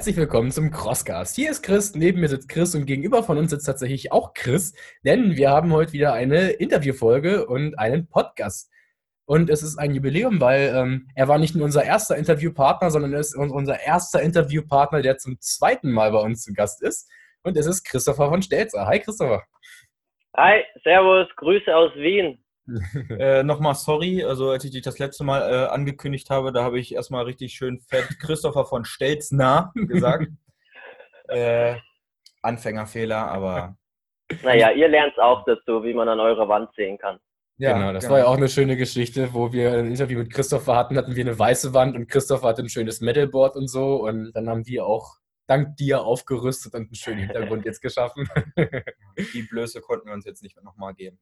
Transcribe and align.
herzlich 0.00 0.16
willkommen 0.16 0.50
zum 0.50 0.70
Crosscast. 0.70 1.36
Hier 1.36 1.50
ist 1.50 1.60
Chris, 1.60 1.94
neben 1.94 2.20
mir 2.20 2.28
sitzt 2.28 2.48
Chris 2.48 2.74
und 2.74 2.86
gegenüber 2.86 3.22
von 3.22 3.36
uns 3.36 3.50
sitzt 3.50 3.66
tatsächlich 3.66 4.12
auch 4.12 4.32
Chris, 4.32 4.74
denn 5.04 5.36
wir 5.36 5.50
haben 5.50 5.74
heute 5.74 5.92
wieder 5.92 6.14
eine 6.14 6.52
Interviewfolge 6.52 7.44
und 7.44 7.78
einen 7.78 8.08
Podcast. 8.08 8.72
Und 9.26 9.50
es 9.50 9.62
ist 9.62 9.76
ein 9.76 9.94
Jubiläum, 9.94 10.40
weil 10.40 10.72
ähm, 10.74 11.10
er 11.14 11.28
war 11.28 11.36
nicht 11.36 11.54
nur 11.54 11.66
unser 11.66 11.84
erster 11.84 12.16
Interviewpartner, 12.16 12.90
sondern 12.90 13.12
er 13.12 13.20
ist 13.20 13.36
unser 13.36 13.78
erster 13.78 14.22
Interviewpartner, 14.22 15.02
der 15.02 15.18
zum 15.18 15.38
zweiten 15.38 15.92
Mal 15.92 16.12
bei 16.12 16.20
uns 16.20 16.44
zu 16.44 16.54
Gast 16.54 16.82
ist. 16.82 17.06
Und 17.42 17.58
es 17.58 17.66
ist 17.66 17.84
Christopher 17.84 18.30
von 18.30 18.40
Stelzer. 18.40 18.86
Hi 18.86 19.00
Christopher. 19.00 19.44
Hi, 20.34 20.62
Servus, 20.82 21.28
Grüße 21.36 21.76
aus 21.76 21.94
Wien. 21.96 22.42
äh, 23.18 23.42
Nochmal 23.42 23.74
sorry, 23.74 24.24
also 24.24 24.50
als 24.50 24.64
ich 24.64 24.70
dich 24.70 24.82
das 24.82 24.98
letzte 24.98 25.24
Mal 25.24 25.40
äh, 25.42 25.66
angekündigt 25.68 26.30
habe, 26.30 26.52
da 26.52 26.62
habe 26.62 26.78
ich 26.78 26.94
erstmal 26.94 27.24
richtig 27.24 27.54
schön 27.54 27.80
fett 27.80 28.08
Christopher 28.20 28.64
von 28.64 28.84
Stelznah 28.84 29.72
gesagt. 29.74 30.28
äh, 31.28 31.76
Anfängerfehler, 32.42 33.28
aber. 33.28 33.76
Naja, 34.42 34.70
ihr 34.70 34.88
lernt 34.88 35.18
auch 35.18 35.44
dazu, 35.44 35.82
wie 35.82 35.92
man 35.92 36.08
an 36.08 36.20
eurer 36.20 36.48
Wand 36.48 36.70
sehen 36.74 36.98
kann. 36.98 37.18
Ja, 37.58 37.74
genau, 37.74 37.92
das 37.92 38.04
genau. 38.04 38.12
war 38.12 38.18
ja 38.20 38.26
auch 38.26 38.36
eine 38.36 38.48
schöne 38.48 38.76
Geschichte, 38.76 39.34
wo 39.34 39.52
wir 39.52 39.72
ein 39.74 39.88
Interview 39.88 40.20
mit 40.20 40.32
Christopher 40.32 40.76
hatten, 40.76 40.96
hatten 40.96 41.14
wir 41.14 41.24
eine 41.24 41.38
weiße 41.38 41.74
Wand 41.74 41.94
und 41.94 42.08
Christopher 42.08 42.48
hatte 42.48 42.62
ein 42.62 42.70
schönes 42.70 43.02
Metalboard 43.02 43.56
und 43.56 43.68
so 43.68 43.96
und 43.96 44.32
dann 44.32 44.48
haben 44.48 44.66
wir 44.66 44.86
auch 44.86 45.16
dank 45.46 45.76
dir 45.76 46.02
aufgerüstet 46.02 46.72
und 46.74 46.86
einen 46.86 46.94
schönen 46.94 47.18
Hintergrund 47.18 47.66
jetzt 47.66 47.82
geschaffen. 47.82 48.26
Die 49.34 49.42
Blöße 49.42 49.80
konnten 49.80 50.06
wir 50.06 50.14
uns 50.14 50.24
jetzt 50.24 50.42
nicht 50.42 50.56
nochmal 50.62 50.94
geben. 50.94 51.18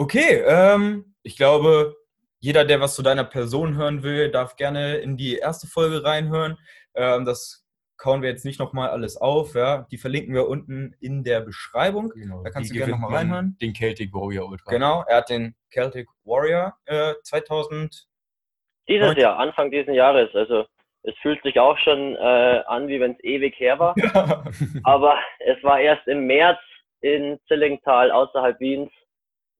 Okay, 0.00 0.42
ähm, 0.46 1.14
ich 1.22 1.36
glaube, 1.36 1.94
jeder, 2.38 2.64
der 2.64 2.80
was 2.80 2.94
zu 2.94 3.02
deiner 3.02 3.22
Person 3.22 3.76
hören 3.76 4.02
will, 4.02 4.30
darf 4.30 4.56
gerne 4.56 4.96
in 4.96 5.18
die 5.18 5.36
erste 5.36 5.66
Folge 5.66 6.02
reinhören. 6.02 6.56
Ähm, 6.94 7.26
das 7.26 7.66
kauen 7.98 8.22
wir 8.22 8.30
jetzt 8.30 8.46
nicht 8.46 8.58
nochmal 8.58 8.88
alles 8.88 9.18
auf. 9.18 9.54
Ja? 9.54 9.86
Die 9.90 9.98
verlinken 9.98 10.32
wir 10.32 10.48
unten 10.48 10.96
in 11.02 11.22
der 11.22 11.42
Beschreibung. 11.42 12.08
Genau. 12.14 12.42
Da 12.42 12.48
kannst 12.48 12.70
du 12.70 12.74
gerne 12.76 12.92
nochmal 12.92 13.14
reinhören. 13.14 13.58
Den 13.60 13.74
Celtic 13.74 14.14
Warrior 14.14 14.48
Ultra. 14.48 14.70
Genau, 14.70 15.04
er 15.06 15.18
hat 15.18 15.28
den 15.28 15.54
Celtic 15.70 16.08
Warrior 16.24 16.72
äh, 16.86 17.12
2000. 17.22 18.06
Dieses 18.88 19.16
Jahr, 19.16 19.38
Anfang 19.38 19.70
dieses 19.70 19.94
Jahres. 19.94 20.34
Also 20.34 20.64
es 21.02 21.14
fühlt 21.20 21.42
sich 21.42 21.60
auch 21.60 21.76
schon 21.76 22.16
äh, 22.16 22.62
an, 22.66 22.88
wie 22.88 23.00
wenn 23.00 23.12
es 23.12 23.22
ewig 23.22 23.54
her 23.60 23.78
war. 23.78 23.94
Ja. 23.98 24.44
Aber 24.84 25.18
es 25.40 25.62
war 25.62 25.78
erst 25.78 26.08
im 26.08 26.26
März 26.26 26.58
in 27.02 27.38
Zillingtal 27.48 28.10
außerhalb 28.10 28.58
Wiens 28.60 28.90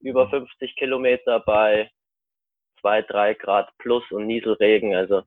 über 0.01 0.29
50 0.29 0.75
Kilometer 0.75 1.39
bei 1.41 1.89
2, 2.81 3.03
3 3.03 3.33
Grad 3.35 3.69
plus 3.77 4.03
und 4.11 4.27
Nieselregen. 4.27 4.95
Also 4.95 5.23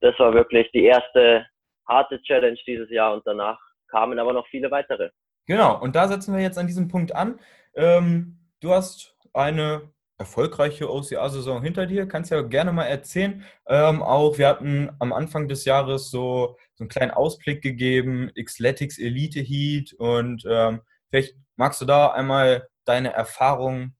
das 0.00 0.18
war 0.18 0.34
wirklich 0.34 0.70
die 0.72 0.84
erste 0.84 1.46
harte 1.88 2.20
Challenge 2.22 2.58
dieses 2.66 2.90
Jahr 2.90 3.14
und 3.14 3.26
danach 3.26 3.58
kamen 3.88 4.18
aber 4.18 4.32
noch 4.32 4.46
viele 4.48 4.70
weitere. 4.70 5.10
Genau, 5.46 5.80
und 5.80 5.96
da 5.96 6.08
setzen 6.08 6.34
wir 6.34 6.42
jetzt 6.42 6.58
an 6.58 6.66
diesem 6.66 6.88
Punkt 6.88 7.14
an. 7.14 7.38
Ähm, 7.74 8.38
du 8.60 8.70
hast 8.70 9.16
eine 9.32 9.92
erfolgreiche 10.18 10.88
OCR-Saison 10.88 11.62
hinter 11.62 11.86
dir. 11.86 12.06
Kannst 12.06 12.30
ja 12.30 12.42
gerne 12.42 12.72
mal 12.72 12.84
erzählen. 12.84 13.44
Ähm, 13.66 14.02
auch 14.02 14.38
wir 14.38 14.48
hatten 14.48 14.90
am 15.00 15.12
Anfang 15.12 15.48
des 15.48 15.64
Jahres 15.64 16.10
so, 16.10 16.56
so 16.74 16.84
einen 16.84 16.88
kleinen 16.88 17.10
Ausblick 17.10 17.60
gegeben, 17.60 18.30
Xletics 18.34 18.98
Elite 18.98 19.40
Heat 19.40 19.94
und 19.94 20.44
ähm, 20.48 20.82
vielleicht 21.10 21.34
magst 21.56 21.80
du 21.80 21.86
da 21.86 22.12
einmal 22.12 22.68
deine 22.84 23.12
Erfahrungen 23.12 23.96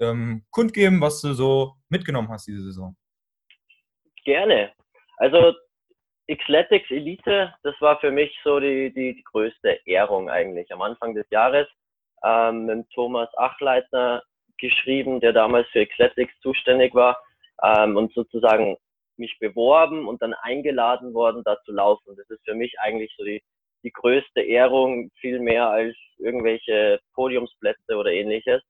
ähm, 0.00 0.44
kundgeben, 0.50 1.00
was 1.00 1.20
du 1.20 1.32
so 1.32 1.74
mitgenommen 1.88 2.28
hast 2.28 2.46
diese 2.46 2.62
Saison. 2.62 2.96
Gerne. 4.24 4.72
Also 5.18 5.54
Xletics 6.30 6.90
Elite, 6.90 7.54
das 7.62 7.74
war 7.80 7.98
für 8.00 8.10
mich 8.10 8.36
so 8.44 8.60
die, 8.60 8.92
die, 8.92 9.14
die 9.14 9.24
größte 9.24 9.80
Ehrung 9.84 10.30
eigentlich. 10.30 10.72
Am 10.72 10.82
Anfang 10.82 11.14
des 11.14 11.26
Jahres 11.30 11.66
ähm, 12.24 12.66
mit 12.66 12.88
Thomas 12.90 13.28
Achleitner 13.36 14.22
geschrieben, 14.58 15.20
der 15.20 15.32
damals 15.32 15.68
für 15.70 15.84
Xletics 15.84 16.32
zuständig 16.40 16.94
war 16.94 17.18
ähm, 17.62 17.96
und 17.96 18.12
sozusagen 18.14 18.76
mich 19.16 19.36
beworben 19.40 20.08
und 20.08 20.22
dann 20.22 20.34
eingeladen 20.34 21.12
worden, 21.14 21.42
da 21.44 21.60
zu 21.64 21.72
laufen. 21.72 22.16
Das 22.16 22.28
ist 22.30 22.44
für 22.44 22.54
mich 22.54 22.78
eigentlich 22.80 23.12
so 23.16 23.24
die, 23.24 23.42
die 23.82 23.92
größte 23.92 24.40
Ehrung, 24.40 25.10
viel 25.20 25.40
mehr 25.40 25.68
als 25.68 25.96
irgendwelche 26.22 27.00
Podiumsplätze 27.14 27.96
oder 27.96 28.12
ähnliches. 28.12 28.62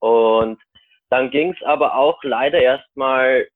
Und 0.00 0.60
dann 1.10 1.30
ging 1.30 1.52
es 1.52 1.62
aber 1.62 1.96
auch 1.96 2.22
leider 2.24 2.60
erstmal 2.60 3.48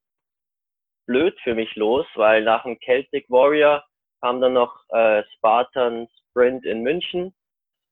blöd 1.06 1.38
für 1.42 1.54
mich 1.54 1.74
los, 1.76 2.06
weil 2.14 2.42
nach 2.42 2.64
dem 2.64 2.78
Celtic 2.80 3.28
Warrior 3.30 3.84
kam 4.20 4.40
dann 4.40 4.54
noch 4.54 4.78
äh, 4.90 5.22
Spartan 5.34 6.08
Sprint 6.30 6.64
in 6.64 6.82
München. 6.82 7.34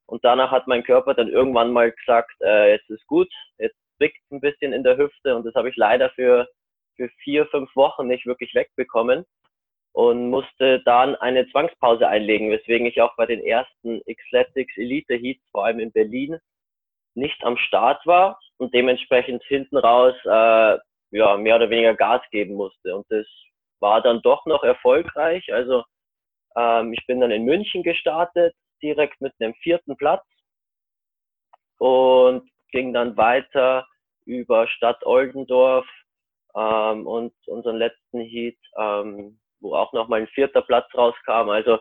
Und 0.07 0.25
danach 0.25 0.51
hat 0.51 0.67
mein 0.67 0.85
Körper 0.85 1.15
dann 1.15 1.29
irgendwann 1.29 1.73
mal 1.73 1.93
gesagt, 1.93 2.33
äh, 2.43 2.73
jetzt 2.73 2.91
ist 2.91 3.07
gut, 3.07 3.33
jetzt 3.59 3.77
zwickt 3.97 4.21
ein 4.31 4.41
bisschen 4.41 4.73
in 4.73 4.85
der 4.85 4.97
Hüfte. 4.97 5.35
Und 5.35 5.47
das 5.47 5.55
habe 5.55 5.71
ich 5.71 5.77
leider 5.77 6.11
für, 6.11 6.49
für 6.97 7.09
vier, 7.23 7.47
fünf 7.47 7.75
Wochen 7.75 8.07
nicht 8.07 8.27
wirklich 8.27 8.55
wegbekommen 8.55 9.25
und 9.95 10.29
musste 10.29 10.83
dann 10.85 11.15
eine 11.17 11.49
Zwangspause 11.51 12.09
einlegen, 12.09 12.51
weswegen 12.51 12.85
ich 12.87 13.01
auch 13.01 13.15
bei 13.17 13.27
den 13.27 13.41
ersten 13.41 14.03
Xletics 14.13 14.77
Elite 14.77 15.15
Heats, 15.15 15.43
vor 15.53 15.65
allem 15.65 15.79
in 15.79 15.93
Berlin, 15.93 16.39
nicht 17.15 17.43
am 17.45 17.57
Start 17.57 18.05
war 18.05 18.41
und 18.59 18.75
dementsprechend 18.75 19.45
hinten 19.45 19.77
raus 19.77 20.17
äh, 20.25 20.79
ja, 21.17 21.37
mehr 21.37 21.57
oder 21.57 21.71
weniger 21.71 21.95
Gas 21.95 22.23
geben 22.33 22.55
musste. 22.55 22.97
Und 22.97 23.07
das 23.09 23.25
war 23.79 24.03
dann 24.03 24.21
doch 24.23 24.45
noch 24.47 24.65
erfolgreich. 24.65 25.53
Also 25.53 25.85
ähm, 26.57 26.93
ich 26.93 27.07
bin 27.07 27.21
dann 27.21 27.31
in 27.31 27.45
München 27.45 27.85
gestartet, 27.85 28.53
direkt 28.83 29.21
mit 29.21 29.33
einem 29.39 29.55
vierten 29.63 29.97
Platz 29.97 30.25
und 31.79 32.51
ging 32.73 32.93
dann 32.93 33.17
weiter 33.17 33.87
über 34.25 34.67
Stadt 34.67 35.07
Oldendorf 35.07 35.87
ähm, 36.57 37.07
und 37.07 37.33
unseren 37.47 37.77
letzten 37.77 38.21
Heat, 38.23 38.59
ähm, 38.77 39.39
wo 39.65 39.75
auch 39.75 39.93
nochmal 39.93 40.21
ein 40.21 40.29
vierter 40.29 40.63
Platz 40.63 40.87
rauskam. 40.95 41.49
Also 41.49 41.79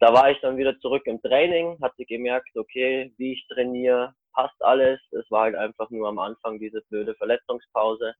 da 0.00 0.14
war 0.14 0.30
ich 0.30 0.40
dann 0.40 0.56
wieder 0.56 0.78
zurück 0.78 1.02
im 1.06 1.20
Training, 1.20 1.76
hatte 1.82 2.04
gemerkt, 2.04 2.56
okay, 2.56 3.12
wie 3.18 3.32
ich 3.32 3.46
trainiere, 3.48 4.14
passt 4.32 4.62
alles. 4.62 5.00
Es 5.10 5.28
war 5.30 5.42
halt 5.42 5.56
einfach 5.56 5.90
nur 5.90 6.08
am 6.08 6.20
Anfang 6.20 6.58
diese 6.60 6.80
blöde 6.88 7.14
Verletzungspause, 7.16 8.14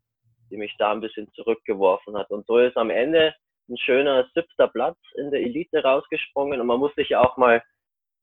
die 0.51 0.57
mich 0.57 0.75
da 0.79 0.91
ein 0.91 1.01
bisschen 1.01 1.33
zurückgeworfen 1.35 2.19
hat. 2.19 2.31
Und 2.31 2.47
so 2.47 2.59
ist 2.59 2.77
am 2.77 2.91
Ende 2.91 3.33
ein 3.69 3.79
schöner 3.79 4.29
siebter 4.35 4.67
Platz 4.67 4.99
in 5.17 5.31
der 5.31 5.41
Elite 5.41 5.83
rausgesprungen. 5.83 6.61
Und 6.61 6.67
man 6.67 6.81
muss 6.81 6.95
sich 6.97 7.15
auch 7.15 7.37
mal 7.37 7.63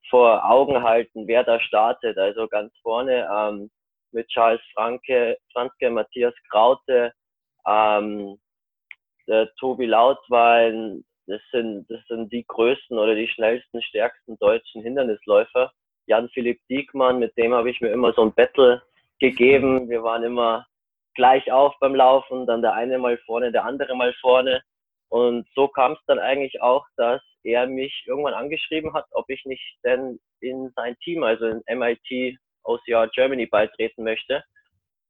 vor 0.09 0.43
Augen 0.43 0.83
halten, 0.83 1.27
wer 1.27 1.45
da 1.45 1.59
startet. 1.61 2.17
Also 2.17 2.47
ganz 2.49 2.73
vorne 2.81 3.29
ähm, 3.31 3.71
mit 4.11 4.27
Charles 4.27 4.61
Franke, 4.73 5.37
Franke, 5.53 5.89
Matthias 5.89 6.33
Kraute, 6.49 7.13
ähm, 7.65 8.37
der 9.27 9.53
Tobi 9.55 9.85
Lautwein, 9.85 11.03
das 11.27 11.41
sind, 11.51 11.89
das 11.89 12.05
sind 12.07 12.31
die 12.31 12.45
größten 12.47 12.97
oder 12.97 13.15
die 13.15 13.27
schnellsten, 13.27 13.81
stärksten 13.81 14.37
deutschen 14.37 14.83
Hindernisläufer. 14.83 15.71
Jan-Philipp 16.07 16.59
Diekmann, 16.69 17.19
mit 17.19 17.35
dem 17.37 17.53
habe 17.53 17.69
ich 17.69 17.81
mir 17.81 17.89
immer 17.89 18.13
so 18.13 18.21
ein 18.21 18.33
Battle 18.33 18.81
gegeben. 19.19 19.89
Wir 19.89 20.03
waren 20.03 20.23
immer 20.23 20.65
gleich 21.15 21.51
auf 21.51 21.73
beim 21.79 21.95
Laufen, 21.95 22.45
dann 22.45 22.61
der 22.61 22.73
eine 22.73 22.99
mal 22.99 23.17
vorne, 23.25 23.51
der 23.51 23.65
andere 23.65 23.95
mal 23.95 24.13
vorne. 24.21 24.61
Und 25.09 25.47
so 25.55 25.67
kam 25.67 25.93
es 25.93 25.99
dann 26.07 26.19
eigentlich 26.19 26.61
auch, 26.61 26.85
dass 26.97 27.21
er 27.43 27.67
mich 27.67 28.03
irgendwann 28.05 28.33
angeschrieben 28.33 28.93
hat, 28.93 29.05
ob 29.11 29.29
ich 29.29 29.43
nicht 29.45 29.77
denn 29.83 30.19
in 30.41 30.71
sein 30.75 30.95
Team, 31.03 31.23
also 31.23 31.45
in 31.45 31.63
MIT 31.67 32.37
OCR 32.63 33.07
Germany 33.07 33.45
beitreten 33.45 34.03
möchte. 34.03 34.43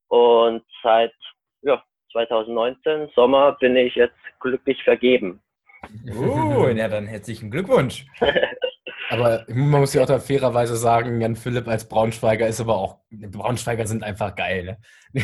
Und 0.07 0.63
seit 0.83 1.13
ja, 1.61 1.83
2019, 2.15 3.09
Sommer, 3.13 3.57
bin 3.59 3.75
ich 3.75 3.93
jetzt 3.95 4.15
glücklich 4.39 4.81
vergeben. 4.83 5.41
Oh, 6.17 6.67
ja, 6.67 6.87
dann 6.87 7.07
herzlichen 7.07 7.51
Glückwunsch. 7.51 8.05
Aber 9.09 9.43
man 9.49 9.81
muss 9.81 9.93
ja 9.93 10.01
auch 10.01 10.07
da 10.07 10.19
fairerweise 10.19 10.77
sagen, 10.77 11.19
Jan 11.19 11.35
Philipp 11.35 11.67
als 11.67 11.87
Braunschweiger 11.87 12.47
ist 12.47 12.59
aber 12.59 12.75
auch, 12.75 13.01
Braunschweiger 13.11 13.85
sind 13.85 14.03
einfach 14.03 14.35
geil. 14.35 14.79
Ne? 15.13 15.21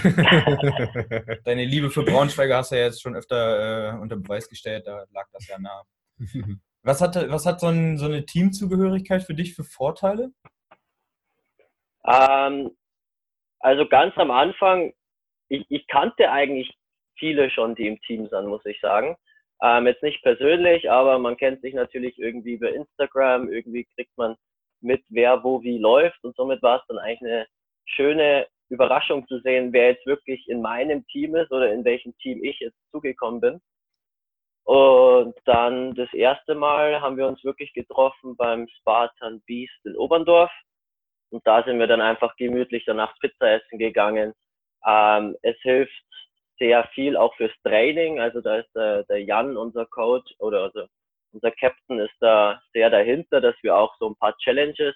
Deine 1.46 1.66
Liebe 1.66 1.90
für 1.90 2.04
Braunschweiger 2.04 2.58
hast 2.58 2.72
du 2.72 2.76
ja 2.76 2.84
jetzt 2.84 3.02
schon 3.02 3.16
öfter 3.16 3.96
äh, 3.96 4.00
unter 4.00 4.18
Beweis 4.18 4.48
gestellt, 4.48 4.86
da 4.86 5.06
lag 5.12 5.26
das 5.34 5.48
ja 5.48 5.58
nah. 5.58 5.82
Was 6.84 7.00
hat, 7.00 7.16
was 7.30 7.46
hat 7.46 7.60
so, 7.60 7.68
ein, 7.68 7.98
so 8.00 8.06
eine 8.06 8.26
Teamzugehörigkeit 8.26 9.22
für 9.22 9.36
dich 9.36 9.54
für 9.54 9.64
Vorteile? 9.64 10.32
Ähm, 12.04 12.72
also 13.60 13.88
ganz 13.88 14.18
am 14.18 14.32
Anfang, 14.32 14.92
ich, 15.48 15.64
ich 15.70 15.86
kannte 15.86 16.32
eigentlich 16.32 16.74
viele 17.18 17.50
schon, 17.50 17.76
die 17.76 17.88
im 17.88 18.02
Team 18.02 18.28
sind, 18.28 18.48
muss 18.48 18.66
ich 18.66 18.80
sagen. 18.82 19.16
Ähm, 19.64 19.86
jetzt 19.88 20.04
nicht 20.04 20.24
persönlich, 20.24 20.90
aber 20.90 21.20
man 21.20 21.38
kennt 21.38 21.62
sich 21.62 21.74
natürlich 21.74 22.18
irgendwie 22.18 22.54
über 22.54 22.74
Instagram, 22.74 23.52
irgendwie 23.52 23.86
kriegt 23.96 24.18
man 24.18 24.36
mit, 24.82 25.04
wer 25.10 25.44
wo 25.44 25.62
wie 25.62 25.78
läuft 25.78 26.24
und 26.24 26.36
somit 26.36 26.62
war 26.64 26.80
es 26.80 26.88
dann 26.88 26.98
eigentlich 26.98 27.22
eine 27.22 27.48
schöne 27.86 28.48
Überraschung 28.70 29.28
zu 29.28 29.40
sehen, 29.42 29.72
wer 29.74 29.92
jetzt 29.92 30.06
wirklich 30.06 30.48
in 30.48 30.62
meinem 30.62 31.06
Team 31.08 31.36
ist 31.36 31.52
oder 31.52 31.72
in 31.72 31.84
welchem 31.84 32.18
Team 32.18 32.44
ich 32.44 32.60
jetzt 32.60 32.78
zugekommen 32.92 33.42
bin. 33.42 33.62
Und 34.64 35.36
dann 35.46 35.94
das 35.96 36.12
erste 36.14 36.56
Mal 36.56 37.02
haben 37.02 37.18
wir 37.18 37.28
uns 37.28 37.44
wirklich 37.44 37.74
getroffen 37.74 38.36
beim 38.38 38.68
Spartan 38.80 39.42
Beast 39.46 39.78
in 39.84 39.96
Oberndorf. 39.96 40.52
Und 41.30 41.46
da 41.46 41.64
sind 41.64 41.80
wir 41.80 41.88
dann 41.88 42.02
einfach 42.02 42.36
gemütlich 42.38 42.84
danach 42.86 43.14
Pizza 43.20 43.52
essen 43.52 43.80
gegangen. 43.80 44.34
Ähm, 44.86 45.36
es 45.42 45.58
hilft 45.62 46.04
sehr 46.62 46.88
viel 46.94 47.18
auch 47.18 47.36
fürs 47.36 47.52
Training. 47.64 48.20
Also 48.20 48.40
da 48.40 48.58
ist 48.58 48.70
der, 48.76 49.04
der 49.06 49.24
Jan, 49.24 49.58
unser 49.58 49.88
Coach, 49.88 50.32
oder 50.38 50.62
also 50.64 50.86
unser 51.34 51.50
Captain 51.52 52.00
ist 52.00 52.16
da 52.20 52.62
sehr 52.72 52.92
dahinter, 52.92 53.42
dass 53.42 53.56
wir 53.64 53.76
auch 53.76 53.96
so 53.98 54.10
ein 54.10 54.16
paar 54.16 54.38
Challenges 54.38 54.96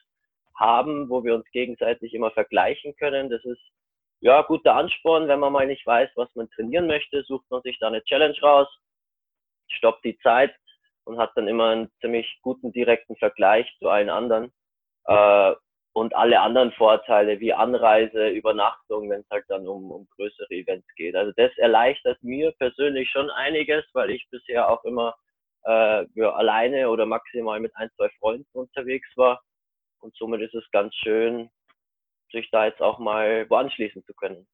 haben, 0.55 1.09
wo 1.09 1.23
wir 1.23 1.33
uns 1.33 1.49
gegenseitig 1.51 2.13
immer 2.13 2.29
vergleichen 2.31 2.95
können. 2.97 3.31
Das 3.31 3.43
ist 3.43 3.61
ja 4.21 4.43
guter 4.43 4.75
Ansporn, 4.75 5.27
wenn 5.27 5.39
man 5.39 5.53
mal 5.53 5.65
nicht 5.65 5.85
weiß, 5.87 6.11
was 6.15 6.33
man 6.35 6.49
trainieren 6.51 6.85
möchte, 6.85 7.23
sucht 7.23 7.49
man 7.49 7.63
sich 7.63 7.79
da 7.79 7.87
eine 7.87 8.03
Challenge 8.03 8.39
raus, 8.43 8.67
stoppt 9.67 10.05
die 10.05 10.17
Zeit 10.19 10.55
und 11.03 11.17
hat 11.17 11.31
dann 11.35 11.47
immer 11.47 11.69
einen 11.69 11.91
ziemlich 11.99 12.39
guten 12.43 12.71
direkten 12.73 13.15
Vergleich 13.15 13.67
zu 13.79 13.89
allen 13.89 14.09
anderen. 14.09 14.53
Äh, 15.05 15.53
und 15.95 16.13
alle 16.13 16.41
anderen 16.41 16.73
Vorteile 16.73 17.39
wie 17.39 17.53
Anreise, 17.53 18.27
Übernachtung, 18.27 19.09
wenn 19.09 19.21
es 19.21 19.29
halt 19.31 19.45
dann 19.47 19.65
um, 19.65 19.91
um 19.91 20.07
größere 20.17 20.49
Events 20.49 20.87
geht. 20.97 21.15
Also 21.15 21.31
das 21.37 21.51
erleichtert 21.57 22.21
mir 22.21 22.51
persönlich 22.59 23.09
schon 23.09 23.29
einiges, 23.29 23.85
weil 23.93 24.09
ich 24.09 24.27
bisher 24.29 24.69
auch 24.69 24.83
immer 24.83 25.15
äh, 25.63 26.05
ja, 26.15 26.33
alleine 26.33 26.89
oder 26.89 27.05
maximal 27.05 27.61
mit 27.61 27.71
ein, 27.77 27.89
zwei 27.95 28.09
Freunden 28.19 28.45
unterwegs 28.51 29.07
war. 29.15 29.41
Und 29.99 30.13
somit 30.17 30.41
ist 30.41 30.53
es 30.53 30.69
ganz 30.73 30.93
schön, 30.95 31.49
sich 32.29 32.49
da 32.51 32.65
jetzt 32.65 32.81
auch 32.81 32.99
mal 32.99 33.49
wo 33.49 33.55
anschließen 33.55 34.03
zu 34.03 34.13
können. 34.15 34.45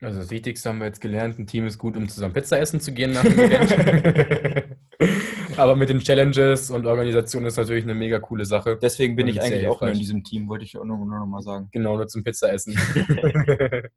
Also 0.00 0.20
das 0.20 0.30
Wichtigste 0.30 0.70
haben 0.70 0.78
wir 0.78 0.86
jetzt 0.86 1.02
gelernt, 1.02 1.38
ein 1.38 1.46
Team 1.46 1.66
ist 1.66 1.76
gut, 1.76 1.98
um 1.98 2.08
zusammen 2.08 2.32
Pizza 2.32 2.58
essen 2.58 2.80
zu 2.80 2.94
gehen 2.94 3.12
nach 3.12 3.24
dem 3.24 3.38
Event. 3.38 4.76
Aber 5.56 5.76
mit 5.76 5.88
den 5.88 6.00
Challenges 6.00 6.70
und 6.70 6.86
Organisation 6.86 7.44
ist 7.46 7.56
natürlich 7.56 7.84
eine 7.84 7.94
mega 7.94 8.18
coole 8.18 8.44
Sache. 8.44 8.78
Deswegen 8.80 9.16
bin 9.16 9.28
ich 9.28 9.40
eigentlich 9.40 9.66
auch 9.68 9.80
nur 9.80 9.90
in 9.90 9.98
diesem 9.98 10.24
Team, 10.24 10.48
wollte 10.48 10.64
ich 10.64 10.76
auch 10.76 10.84
nur, 10.84 10.98
nur 10.98 11.18
noch 11.18 11.26
mal 11.26 11.42
sagen. 11.42 11.68
Genau, 11.72 11.96
nur 11.96 12.08
zum 12.08 12.24
Pizza 12.24 12.52
essen. 12.52 12.76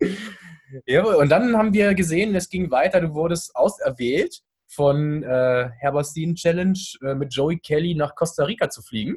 ja, 0.86 1.04
und 1.04 1.28
dann 1.28 1.56
haben 1.56 1.72
wir 1.72 1.94
gesehen, 1.94 2.34
es 2.34 2.48
ging 2.48 2.70
weiter, 2.70 3.00
du 3.00 3.14
wurdest 3.14 3.54
auserwählt 3.54 4.40
von 4.66 5.22
äh, 5.22 5.68
Herberstein 5.78 6.34
Challenge 6.34 6.78
äh, 7.02 7.14
mit 7.14 7.34
Joey 7.34 7.58
Kelly 7.58 7.94
nach 7.94 8.14
Costa 8.14 8.44
Rica 8.44 8.70
zu 8.70 8.82
fliegen. 8.82 9.16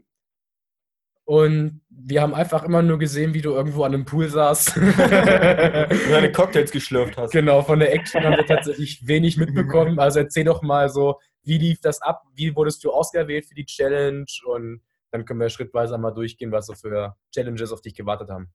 Und 1.25 1.81
wir 1.89 2.21
haben 2.21 2.33
einfach 2.33 2.63
immer 2.63 2.81
nur 2.81 2.99
gesehen, 2.99 3.33
wie 3.33 3.41
du 3.41 3.51
irgendwo 3.51 3.83
an 3.83 3.93
einem 3.93 4.03
Pool 4.03 4.27
saßt. 4.27 4.75
und 4.75 4.97
deine 4.99 6.31
Cocktails 6.33 6.71
geschlürft 6.71 7.15
hast. 7.17 7.31
Genau, 7.31 7.61
von 7.61 7.79
der 7.79 7.93
Action 7.93 8.23
haben 8.23 8.35
wir 8.35 8.45
tatsächlich 8.45 9.07
wenig 9.07 9.37
mitbekommen. 9.37 9.99
Also 9.99 10.19
erzähl 10.19 10.43
doch 10.43 10.61
mal 10.63 10.89
so, 10.89 11.19
wie 11.43 11.57
lief 11.57 11.81
das 11.81 12.01
ab? 12.01 12.23
Wie 12.33 12.55
wurdest 12.55 12.83
du 12.83 12.91
ausgewählt 12.91 13.45
für 13.45 13.55
die 13.55 13.65
Challenge? 13.65 14.25
Und 14.45 14.81
dann 15.11 15.25
können 15.25 15.39
wir 15.39 15.49
schrittweise 15.49 15.97
mal 15.97 16.11
durchgehen, 16.11 16.51
was 16.51 16.67
so 16.67 16.73
für 16.73 17.15
Challenges 17.33 17.71
auf 17.71 17.81
dich 17.81 17.95
gewartet 17.95 18.29
haben. 18.29 18.51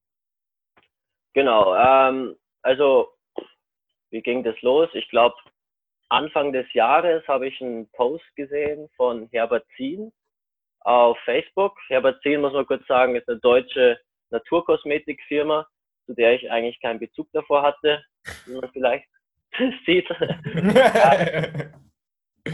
Genau, 1.34 1.74
ähm, 1.76 2.36
also 2.62 3.12
wie 4.10 4.22
ging 4.22 4.42
das 4.42 4.60
los? 4.62 4.88
Ich 4.94 5.08
glaube, 5.10 5.36
Anfang 6.08 6.52
des 6.52 6.66
Jahres 6.72 7.26
habe 7.28 7.46
ich 7.48 7.60
einen 7.60 7.88
Post 7.90 8.24
gesehen 8.34 8.88
von 8.96 9.28
Herbert 9.30 9.66
Zien 9.76 10.12
auf 10.80 11.18
Facebook. 11.24 11.76
Herbert 11.88 12.22
Zien, 12.22 12.40
muss 12.40 12.54
man 12.54 12.66
kurz 12.66 12.86
sagen, 12.86 13.14
ist 13.14 13.28
eine 13.28 13.38
deutsche 13.40 14.00
Naturkosmetikfirma, 14.30 15.66
zu 16.06 16.14
der 16.14 16.34
ich 16.34 16.50
eigentlich 16.50 16.80
keinen 16.80 16.98
Bezug 16.98 17.28
davor 17.32 17.62
hatte, 17.62 18.02
wie 18.46 18.54
man 18.54 18.70
vielleicht 18.72 19.06
sieht. 19.86 20.08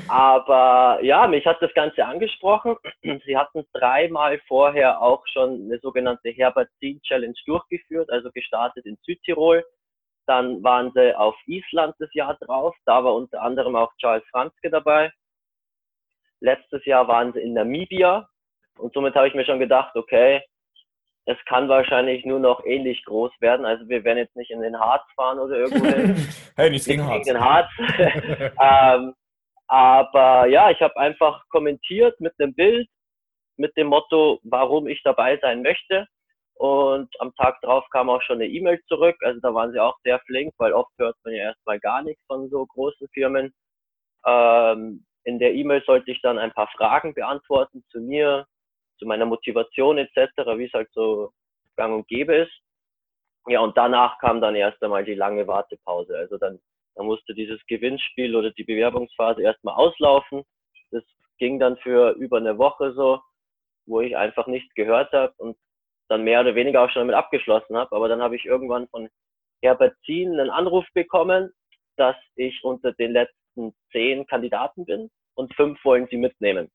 Aber 0.08 0.98
ja, 1.02 1.26
mich 1.26 1.46
hat 1.46 1.60
das 1.60 1.72
Ganze 1.74 2.04
angesprochen. 2.04 2.76
Sie 3.02 3.36
hatten 3.36 3.64
dreimal 3.72 4.38
vorher 4.46 5.00
auch 5.00 5.24
schon 5.26 5.64
eine 5.64 5.78
sogenannte 5.80 6.30
Herbert 6.30 6.68
Zien 6.80 7.00
Challenge 7.02 7.34
durchgeführt, 7.46 8.10
also 8.10 8.30
gestartet 8.32 8.86
in 8.86 8.96
Südtirol. 9.02 9.64
Dann 10.26 10.62
waren 10.62 10.90
sie 10.94 11.16
auf 11.16 11.36
Island 11.46 11.94
das 11.98 12.12
Jahr 12.14 12.36
drauf. 12.40 12.74
Da 12.86 13.04
war 13.04 13.14
unter 13.14 13.42
anderem 13.42 13.76
auch 13.76 13.92
Charles 13.98 14.24
Franzke 14.30 14.70
dabei. 14.70 15.12
Letztes 16.40 16.84
Jahr 16.84 17.08
waren 17.08 17.32
sie 17.32 17.40
in 17.40 17.54
Namibia. 17.54 18.28
Und 18.78 18.92
somit 18.92 19.14
habe 19.14 19.28
ich 19.28 19.34
mir 19.34 19.44
schon 19.44 19.60
gedacht, 19.60 19.94
okay, 19.96 20.42
es 21.26 21.38
kann 21.46 21.68
wahrscheinlich 21.68 22.24
nur 22.24 22.38
noch 22.38 22.64
ähnlich 22.64 23.04
groß 23.04 23.32
werden. 23.40 23.64
Also 23.64 23.88
wir 23.88 24.04
werden 24.04 24.18
jetzt 24.18 24.36
nicht 24.36 24.50
in 24.50 24.60
den 24.60 24.78
Harz 24.78 25.02
fahren 25.16 25.38
oder 25.38 25.56
irgendwo. 25.56 25.86
hey, 26.56 26.70
nichts 26.70 26.86
gegen 26.86 27.06
Harz. 27.06 27.26
Den 27.26 27.40
Harz. 27.40 27.68
ähm, 27.88 29.14
aber 29.74 30.46
ja, 30.46 30.70
ich 30.70 30.80
habe 30.80 30.96
einfach 30.96 31.42
kommentiert 31.48 32.20
mit 32.20 32.32
einem 32.38 32.54
Bild, 32.54 32.88
mit 33.56 33.76
dem 33.76 33.88
Motto, 33.88 34.38
warum 34.44 34.86
ich 34.86 35.02
dabei 35.02 35.36
sein 35.38 35.62
möchte. 35.62 36.06
Und 36.54 37.08
am 37.20 37.34
Tag 37.34 37.60
drauf 37.60 37.84
kam 37.90 38.08
auch 38.08 38.22
schon 38.22 38.36
eine 38.36 38.46
E-Mail 38.46 38.80
zurück. 38.86 39.16
Also 39.22 39.40
da 39.40 39.52
waren 39.52 39.72
sie 39.72 39.80
auch 39.80 39.98
sehr 40.04 40.20
flink, 40.20 40.54
weil 40.58 40.72
oft 40.72 40.92
hört 40.98 41.16
man 41.24 41.34
ja 41.34 41.42
erstmal 41.44 41.80
gar 41.80 42.02
nichts 42.02 42.22
von 42.28 42.48
so 42.50 42.64
großen 42.64 43.08
Firmen. 43.12 43.52
Ähm, 44.24 45.04
in 45.24 45.40
der 45.40 45.54
E-Mail 45.54 45.82
sollte 45.84 46.12
ich 46.12 46.22
dann 46.22 46.38
ein 46.38 46.52
paar 46.52 46.68
Fragen 46.76 47.12
beantworten 47.12 47.82
zu 47.90 47.98
mir, 47.98 48.46
zu 48.98 49.06
meiner 49.06 49.26
Motivation 49.26 49.98
etc., 49.98 50.16
wie 50.56 50.66
es 50.66 50.72
halt 50.72 50.88
so 50.92 51.32
gang 51.76 51.94
und 51.96 52.06
gäbe 52.06 52.36
ist. 52.36 52.52
Ja, 53.48 53.58
und 53.58 53.76
danach 53.76 54.18
kam 54.20 54.40
dann 54.40 54.54
erst 54.54 54.80
einmal 54.84 55.04
die 55.04 55.14
lange 55.14 55.48
Wartepause. 55.48 56.16
Also 56.16 56.38
dann, 56.38 56.60
dann 56.94 57.06
musste 57.06 57.34
dieses 57.34 57.64
Gewinnspiel 57.66 58.36
oder 58.36 58.50
die 58.52 58.64
Bewerbungsphase 58.64 59.42
erstmal 59.42 59.74
auslaufen. 59.74 60.42
Das 60.90 61.02
ging 61.38 61.58
dann 61.58 61.76
für 61.78 62.12
über 62.12 62.38
eine 62.38 62.58
Woche 62.58 62.92
so, 62.94 63.20
wo 63.86 64.00
ich 64.00 64.16
einfach 64.16 64.46
nichts 64.46 64.72
gehört 64.74 65.12
habe 65.12 65.34
und 65.38 65.56
dann 66.08 66.22
mehr 66.22 66.40
oder 66.40 66.54
weniger 66.54 66.82
auch 66.82 66.90
schon 66.90 67.00
damit 67.00 67.16
abgeschlossen 67.16 67.76
habe. 67.76 67.94
Aber 67.94 68.08
dann 68.08 68.22
habe 68.22 68.36
ich 68.36 68.44
irgendwann 68.44 68.88
von 68.88 69.08
Herbert 69.62 69.96
Zien 70.04 70.38
einen 70.38 70.50
Anruf 70.50 70.86
bekommen, 70.94 71.50
dass 71.96 72.16
ich 72.36 72.62
unter 72.62 72.92
den 72.92 73.12
letzten 73.12 73.74
zehn 73.92 74.26
Kandidaten 74.26 74.84
bin 74.84 75.10
und 75.34 75.54
fünf 75.54 75.82
wollen 75.84 76.06
sie 76.10 76.16
mitnehmen. 76.16 76.70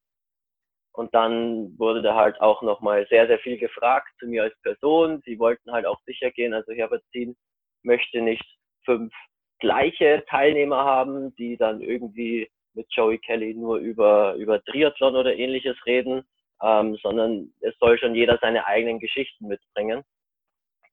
Und 0.94 1.14
dann 1.14 1.78
wurde 1.78 2.02
da 2.02 2.16
halt 2.16 2.42
auch 2.42 2.62
nochmal 2.62 3.08
sehr, 3.10 3.28
sehr 3.28 3.40
viel 3.40 3.58
gefragt 3.58 4.10
zu 4.20 4.28
mir 4.28 4.44
als 4.44 4.60
Person. 4.62 5.22
Sie 5.26 5.40
wollten 5.40 5.72
halt 5.72 5.86
auch 5.86 6.02
sicher 6.06 6.32
gehen. 6.32 6.54
Also 6.54 6.74
Herbert 6.74 7.04
Zien 7.12 7.38
möchte 7.84 8.22
nicht 8.22 8.44
fünf 8.84 9.14
gleiche 9.60 10.24
Teilnehmer 10.30 10.84
haben, 10.84 11.36
die 11.36 11.58
dann 11.58 11.82
irgendwie 11.82 12.50
mit 12.74 12.88
Joey 12.92 13.18
Kelly 13.20 13.54
nur 13.54 13.78
über, 13.78 14.36
über 14.36 14.64
Triathlon 14.64 15.16
oder 15.16 15.36
ähnliches 15.36 15.78
reden, 15.86 16.24
ähm, 16.62 16.96
sondern 17.02 17.54
es 17.62 17.78
soll 17.80 17.98
schon 17.98 18.16
jeder 18.16 18.38
seine 18.42 18.66
eigenen 18.66 19.00
Geschichten 19.00 19.48
mitbringen. 19.48 20.04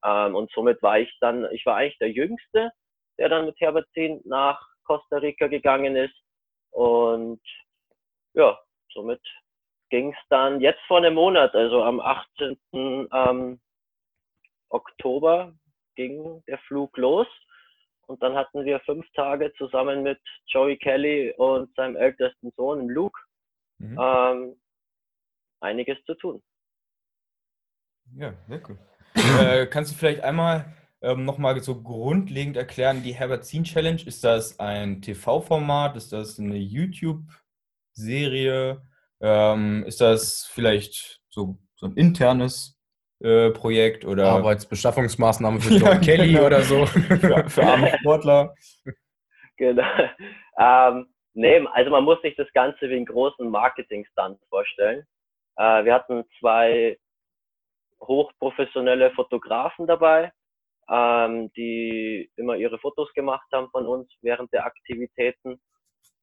Ähm, 0.05 0.35
und 0.35 0.51
somit 0.53 0.83
war 0.83 0.99
ich 0.99 1.15
dann, 1.21 1.47
ich 1.53 1.65
war 1.67 1.77
eigentlich 1.77 1.99
der 1.99 2.11
Jüngste, 2.11 2.71
der 3.19 3.29
dann 3.29 3.47
mit 3.47 3.61
Herbert 3.61 3.89
Zien 3.93 4.21
nach 4.25 4.61
Costa 4.85 5.19
Rica 5.19 5.47
gegangen 5.47 5.97
ist. 5.97 6.15
Und 6.71 7.41
ja, 8.35 8.59
somit 8.93 9.21
ging 9.91 10.13
es 10.13 10.19
dann 10.29 10.61
jetzt 10.61 10.81
vor 10.87 10.99
einem 10.99 11.15
Monat, 11.15 11.55
also 11.55 11.83
am 11.83 12.01
18. 12.01 12.59
Ähm, 12.73 13.61
Oktober 14.69 15.55
ging 15.95 16.43
der 16.47 16.59
Flug 16.59 16.97
los. 16.97 17.27
Und 18.07 18.23
dann 18.23 18.35
hatten 18.35 18.65
wir 18.65 18.81
fünf 18.81 19.07
Tage 19.15 19.53
zusammen 19.59 20.03
mit 20.03 20.19
Joey 20.47 20.79
Kelly 20.79 21.35
und 21.37 21.75
seinem 21.75 21.97
ältesten 21.97 22.51
Sohn, 22.57 22.89
Luke, 22.89 23.21
mhm. 23.79 23.99
ähm, 24.01 24.57
einiges 25.61 25.99
zu 26.05 26.15
tun. 26.15 26.43
Ja, 28.15 28.33
sehr 28.49 28.63
cool. 28.69 28.79
äh, 29.41 29.67
kannst 29.67 29.93
du 29.93 29.97
vielleicht 29.97 30.23
einmal 30.23 30.73
ähm, 31.03 31.25
nochmal 31.25 31.61
so 31.61 31.83
grundlegend 31.83 32.57
erklären, 32.57 33.03
die 33.03 33.15
Herbert 33.15 33.45
Scene 33.45 33.65
Challenge, 33.65 34.01
ist 34.07 34.23
das 34.25 34.59
ein 34.61 35.03
TV-Format, 35.03 35.97
ist 35.97 36.13
das 36.13 36.39
eine 36.39 36.57
YouTube-Serie, 36.57 38.83
ähm, 39.21 39.85
ist 39.85 40.01
das 40.01 40.47
vielleicht 40.47 41.21
so, 41.29 41.59
so 41.75 41.87
ein 41.87 41.97
internes 41.97 42.76
äh, 43.21 43.51
Projekt 43.51 44.05
oder 44.05 44.29
Arbeitsbeschaffungsmaßnahme 44.29 45.61
für 45.61 45.75
John 45.77 46.01
Kelly 46.01 46.33
genau. 46.33 46.47
oder 46.47 46.61
so? 46.63 46.87
für, 46.87 47.49
für 47.49 47.63
arme 47.67 47.97
Sportler. 47.99 48.55
Genau. 49.57 49.85
Ähm, 50.59 51.07
nee, 51.35 51.67
also 51.73 51.91
man 51.91 52.05
muss 52.05 52.21
sich 52.23 52.37
das 52.37 52.53
Ganze 52.53 52.91
wie 52.91 52.97
einen 52.97 53.07
großen 53.07 53.49
Marketing-Stunt 53.49 54.39
vorstellen. 54.49 55.07
Äh, 55.57 55.85
wir 55.85 55.95
hatten 55.95 56.25
zwei 56.39 56.99
hochprofessionelle 58.01 59.11
Fotografen 59.13 59.87
dabei, 59.87 60.33
ähm, 60.91 61.51
die 61.57 62.31
immer 62.37 62.57
ihre 62.57 62.79
Fotos 62.79 63.13
gemacht 63.15 63.47
haben 63.53 63.71
von 63.71 63.87
uns 63.87 64.13
während 64.21 64.53
der 64.53 64.67
Aktivitäten. 64.67 65.59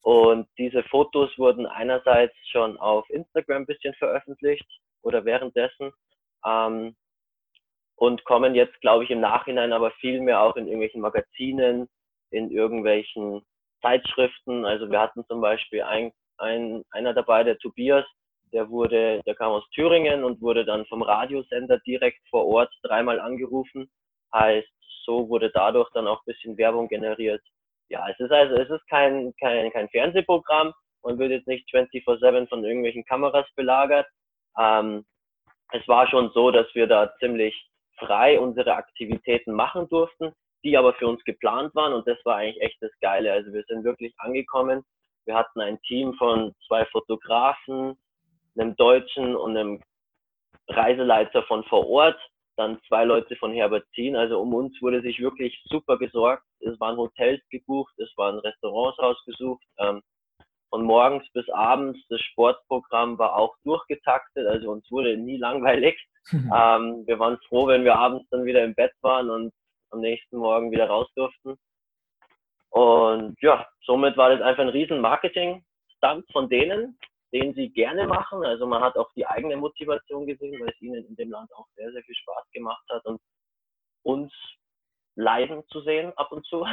Und 0.02 0.48
diese 0.58 0.84
Fotos 0.84 1.36
wurden 1.38 1.66
einerseits 1.66 2.36
schon 2.52 2.78
auf 2.78 3.10
Instagram 3.10 3.64
ein 3.64 3.66
bisschen 3.66 3.94
veröffentlicht 3.96 4.68
oder 5.02 5.26
währenddessen 5.26 5.92
ähm, 6.46 6.96
und 7.96 8.26
kommen 8.26 8.56
jetzt, 8.56 8.80
glaube 8.82 9.04
ich, 9.04 9.10
im 9.10 9.22
Nachhinein 9.22 9.72
aber 9.72 9.92
viel 9.92 10.20
mehr 10.22 10.42
auch 10.42 10.56
in 10.56 10.66
irgendwelchen 10.66 11.02
Magazinen, 11.02 11.88
in 12.32 12.52
irgendwelchen 12.52 13.42
Zeitschriften. 13.82 14.66
Also 14.66 14.90
wir 14.90 15.00
hatten 15.00 15.26
zum 15.28 15.42
Beispiel 15.42 15.84
ein, 15.84 16.12
ein, 16.38 16.84
einer 16.92 17.14
dabei, 17.14 17.44
der 17.44 17.58
Tobias, 17.60 18.06
der 18.52 18.70
wurde, 18.70 19.22
der 19.26 19.36
kam 19.36 19.52
aus 19.52 19.68
Thüringen 19.72 20.24
und 20.24 20.42
wurde 20.42 20.66
dann 20.66 20.86
vom 20.86 21.02
Radiosender 21.02 21.80
direkt 21.80 22.20
vor 22.30 22.46
Ort 22.46 22.74
dreimal 22.84 23.20
angerufen. 23.20 23.90
Heißt, 24.34 24.68
so 25.06 25.30
wurde 25.30 25.52
dadurch 25.52 25.90
dann 25.94 26.08
auch 26.08 26.20
ein 26.22 26.34
bisschen 26.34 26.58
Werbung 26.58 26.88
generiert. 26.88 27.42
Ja, 27.90 28.08
es 28.10 28.20
ist 28.20 28.32
also, 28.32 28.56
es 28.56 28.70
ist 28.70 28.88
kein, 28.88 29.34
kein, 29.40 29.72
kein 29.72 29.90
Fernsehprogramm. 29.90 30.74
Man 31.04 31.20
wird 31.20 31.32
jetzt 31.32 31.48
nicht 31.48 31.68
24-7 31.70 32.48
von 32.48 32.64
irgendwelchen 32.64 33.04
Kameras 33.06 33.46
belagert. 33.56 34.08
Ähm, 34.58 35.06
es 35.72 35.88
war 35.88 36.08
schon 36.08 36.32
so, 36.34 36.52
dass 36.52 36.68
wir 36.74 36.88
da 36.88 37.14
ziemlich 37.20 37.56
frei 37.98 38.40
unsere 38.40 38.76
Aktivitäten 38.76 39.54
machen 39.54 39.88
durften, 39.90 40.34
die 40.64 40.78
aber 40.78 40.94
für 40.94 41.08
uns 41.08 41.24
geplant 41.24 41.74
waren 41.76 41.94
und 41.94 42.08
das 42.08 42.18
war 42.26 42.38
eigentlich 42.38 42.62
echt 42.62 42.82
das 42.82 42.92
Geile. 43.02 43.32
Also 43.32 43.52
wir 43.54 43.64
sind 43.68 43.84
wirklich 43.84 44.14
angekommen. 44.18 44.84
Wir 45.26 45.36
hatten 45.36 45.62
ein 45.62 45.80
Team 45.84 46.14
von 46.16 46.54
zwei 46.68 46.86
Fotografen, 46.86 47.98
einem 48.56 48.76
Deutschen 48.76 49.36
und 49.36 49.58
einem 49.58 49.82
Reiseleiter 50.68 51.44
von 51.44 51.64
vor 51.66 51.88
Ort, 51.90 52.20
dann 52.56 52.80
zwei 52.88 53.04
Leute 53.04 53.36
von 53.38 53.52
Herbert 53.52 53.86
Herbazin. 53.96 54.16
Also 54.16 54.40
um 54.40 54.54
uns 54.54 54.80
wurde 54.82 55.02
sich 55.02 55.20
wirklich 55.20 55.60
super 55.66 55.98
gesorgt. 55.98 56.44
Es 56.60 56.80
waren 56.80 56.98
Hotels 56.98 57.42
gebucht, 57.50 57.94
es 57.98 58.12
waren 58.18 58.40
Restaurants 58.40 59.00
ausgesucht. 59.00 59.64
Ähm, 59.80 60.02
von 60.74 60.86
morgens 60.86 61.24
bis 61.34 61.48
abends. 61.50 62.00
Das 62.10 62.20
Sportprogramm 62.20 63.20
war 63.20 63.36
auch 63.36 63.56
durchgetaktet, 63.64 64.48
also 64.48 64.72
uns 64.72 64.90
wurde 64.90 65.16
nie 65.16 65.38
langweilig. 65.38 65.96
ähm, 66.34 67.04
wir 67.06 67.20
waren 67.20 67.38
froh, 67.48 67.68
wenn 67.68 67.84
wir 67.84 67.96
abends 67.96 68.28
dann 68.32 68.44
wieder 68.44 68.64
im 68.64 68.74
Bett 68.74 68.92
waren 69.02 69.30
und 69.30 69.54
am 69.92 70.00
nächsten 70.00 70.38
Morgen 70.38 70.72
wieder 70.72 70.88
raus 70.88 71.08
durften. 71.16 71.60
Und 72.72 73.40
ja, 73.40 73.68
somit 73.86 74.18
war 74.18 74.32
das 74.32 74.42
einfach 74.42 74.64
ein 74.64 74.70
riesen 74.70 75.00
Marketing-Stunt 75.00 76.26
von 76.32 76.50
denen, 76.50 76.98
den 77.32 77.54
sie 77.54 77.70
gerne 77.70 78.08
machen. 78.08 78.44
Also 78.44 78.66
man 78.66 78.82
hat 78.82 78.98
auch 78.98 79.12
die 79.14 79.28
eigene 79.28 79.58
Motivation 79.58 80.26
gesehen, 80.26 80.60
weil 80.60 80.70
es 80.70 80.82
ihnen 80.82 81.06
in 81.06 81.16
dem 81.16 81.30
Land 81.30 81.54
auch 81.54 81.68
sehr, 81.76 81.92
sehr 81.92 82.02
viel 82.02 82.16
Spaß 82.16 82.50
gemacht 82.52 82.84
hat 82.90 83.06
und 83.06 83.22
uns 84.02 84.34
leiden 85.16 85.62
zu 85.68 85.82
sehen 85.82 86.14
ab 86.16 86.32
und 86.32 86.44
zu. 86.48 86.66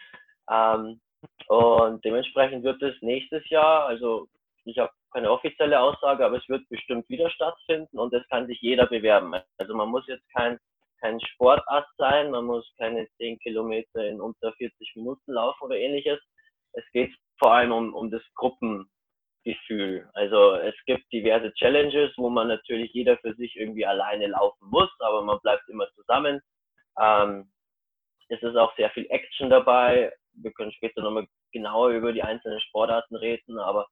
ähm, 0.48 1.00
und 1.48 2.04
dementsprechend 2.04 2.62
wird 2.64 2.82
es 2.82 2.94
nächstes 3.00 3.48
Jahr, 3.48 3.86
also 3.86 4.28
ich 4.64 4.78
habe 4.78 4.92
keine 5.12 5.30
offizielle 5.30 5.80
Aussage, 5.80 6.24
aber 6.24 6.36
es 6.36 6.48
wird 6.48 6.68
bestimmt 6.68 7.08
wieder 7.08 7.30
stattfinden 7.30 7.98
und 7.98 8.12
es 8.12 8.26
kann 8.28 8.46
sich 8.46 8.60
jeder 8.60 8.86
bewerben. 8.86 9.34
Also 9.56 9.74
man 9.74 9.88
muss 9.88 10.06
jetzt 10.06 10.28
kein, 10.34 10.58
kein 11.00 11.18
Sportast 11.20 11.88
sein, 11.96 12.30
man 12.30 12.44
muss 12.44 12.70
keine 12.76 13.08
10 13.16 13.38
Kilometer 13.38 14.06
in 14.06 14.20
unter 14.20 14.52
40 14.52 14.96
Minuten 14.96 15.32
laufen 15.32 15.64
oder 15.64 15.76
ähnliches. 15.76 16.20
Es 16.72 16.84
geht 16.92 17.14
vor 17.38 17.52
allem 17.54 17.72
um, 17.72 17.94
um 17.94 18.10
das 18.10 18.22
Gruppengefühl. 18.34 20.10
Also 20.12 20.56
es 20.56 20.74
gibt 20.84 21.10
diverse 21.12 21.52
Challenges, 21.54 22.12
wo 22.18 22.28
man 22.28 22.48
natürlich 22.48 22.92
jeder 22.92 23.16
für 23.18 23.34
sich 23.36 23.56
irgendwie 23.56 23.86
alleine 23.86 24.26
laufen 24.26 24.68
muss, 24.68 24.90
aber 24.98 25.22
man 25.22 25.40
bleibt 25.40 25.66
immer 25.70 25.88
zusammen. 25.94 26.42
Ähm, 27.00 27.50
es 28.28 28.42
ist 28.42 28.56
auch 28.56 28.76
sehr 28.76 28.90
viel 28.90 29.06
Action 29.08 29.48
dabei 29.48 30.12
wir 30.42 30.52
können 30.52 30.72
später 30.72 31.02
nochmal 31.02 31.26
genauer 31.52 31.90
über 31.90 32.12
die 32.12 32.22
einzelnen 32.22 32.60
Sportarten 32.60 33.16
reden, 33.16 33.58
aber 33.58 33.86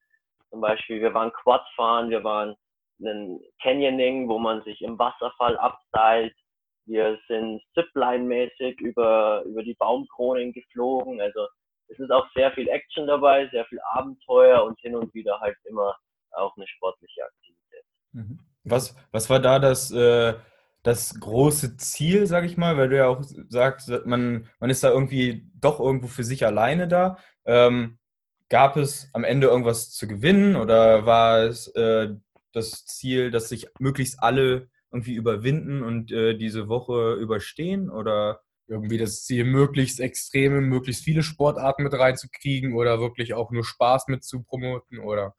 zum 0.51 0.61
Beispiel, 0.61 1.01
wir 1.01 1.13
waren 1.15 1.33
Quad 1.33 1.67
fahren, 1.75 2.11
wir 2.11 2.23
waren 2.25 2.57
ein 3.01 3.41
Canyoning, 3.63 4.29
wo 4.29 4.39
man 4.39 4.63
sich 4.63 4.81
im 4.81 4.99
Wasserfall 4.99 5.57
abseilt. 5.59 6.35
Wir 6.87 7.19
sind 7.29 7.61
Zipline-mäßig 7.75 8.81
über, 8.81 9.43
über 9.45 9.63
die 9.63 9.75
Baumkronen 9.75 10.53
geflogen. 10.53 11.21
Also 11.21 11.47
es 11.89 11.99
ist 11.99 12.11
auch 12.11 12.27
sehr 12.35 12.53
viel 12.53 12.69
Action 12.69 13.07
dabei, 13.07 13.49
sehr 13.49 13.65
viel 13.67 13.81
Abenteuer 13.93 14.65
und 14.65 14.79
hin 14.81 14.95
und 14.95 15.13
wieder 15.13 15.39
halt 15.41 15.57
immer 15.65 15.97
auch 16.33 16.57
eine 16.57 16.67
sportliche 16.69 17.25
Aktivität. 17.25 17.85
Mhm. 18.13 18.39
Was, 18.65 18.97
was 19.13 19.29
war 19.31 19.41
da 19.41 19.59
das, 19.59 19.91
äh, 19.93 20.35
das 20.87 21.19
große 21.19 21.77
Ziel, 21.79 22.27
sag 22.29 22.45
ich 22.45 22.57
mal, 22.57 22.77
weil 22.77 22.89
du 22.89 22.97
ja 22.97 23.09
auch 23.09 23.21
sagst, 23.49 23.91
man, 24.07 24.49
man 24.61 24.71
ist 24.71 24.85
da 24.85 24.91
irgendwie 24.91 25.51
doch 25.55 25.81
irgendwo 25.81 26.07
für 26.07 26.23
sich 26.23 26.47
alleine 26.47 26.87
da. 26.87 27.19
Ähm, 27.45 27.99
gab 28.49 28.77
es 28.77 29.11
am 29.13 29.25
Ende 29.25 29.49
irgendwas 29.49 29.91
zu 29.91 30.07
gewinnen 30.07 30.55
oder 30.55 31.05
war 31.05 31.41
es 31.41 31.67
äh, 31.75 32.15
das 32.53 32.87
Ziel, 32.87 33.33
dass 33.33 33.49
sich 33.49 33.67
möglichst 33.81 34.23
alle 34.23 34.69
irgendwie 34.93 35.15
überwinden 35.15 35.83
und 35.83 36.13
äh, 36.13 36.37
diese 36.37 36.69
Woche 36.69 37.15
überstehen 37.15 37.91
oder 37.91 38.41
irgendwie 38.69 38.99
das 38.99 39.25
Ziel, 39.25 39.45
möglichst 39.45 39.99
extreme, 39.99 40.61
möglichst 40.61 41.03
viele 41.03 41.25
Sportarten 41.25 41.83
mit 41.83 41.95
reinzukriegen 41.95 42.75
oder 42.75 43.01
wirklich 43.01 43.35
auch 43.35 43.51
nur 43.51 43.65
Spaß 43.65 44.07
mit 44.07 44.23
zu 44.23 44.45
promoten 44.45 45.01
oder? 45.01 45.35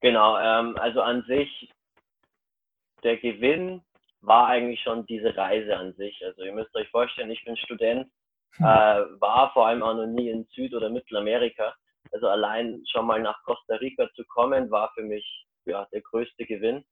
Genau, 0.00 0.38
ähm, 0.38 0.76
also 0.76 1.00
an 1.00 1.24
sich 1.26 1.72
der 3.02 3.16
Gewinn 3.16 3.82
war 4.26 4.48
eigentlich 4.48 4.80
schon 4.82 5.06
diese 5.06 5.36
Reise 5.36 5.76
an 5.76 5.94
sich. 5.94 6.20
Also 6.24 6.42
ihr 6.42 6.52
müsst 6.52 6.74
euch 6.74 6.88
vorstellen, 6.90 7.30
ich 7.30 7.44
bin 7.44 7.56
Student, 7.56 8.08
hm. 8.56 8.66
äh, 8.66 9.20
war 9.20 9.52
vor 9.52 9.68
allem 9.68 9.82
auch 9.82 9.94
noch 9.94 10.06
nie 10.06 10.30
in 10.30 10.46
Süd- 10.50 10.74
oder 10.74 10.90
Mittelamerika. 10.90 11.74
Also 12.12 12.28
allein 12.28 12.82
schon 12.90 13.06
mal 13.06 13.20
nach 13.20 13.40
Costa 13.44 13.76
Rica 13.76 14.08
zu 14.14 14.24
kommen, 14.24 14.70
war 14.70 14.90
für 14.94 15.02
mich 15.02 15.46
ja, 15.64 15.86
der 15.92 16.00
größte 16.02 16.44
Gewinn. 16.44 16.84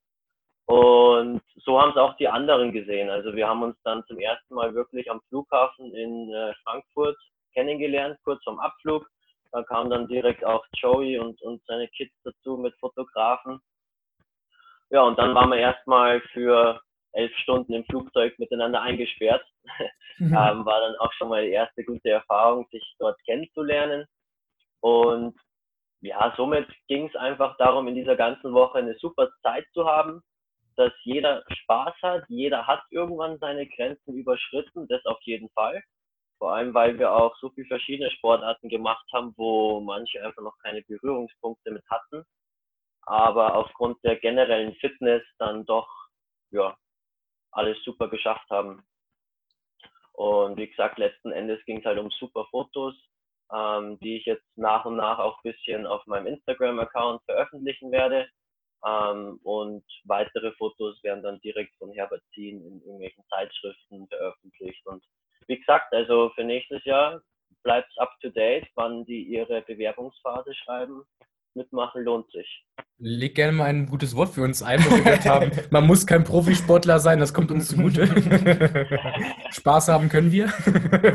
Und 0.66 1.42
so 1.56 1.80
haben 1.80 1.90
es 1.90 1.96
auch 1.96 2.16
die 2.16 2.28
anderen 2.28 2.72
gesehen. 2.72 3.10
Also 3.10 3.34
wir 3.34 3.46
haben 3.46 3.62
uns 3.62 3.76
dann 3.82 4.04
zum 4.06 4.18
ersten 4.18 4.54
Mal 4.54 4.74
wirklich 4.74 5.10
am 5.10 5.20
Flughafen 5.28 5.94
in 5.94 6.32
äh, 6.32 6.54
Frankfurt 6.62 7.18
kennengelernt, 7.52 8.18
kurz 8.24 8.42
vorm 8.44 8.58
Abflug. 8.60 9.06
Da 9.52 9.62
kam 9.62 9.90
dann 9.90 10.08
direkt 10.08 10.44
auch 10.44 10.64
Joey 10.74 11.18
und, 11.18 11.40
und 11.42 11.62
seine 11.66 11.88
Kids 11.88 12.14
dazu 12.24 12.56
mit 12.56 12.74
Fotografen. 12.78 13.60
Ja, 14.90 15.02
und 15.02 15.18
dann 15.18 15.34
waren 15.34 15.50
wir 15.50 15.58
erstmal 15.58 16.20
für 16.32 16.80
elf 17.14 17.34
Stunden 17.38 17.72
im 17.72 17.84
Flugzeug 17.84 18.38
miteinander 18.38 18.82
eingesperrt. 18.82 19.44
Mhm. 20.18 20.28
ähm, 20.28 20.64
war 20.64 20.78
dann 20.78 20.94
auch 21.00 21.12
schon 21.14 21.28
mal 21.28 21.44
die 21.44 21.50
erste 21.50 21.82
gute 21.82 22.08
Erfahrung, 22.08 22.68
sich 22.70 22.94
dort 23.00 23.18
kennenzulernen. 23.24 24.06
Und 24.78 25.36
ja, 26.02 26.32
somit 26.36 26.68
ging 26.86 27.08
es 27.08 27.16
einfach 27.16 27.56
darum, 27.56 27.88
in 27.88 27.96
dieser 27.96 28.14
ganzen 28.14 28.52
Woche 28.52 28.78
eine 28.78 28.94
super 29.00 29.28
Zeit 29.42 29.66
zu 29.72 29.86
haben, 29.86 30.22
dass 30.76 30.92
jeder 31.02 31.42
Spaß 31.48 31.94
hat, 32.02 32.24
jeder 32.28 32.64
hat 32.64 32.84
irgendwann 32.90 33.38
seine 33.38 33.66
Grenzen 33.66 34.14
überschritten, 34.14 34.86
das 34.86 35.04
auf 35.04 35.20
jeden 35.22 35.48
Fall. 35.50 35.82
Vor 36.38 36.52
allem, 36.52 36.74
weil 36.74 36.96
wir 36.96 37.12
auch 37.12 37.36
so 37.38 37.50
viele 37.50 37.66
verschiedene 37.66 38.12
Sportarten 38.12 38.68
gemacht 38.68 39.06
haben, 39.12 39.34
wo 39.36 39.80
manche 39.80 40.24
einfach 40.24 40.42
noch 40.42 40.56
keine 40.58 40.82
Berührungspunkte 40.82 41.72
mit 41.72 41.84
hatten, 41.90 42.24
aber 43.02 43.56
aufgrund 43.56 43.96
der 44.04 44.14
generellen 44.14 44.76
Fitness 44.76 45.24
dann 45.38 45.64
doch 45.64 45.88
ja, 46.54 46.76
alles 47.54 47.82
super 47.84 48.08
geschafft 48.08 48.48
haben. 48.50 48.84
Und 50.12 50.56
wie 50.58 50.68
gesagt, 50.68 50.98
letzten 50.98 51.32
Endes 51.32 51.64
ging 51.64 51.78
es 51.78 51.84
halt 51.84 51.98
um 51.98 52.10
super 52.10 52.46
Fotos, 52.50 52.94
ähm, 53.52 53.98
die 54.00 54.18
ich 54.18 54.26
jetzt 54.26 54.46
nach 54.56 54.84
und 54.84 54.96
nach 54.96 55.18
auch 55.18 55.38
ein 55.38 55.52
bisschen 55.52 55.86
auf 55.86 56.06
meinem 56.06 56.26
Instagram-Account 56.28 57.22
veröffentlichen 57.24 57.90
werde. 57.90 58.28
Ähm, 58.86 59.40
und 59.42 59.84
weitere 60.04 60.52
Fotos 60.52 61.02
werden 61.02 61.22
dann 61.22 61.40
direkt 61.40 61.74
von 61.78 61.90
Herbert 61.92 62.22
Zien 62.34 62.64
in 62.64 62.80
irgendwelchen 62.80 63.24
Zeitschriften 63.28 64.06
veröffentlicht. 64.08 64.86
Und 64.86 65.04
wie 65.48 65.58
gesagt, 65.58 65.92
also 65.92 66.30
für 66.30 66.44
nächstes 66.44 66.84
Jahr 66.84 67.20
bleibt 67.62 67.90
es 67.90 67.98
up 67.98 68.14
to 68.20 68.28
date, 68.28 68.68
wann 68.74 69.04
die 69.06 69.24
ihre 69.24 69.62
Bewerbungsphase 69.62 70.54
schreiben 70.54 71.04
mitmachen 71.54 72.02
lohnt 72.02 72.30
sich. 72.30 72.64
Leg 72.98 73.34
gerne 73.34 73.52
mal 73.52 73.64
ein 73.64 73.86
gutes 73.86 74.14
Wort 74.16 74.30
für 74.30 74.42
uns 74.42 74.62
ein, 74.62 74.82
wo 74.84 74.90
wir 74.90 75.02
gehört 75.02 75.26
haben, 75.26 75.50
man 75.70 75.86
muss 75.86 76.06
kein 76.06 76.24
Profisportler 76.24 76.98
sein, 76.98 77.20
das 77.20 77.34
kommt 77.34 77.50
uns 77.50 77.68
zugute. 77.68 78.06
Spaß 79.50 79.88
haben 79.88 80.08
können 80.08 80.32
wir. 80.32 80.48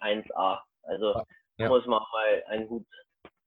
1A. 0.00 0.60
Also 0.84 1.20
ja. 1.58 1.68
muss 1.68 1.86
man 1.86 2.00
mal 2.12 2.44
einen 2.46 2.70
Hut, 2.70 2.86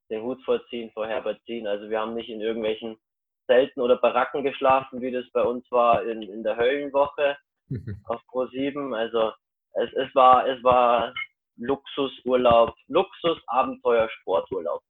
den 0.10 0.22
Hut 0.22 0.44
vorziehen, 0.44 0.92
vor 0.94 1.08
Herbert 1.08 1.42
ziehen. 1.46 1.66
Also 1.66 1.90
wir 1.90 1.98
haben 1.98 2.14
nicht 2.14 2.30
in 2.30 2.42
irgendwelchen 2.42 2.98
Zelten 3.46 3.80
oder 3.80 3.96
Baracken 3.96 4.44
geschlafen, 4.44 5.00
wie 5.02 5.12
das 5.12 5.26
bei 5.32 5.44
uns 5.44 5.66
war 5.72 6.04
in, 6.04 6.22
in 6.24 6.44
der 6.44 6.58
Höllenwoche 6.58 7.38
auf 8.06 8.22
Pro 8.28 8.48
7. 8.48 8.94
Also 8.94 9.32
es, 9.74 9.90
es 9.94 10.16
war, 10.16 10.48
es 10.48 10.64
war 10.64 11.14
Luxusurlaub, 11.58 12.76
Luxus, 12.88 13.38
Abenteuer, 13.48 14.10
Sporturlaub 14.10 14.82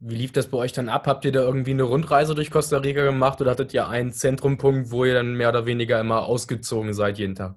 Wie 0.00 0.16
lief 0.16 0.32
das 0.32 0.50
bei 0.50 0.58
euch 0.58 0.72
dann 0.72 0.88
ab? 0.88 1.06
Habt 1.06 1.24
ihr 1.24 1.32
da 1.32 1.40
irgendwie 1.40 1.72
eine 1.72 1.84
Rundreise 1.84 2.34
durch 2.34 2.50
Costa 2.50 2.78
Rica 2.78 3.04
gemacht 3.04 3.40
oder 3.40 3.52
hattet 3.52 3.72
ihr 3.72 3.88
einen 3.88 4.12
Zentrumpunkt, 4.12 4.90
wo 4.90 5.04
ihr 5.04 5.14
dann 5.14 5.34
mehr 5.34 5.50
oder 5.50 5.66
weniger 5.66 6.00
immer 6.00 6.26
ausgezogen 6.26 6.92
seid 6.92 7.18
jeden 7.18 7.34
Tag? 7.34 7.54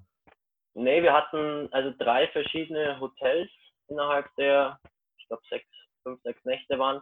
Nee, 0.74 1.02
wir 1.02 1.14
hatten 1.14 1.68
also 1.72 1.92
drei 1.98 2.28
verschiedene 2.28 3.00
Hotels 3.00 3.50
innerhalb 3.88 4.28
der, 4.36 4.80
ich 5.18 5.28
glaube, 5.28 5.42
sechs, 5.50 5.68
fünf, 6.04 6.22
sechs 6.22 6.44
Nächte 6.46 6.78
waren. 6.78 7.02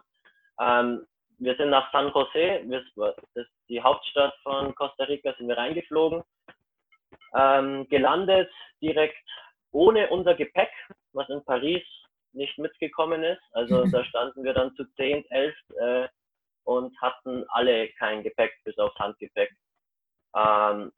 Ähm, 0.58 1.06
wir 1.38 1.54
sind 1.56 1.68
nach 1.68 1.92
San 1.92 2.10
Jose, 2.14 2.64
das 2.70 3.16
ist 3.34 3.50
die 3.68 3.82
Hauptstadt 3.82 4.32
von 4.42 4.74
Costa 4.74 5.04
Rica, 5.04 5.34
sind 5.36 5.48
wir 5.48 5.58
reingeflogen. 5.58 6.22
Ähm, 7.34 7.86
gelandet 7.88 8.50
direkt 8.80 9.16
ohne 9.72 10.08
unser 10.08 10.34
Gepäck, 10.34 10.70
was 11.12 11.28
in 11.28 11.44
Paris 11.44 11.82
nicht 12.32 12.56
mitgekommen 12.58 13.22
ist. 13.22 13.42
Also 13.52 13.84
da 13.92 14.04
standen 14.04 14.44
wir 14.44 14.54
dann 14.54 14.74
zu 14.74 14.84
10, 14.94 15.24
11 15.30 15.54
äh, 15.78 16.08
und 16.64 17.00
hatten 17.00 17.44
alle 17.48 17.88
kein 17.98 18.22
Gepäck, 18.22 18.52
bis 18.64 18.78
aufs 18.78 18.98
Handgepäck. 18.98 19.50
Ähm, 20.34 20.92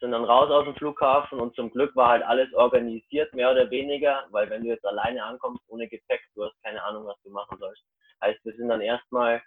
sind 0.00 0.10
dann 0.10 0.24
raus 0.24 0.50
aus 0.50 0.64
dem 0.64 0.74
Flughafen 0.74 1.38
und 1.38 1.54
zum 1.54 1.70
Glück 1.70 1.94
war 1.94 2.08
halt 2.08 2.24
alles 2.24 2.52
organisiert, 2.54 3.32
mehr 3.34 3.52
oder 3.52 3.70
weniger, 3.70 4.26
weil 4.30 4.50
wenn 4.50 4.64
du 4.64 4.68
jetzt 4.68 4.84
alleine 4.84 5.24
ankommst 5.24 5.62
ohne 5.68 5.88
Gepäck, 5.88 6.20
du 6.34 6.44
hast 6.44 6.60
keine 6.64 6.82
Ahnung, 6.82 7.06
was 7.06 7.20
du 7.22 7.30
machen 7.30 7.56
sollst. 7.58 7.84
Heißt, 8.20 8.44
wir 8.44 8.52
sind 8.54 8.68
dann 8.68 8.80
erstmal 8.80 9.40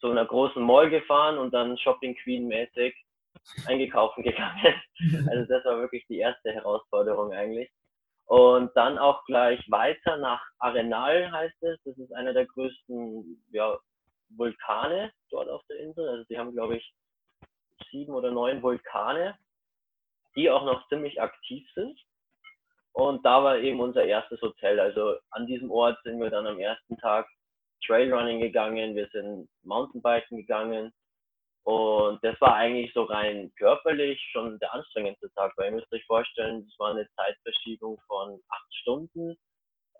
zu 0.00 0.10
einer 0.10 0.24
großen 0.24 0.62
Mall 0.62 0.88
gefahren 0.88 1.36
und 1.36 1.52
dann 1.52 1.76
Shopping 1.76 2.14
Queen 2.16 2.46
mäßig 2.48 2.94
eingekaufen 3.66 4.22
gegangen. 4.22 4.74
Also 5.30 5.44
das 5.46 5.64
war 5.64 5.78
wirklich 5.80 6.06
die 6.08 6.18
erste 6.18 6.52
Herausforderung 6.52 7.32
eigentlich. 7.32 7.70
Und 8.26 8.70
dann 8.74 8.96
auch 8.96 9.24
gleich 9.26 9.60
weiter 9.70 10.16
nach 10.16 10.42
Arenal 10.58 11.30
heißt 11.30 11.62
es. 11.62 11.78
Das 11.84 11.98
ist 11.98 12.12
einer 12.12 12.32
der 12.32 12.46
größten 12.46 13.44
ja, 13.50 13.78
Vulkane 14.30 15.12
dort 15.30 15.48
auf 15.50 15.62
der 15.68 15.78
Insel. 15.80 16.08
Also 16.08 16.24
die 16.24 16.38
haben, 16.38 16.52
glaube 16.52 16.76
ich, 16.76 16.94
sieben 17.90 18.14
oder 18.14 18.30
neun 18.30 18.62
Vulkane 18.62 19.36
die 20.36 20.50
auch 20.50 20.64
noch 20.64 20.86
ziemlich 20.88 21.20
aktiv 21.20 21.66
sind. 21.74 21.98
Und 22.92 23.24
da 23.24 23.42
war 23.42 23.58
eben 23.58 23.80
unser 23.80 24.04
erstes 24.04 24.40
Hotel. 24.40 24.78
Also 24.78 25.16
an 25.30 25.46
diesem 25.46 25.70
Ort 25.70 25.98
sind 26.04 26.20
wir 26.20 26.30
dann 26.30 26.46
am 26.46 26.58
ersten 26.58 26.96
Tag 26.98 27.26
Trailrunning 27.84 28.40
gegangen, 28.40 28.94
wir 28.94 29.08
sind 29.08 29.48
Mountainbiken 29.62 30.38
gegangen. 30.38 30.92
Und 31.64 32.22
das 32.22 32.38
war 32.42 32.54
eigentlich 32.56 32.92
so 32.92 33.04
rein 33.04 33.50
körperlich 33.56 34.20
schon 34.32 34.58
der 34.58 34.72
anstrengendste 34.74 35.32
Tag, 35.32 35.52
weil 35.56 35.66
ihr 35.66 35.76
müsst 35.76 35.92
euch 35.92 36.04
vorstellen, 36.04 36.66
es 36.68 36.78
war 36.78 36.90
eine 36.90 37.08
Zeitverschiebung 37.16 37.98
von 38.06 38.38
acht 38.50 38.74
Stunden. 38.74 39.36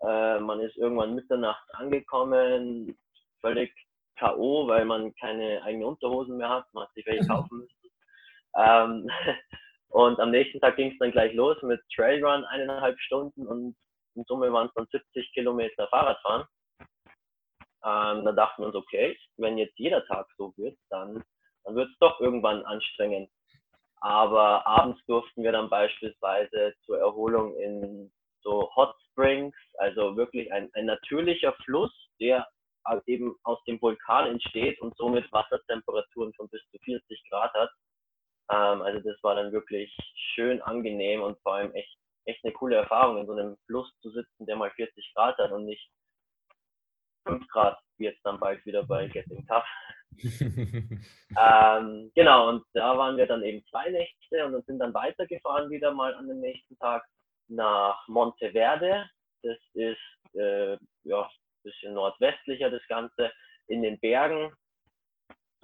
Äh, 0.01 0.39
man 0.39 0.59
ist 0.59 0.77
irgendwann 0.77 1.15
Mitternacht 1.15 1.67
angekommen, 1.73 2.95
völlig 3.41 3.73
K.O., 4.17 4.67
weil 4.67 4.85
man 4.85 5.13
keine 5.15 5.61
eigenen 5.63 5.87
Unterhosen 5.87 6.37
mehr 6.37 6.49
hat, 6.49 6.65
man 6.73 6.83
hat 6.83 6.93
sich 6.93 7.05
welche 7.05 7.27
kaufen 7.27 7.59
müssen. 7.59 7.89
Ähm, 8.57 9.09
und 9.89 10.19
am 10.19 10.31
nächsten 10.31 10.59
Tag 10.59 10.75
ging 10.75 10.91
es 10.91 10.99
dann 10.99 11.11
gleich 11.11 11.33
los 11.33 11.61
mit 11.63 11.81
Trailrun, 11.93 12.45
eineinhalb 12.45 12.99
Stunden 12.99 13.47
und 13.47 13.75
in 14.15 14.23
Summe 14.27 14.51
waren 14.53 14.67
es 14.67 14.73
dann 14.75 14.87
70 14.91 15.33
Kilometer 15.33 15.87
Fahrradfahren. 15.87 16.45
Ähm, 16.79 18.25
da 18.25 18.31
dachten 18.31 18.61
wir 18.61 18.67
uns, 18.67 18.75
okay, 18.75 19.17
wenn 19.37 19.57
jetzt 19.57 19.77
jeder 19.77 20.05
Tag 20.05 20.27
so 20.37 20.53
wird, 20.57 20.77
dann, 20.89 21.23
dann 21.65 21.75
wird 21.75 21.89
es 21.89 21.97
doch 21.99 22.19
irgendwann 22.19 22.63
anstrengend. 22.65 23.29
Aber 24.01 24.65
abends 24.67 25.03
durften 25.05 25.43
wir 25.43 25.51
dann 25.51 25.69
beispielsweise 25.69 26.73
zur 26.85 26.99
Erholung 26.99 27.55
in 27.57 28.11
so 28.41 28.69
Hot 28.75 28.95
Springs, 29.09 29.55
also 29.79 30.15
wirklich 30.15 30.51
ein, 30.53 30.69
ein 30.73 30.85
natürlicher 30.85 31.53
Fluss, 31.65 31.91
der 32.19 32.47
eben 33.07 33.35
aus 33.43 33.63
dem 33.63 33.81
Vulkan 33.81 34.27
entsteht 34.27 34.79
und 34.79 34.95
somit 34.97 35.31
Wassertemperaturen 35.31 36.33
von 36.35 36.47
bis 36.49 36.61
zu 36.69 36.77
40 36.83 37.29
Grad 37.29 37.51
hat. 37.53 37.71
Ähm, 38.51 38.81
also 38.83 38.99
das 38.99 39.21
war 39.23 39.35
dann 39.35 39.51
wirklich 39.51 39.95
schön 40.35 40.61
angenehm 40.61 41.21
und 41.21 41.39
vor 41.41 41.55
allem 41.55 41.73
echt, 41.73 41.97
echt 42.25 42.43
eine 42.43 42.53
coole 42.53 42.75
Erfahrung, 42.75 43.17
in 43.17 43.25
so 43.25 43.31
einem 43.31 43.57
Fluss 43.65 43.91
zu 44.01 44.11
sitzen, 44.11 44.45
der 44.45 44.55
mal 44.55 44.69
40 44.71 45.13
Grad 45.15 45.37
hat 45.39 45.51
und 45.51 45.65
nicht 45.65 45.89
5 47.27 47.47
Grad, 47.47 47.79
wie 47.97 48.05
jetzt 48.05 48.23
dann 48.23 48.39
bald 48.39 48.63
wieder 48.65 48.83
bei 48.83 49.07
Getting 49.07 49.45
Tough. 49.47 49.65
ähm, 51.37 52.11
genau, 52.15 52.49
und 52.49 52.63
da 52.73 52.97
waren 52.97 53.17
wir 53.17 53.27
dann 53.27 53.43
eben 53.43 53.65
zwei 53.69 53.89
Nächte 53.89 54.45
und 54.45 54.65
sind 54.65 54.79
dann 54.79 54.93
weitergefahren 54.93 55.69
wieder 55.69 55.93
mal 55.93 56.13
an 56.15 56.27
dem 56.27 56.39
nächsten 56.39 56.77
Tag 56.77 57.03
nach 57.47 58.07
Monteverde. 58.07 59.09
Das 59.43 59.57
ist 59.73 60.35
äh, 60.35 60.77
ja 61.03 61.21
ein 61.21 61.63
bisschen 61.63 61.93
nordwestlicher 61.93 62.69
das 62.69 62.85
Ganze 62.87 63.31
in 63.67 63.81
den 63.81 63.99
Bergen 63.99 64.51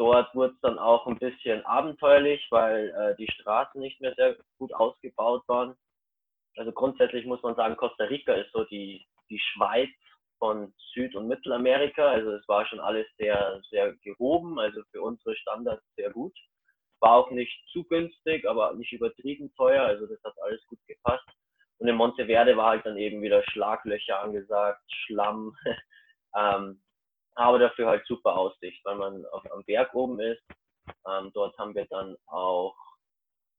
Dort 0.02 0.34
wurde 0.34 0.56
es 0.56 0.62
dann 0.62 0.80
auch 0.80 1.06
ein 1.06 1.20
bisschen 1.20 1.64
abenteuerlich, 1.64 2.48
weil 2.50 2.90
äh, 2.90 3.16
die 3.18 3.32
Straßen 3.32 3.80
nicht 3.80 4.02
mehr 4.02 4.16
sehr 4.16 4.36
gut 4.58 4.74
ausgebaut 4.74 5.44
waren. 5.48 5.76
Also 6.58 6.72
grundsätzlich 6.72 7.28
muss 7.28 7.44
man 7.44 7.56
sagen, 7.56 7.78
Costa 7.78 8.06
Rica 8.06 8.34
ist 8.34 8.52
so 8.52 8.64
die, 8.64 9.06
die 9.30 9.38
Schweiz 9.38 9.92
von 10.42 10.74
Süd- 10.92 11.16
und 11.16 11.28
Mittelamerika. 11.28 12.10
Also 12.10 12.32
es 12.32 12.48
war 12.48 12.66
schon 12.66 12.80
alles 12.80 13.06
sehr, 13.18 13.62
sehr 13.70 13.94
gehoben, 14.04 14.60
also 14.60 14.82
für 14.92 15.04
unsere 15.04 15.36
Standards 15.36 15.86
sehr 15.96 16.10
gut. 16.10 16.36
War 17.00 17.12
auch 17.12 17.30
nicht 17.30 17.54
zu 17.72 17.84
günstig, 17.84 18.48
aber 18.48 18.74
nicht 18.74 18.92
übertrieben 18.92 19.54
teuer, 19.54 19.84
also 19.84 20.08
das 20.08 20.22
hat 20.24 20.34
alles 20.42 20.66
gut 20.66 20.80
gepasst. 20.88 21.28
Und 21.78 21.88
in 21.88 21.96
Monteverde 21.96 22.58
war 22.58 22.70
halt 22.70 22.86
dann 22.86 22.98
eben 22.98 23.22
wieder 23.22 23.44
Schlaglöcher 23.52 24.20
angesagt, 24.20 24.82
Schlamm. 25.06 25.56
ähm, 26.36 26.82
aber 27.36 27.60
dafür 27.60 27.88
halt 27.88 28.06
super 28.08 28.36
Aussicht, 28.36 28.84
weil 28.84 28.96
man 28.96 29.26
auf, 29.28 29.44
am 29.52 29.64
Berg 29.66 29.94
oben 29.94 30.20
ist. 30.20 30.42
Ähm, 31.08 31.32
dort 31.34 31.56
haben 31.60 31.76
wir 31.76 31.86
dann 31.86 32.18
auch, 32.26 32.76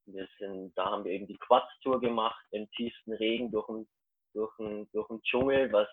wir 0.05 0.27
sind, 0.37 0.73
da 0.77 0.85
haben 0.85 1.05
wir 1.05 1.13
eben 1.13 1.27
die 1.27 1.37
Quad-Tour 1.37 2.01
gemacht 2.01 2.45
im 2.51 2.69
tiefsten 2.71 3.13
Regen 3.13 3.51
durch 3.51 3.67
den, 3.67 3.87
durch 4.33 4.51
durch 4.91 5.21
Dschungel, 5.23 5.71
was 5.71 5.87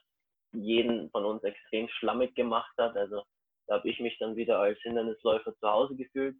jeden 0.52 1.10
von 1.10 1.24
uns 1.24 1.42
extrem 1.44 1.88
schlammig 1.88 2.34
gemacht 2.34 2.72
hat. 2.78 2.96
Also 2.96 3.22
da 3.66 3.76
habe 3.76 3.88
ich 3.88 4.00
mich 4.00 4.16
dann 4.18 4.36
wieder 4.36 4.58
als 4.58 4.78
Hindernisläufer 4.82 5.54
zu 5.56 5.68
Hause 5.68 5.96
gefühlt. 5.96 6.36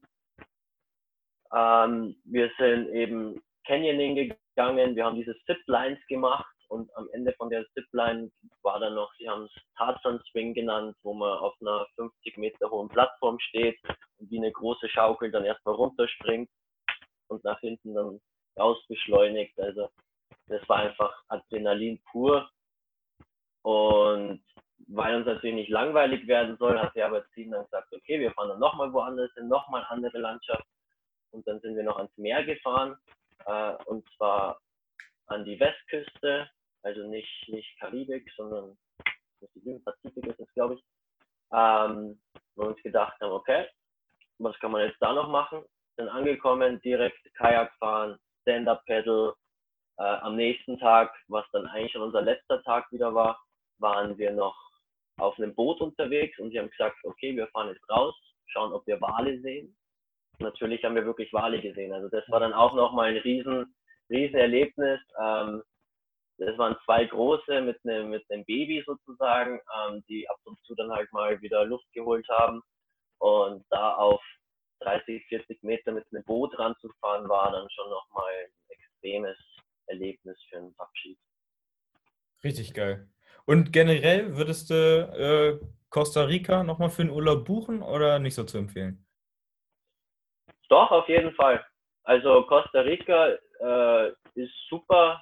Ähm, 1.52 2.16
wir 2.24 2.50
sind 2.58 2.88
eben 2.90 3.42
Canyoning 3.66 4.14
gegangen, 4.54 4.96
wir 4.96 5.04
haben 5.04 5.16
diese 5.16 5.36
Zip-Lines 5.46 5.98
gemacht, 6.08 6.54
und 6.70 6.88
am 6.96 7.08
Ende 7.12 7.32
von 7.32 7.50
der 7.50 7.66
Zipline 7.74 8.30
war 8.62 8.78
dann 8.78 8.94
noch, 8.94 9.12
sie 9.18 9.28
haben 9.28 9.44
es 9.44 9.52
Tarzan 9.76 10.22
Swing 10.30 10.54
genannt, 10.54 10.96
wo 11.02 11.12
man 11.12 11.38
auf 11.38 11.54
einer 11.60 11.84
50 11.96 12.36
Meter 12.36 12.70
hohen 12.70 12.88
Plattform 12.88 13.40
steht 13.40 13.76
und 14.18 14.30
wie 14.30 14.38
eine 14.38 14.52
große 14.52 14.88
Schaukel 14.88 15.32
dann 15.32 15.44
erstmal 15.44 15.74
runterspringt 15.74 16.48
und 17.26 17.42
nach 17.42 17.58
hinten 17.58 17.94
dann 17.94 18.20
raus 18.56 18.78
beschleunigt. 18.86 19.58
Also 19.58 19.88
das 20.46 20.66
war 20.68 20.76
einfach 20.76 21.12
Adrenalin 21.26 22.00
pur. 22.12 22.48
Und 23.62 24.42
weil 24.88 25.16
uns 25.16 25.26
natürlich 25.26 25.54
nicht 25.54 25.70
langweilig 25.70 26.26
werden 26.26 26.56
soll, 26.58 26.78
hat 26.78 26.94
der 26.96 27.06
Arbeitsteam 27.06 27.50
dann 27.50 27.64
gesagt, 27.64 27.92
okay, 27.92 28.18
wir 28.18 28.32
fahren 28.32 28.48
dann 28.48 28.58
nochmal 28.58 28.92
woanders 28.92 29.32
hin, 29.34 29.48
nochmal 29.48 29.84
andere 29.88 30.18
Landschaft. 30.18 30.66
Und 31.32 31.46
dann 31.46 31.60
sind 31.60 31.76
wir 31.76 31.84
noch 31.84 31.96
ans 31.96 32.16
Meer 32.16 32.42
gefahren, 32.44 32.96
äh, 33.46 33.74
und 33.84 34.04
zwar 34.16 34.60
an 35.26 35.44
die 35.44 35.60
Westküste 35.60 36.48
also 36.82 37.06
nicht, 37.06 37.48
nicht 37.48 37.78
Karibik, 37.78 38.30
sondern 38.36 38.76
Pazifik 39.84 40.26
ist 40.26 40.40
es, 40.40 40.54
glaube 40.54 40.74
ich, 40.74 40.84
ähm, 41.52 42.20
wir 42.56 42.66
uns 42.68 42.82
gedacht 42.82 43.20
haben, 43.20 43.32
okay, 43.32 43.66
was 44.38 44.58
kann 44.60 44.72
man 44.72 44.86
jetzt 44.86 45.00
da 45.00 45.12
noch 45.12 45.28
machen? 45.28 45.62
Sind 45.96 46.08
angekommen, 46.08 46.80
direkt 46.80 47.18
Kajak 47.34 47.72
fahren, 47.78 48.18
Stand-Up-Pedal. 48.42 49.34
Äh, 49.98 50.02
am 50.02 50.36
nächsten 50.36 50.78
Tag, 50.78 51.12
was 51.28 51.44
dann 51.52 51.66
eigentlich 51.66 51.92
schon 51.92 52.02
unser 52.02 52.22
letzter 52.22 52.62
Tag 52.62 52.90
wieder 52.90 53.14
war, 53.14 53.38
waren 53.80 54.16
wir 54.18 54.32
noch 54.32 54.56
auf 55.18 55.38
einem 55.38 55.54
Boot 55.54 55.80
unterwegs 55.80 56.38
und 56.38 56.50
sie 56.50 56.58
haben 56.58 56.70
gesagt, 56.70 56.96
okay, 57.04 57.36
wir 57.36 57.46
fahren 57.48 57.68
jetzt 57.68 57.88
raus, 57.90 58.14
schauen, 58.46 58.72
ob 58.72 58.86
wir 58.86 59.00
Wale 59.00 59.40
sehen. 59.40 59.76
Natürlich 60.38 60.82
haben 60.84 60.94
wir 60.94 61.04
wirklich 61.04 61.32
Wale 61.32 61.60
gesehen. 61.60 61.92
Also 61.92 62.08
das 62.08 62.24
war 62.28 62.40
dann 62.40 62.54
auch 62.54 62.74
nochmal 62.74 63.10
ein 63.10 63.18
riesen, 63.18 63.74
riesen 64.08 64.36
Erlebnis. 64.36 65.00
Ähm, 65.20 65.62
das 66.38 66.56
waren 66.56 66.76
zwei 66.86 67.04
große 67.04 67.60
mit 67.60 67.78
einem, 67.84 68.10
mit 68.10 68.26
Baby 68.28 68.82
sozusagen, 68.86 69.60
ähm, 69.76 70.02
die 70.08 70.26
ab 70.28 70.38
und 70.44 70.58
zu 70.64 70.74
dann 70.74 70.90
halt 70.90 71.12
mal 71.12 71.40
wieder 71.42 71.66
Luft 71.66 71.92
geholt 71.92 72.26
haben. 72.30 72.62
Und 73.18 73.66
da 73.68 73.96
auf 73.96 74.22
30, 74.80 75.22
40 75.26 75.62
Meter 75.62 75.92
mit 75.92 76.06
einem 76.10 76.24
Boot 76.24 76.58
ranzufahren, 76.58 77.28
war 77.28 77.52
dann 77.52 77.68
schon 77.70 77.90
nochmal 77.90 78.32
ein 78.44 78.52
extremes 78.70 79.36
Erlebnis 79.86 80.38
für 80.48 80.56
einen 80.56 80.74
Abschied. 80.78 81.18
Richtig 82.42 82.72
geil. 82.72 83.06
Und 83.50 83.72
generell 83.72 84.36
würdest 84.36 84.70
du 84.70 84.74
äh, 84.76 85.58
Costa 85.88 86.22
Rica 86.22 86.62
nochmal 86.62 86.88
für 86.88 87.02
einen 87.02 87.10
Urlaub 87.10 87.44
buchen 87.44 87.82
oder 87.82 88.20
nicht 88.20 88.36
so 88.36 88.44
zu 88.44 88.58
empfehlen? 88.58 89.04
Doch, 90.68 90.88
auf 90.92 91.08
jeden 91.08 91.32
Fall. 91.32 91.60
Also 92.04 92.44
Costa 92.44 92.82
Rica 92.82 93.30
äh, 93.58 94.12
ist 94.36 94.52
super 94.68 95.20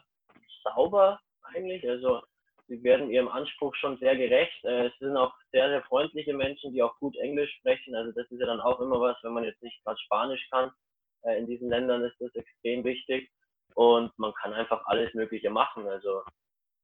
sauber 0.63 1.19
eigentlich. 1.43 1.89
Also 1.89 2.21
sie 2.67 2.83
werden 2.83 3.11
ihrem 3.11 3.29
Anspruch 3.29 3.75
schon 3.77 3.97
sehr 3.97 4.15
gerecht. 4.15 4.63
Äh, 4.63 4.89
es 4.89 4.99
sind 4.99 5.17
auch 5.17 5.33
sehr, 5.51 5.71
sehr 5.71 5.83
freundliche 5.85 6.35
Menschen, 6.35 6.75
die 6.75 6.83
auch 6.83 6.99
gut 6.99 7.17
Englisch 7.17 7.55
sprechen. 7.61 7.95
Also 7.95 8.13
das 8.13 8.31
ist 8.31 8.41
ja 8.41 8.47
dann 8.47 8.61
auch 8.61 8.79
immer 8.81 9.01
was, 9.01 9.17
wenn 9.23 9.33
man 9.33 9.45
jetzt 9.45 9.63
nicht 9.63 9.83
gerade 9.85 9.99
Spanisch 10.01 10.47
kann. 10.51 10.71
Äh, 11.23 11.39
in 11.39 11.47
diesen 11.47 11.71
Ländern 11.71 12.05
ist 12.05 12.21
das 12.21 12.35
extrem 12.35 12.85
wichtig. 12.85 13.31
Und 13.75 14.13
man 14.19 14.35
kann 14.35 14.53
einfach 14.53 14.85
alles 14.85 15.15
Mögliche 15.15 15.49
machen. 15.49 15.89
Also 15.89 16.25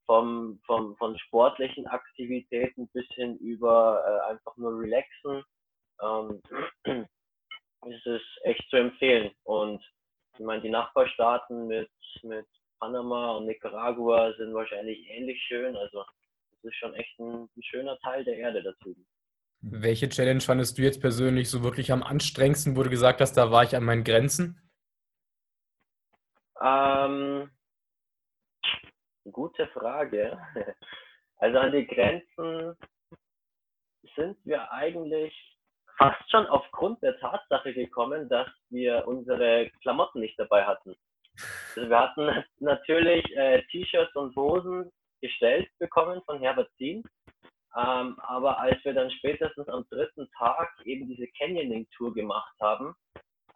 vom, 0.06 0.60
vom, 0.66 0.96
von 0.96 1.18
sportlichen 1.18 1.86
Aktivitäten 1.86 2.88
bis 2.88 3.06
hin 3.14 3.36
über 3.38 4.02
äh, 4.06 4.30
einfach 4.32 4.56
nur 4.56 4.78
relaxen. 4.78 5.42
Ähm, 6.02 6.42
ist 7.86 8.06
es 8.06 8.22
echt 8.42 8.68
zu 8.70 8.76
empfehlen. 8.76 9.30
Und 9.44 9.82
ich 10.38 10.44
meine, 10.44 10.62
die 10.62 10.70
Nachbarstaaten 10.70 11.66
mit, 11.66 11.90
mit 12.22 12.46
Panama 12.78 13.36
und 13.36 13.46
Nicaragua 13.46 14.32
sind 14.36 14.54
wahrscheinlich 14.54 15.08
ähnlich 15.08 15.40
schön. 15.46 15.76
Also 15.76 16.04
es 16.52 16.64
ist 16.64 16.76
schon 16.76 16.94
echt 16.94 17.18
ein, 17.18 17.48
ein 17.56 17.62
schöner 17.62 17.98
Teil 17.98 18.24
der 18.24 18.36
Erde 18.36 18.62
da 18.62 18.72
drüben. 18.82 19.06
Welche 19.60 20.08
Challenge 20.08 20.40
fandest 20.40 20.76
du 20.76 20.82
jetzt 20.82 21.00
persönlich 21.00 21.48
so 21.48 21.64
wirklich 21.64 21.90
am 21.90 22.02
anstrengendsten, 22.02 22.76
wo 22.76 22.82
du 22.82 22.90
gesagt 22.90 23.20
hast, 23.20 23.34
da 23.34 23.50
war 23.50 23.64
ich 23.64 23.74
an 23.74 23.84
meinen 23.84 24.04
Grenzen? 24.04 24.60
Ähm, 26.60 27.50
gute 29.32 29.66
Frage. 29.68 30.38
Also 31.38 31.58
an 31.58 31.72
die 31.72 31.84
Grenzen 31.84 32.76
sind 34.14 34.38
wir 34.44 34.70
eigentlich 34.72 35.34
fast 35.98 36.30
schon 36.30 36.46
aufgrund 36.46 37.02
der 37.02 37.18
Tatsache 37.18 37.74
gekommen, 37.74 38.28
dass 38.28 38.48
wir 38.70 39.06
unsere 39.06 39.68
Klamotten 39.82 40.20
nicht 40.20 40.38
dabei 40.38 40.64
hatten. 40.64 40.94
Also 41.76 41.88
wir 41.88 41.98
hatten 41.98 42.44
natürlich 42.60 43.24
äh, 43.36 43.62
T-Shirts 43.70 44.14
und 44.14 44.34
Hosen 44.36 44.90
gestellt 45.20 45.68
bekommen 45.78 46.22
von 46.24 46.38
Herbert 46.38 46.70
Zien. 46.76 47.02
Ähm, 47.76 48.18
aber 48.20 48.58
als 48.60 48.82
wir 48.84 48.94
dann 48.94 49.10
spätestens 49.10 49.68
am 49.68 49.84
dritten 49.90 50.28
Tag 50.38 50.70
eben 50.84 51.08
diese 51.08 51.26
Canyoning-Tour 51.38 52.14
gemacht 52.14 52.54
haben, 52.60 52.94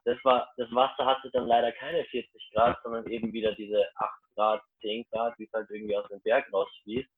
das, 0.09 0.25
war, 0.25 0.49
das 0.57 0.73
Wasser 0.73 1.05
hatte 1.05 1.31
dann 1.33 1.47
leider 1.47 1.71
keine 1.73 2.03
40 2.05 2.51
Grad, 2.55 2.79
sondern 2.83 3.07
eben 3.09 3.33
wieder 3.33 3.53
diese 3.55 3.85
8 3.97 4.11
Grad, 4.35 4.63
10 4.81 5.05
Grad, 5.11 5.39
wie 5.39 5.45
es 5.45 5.53
halt 5.53 5.69
irgendwie 5.71 5.97
aus 5.97 6.09
dem 6.09 6.21
Berg 6.23 6.51
rausfließt. 6.53 7.09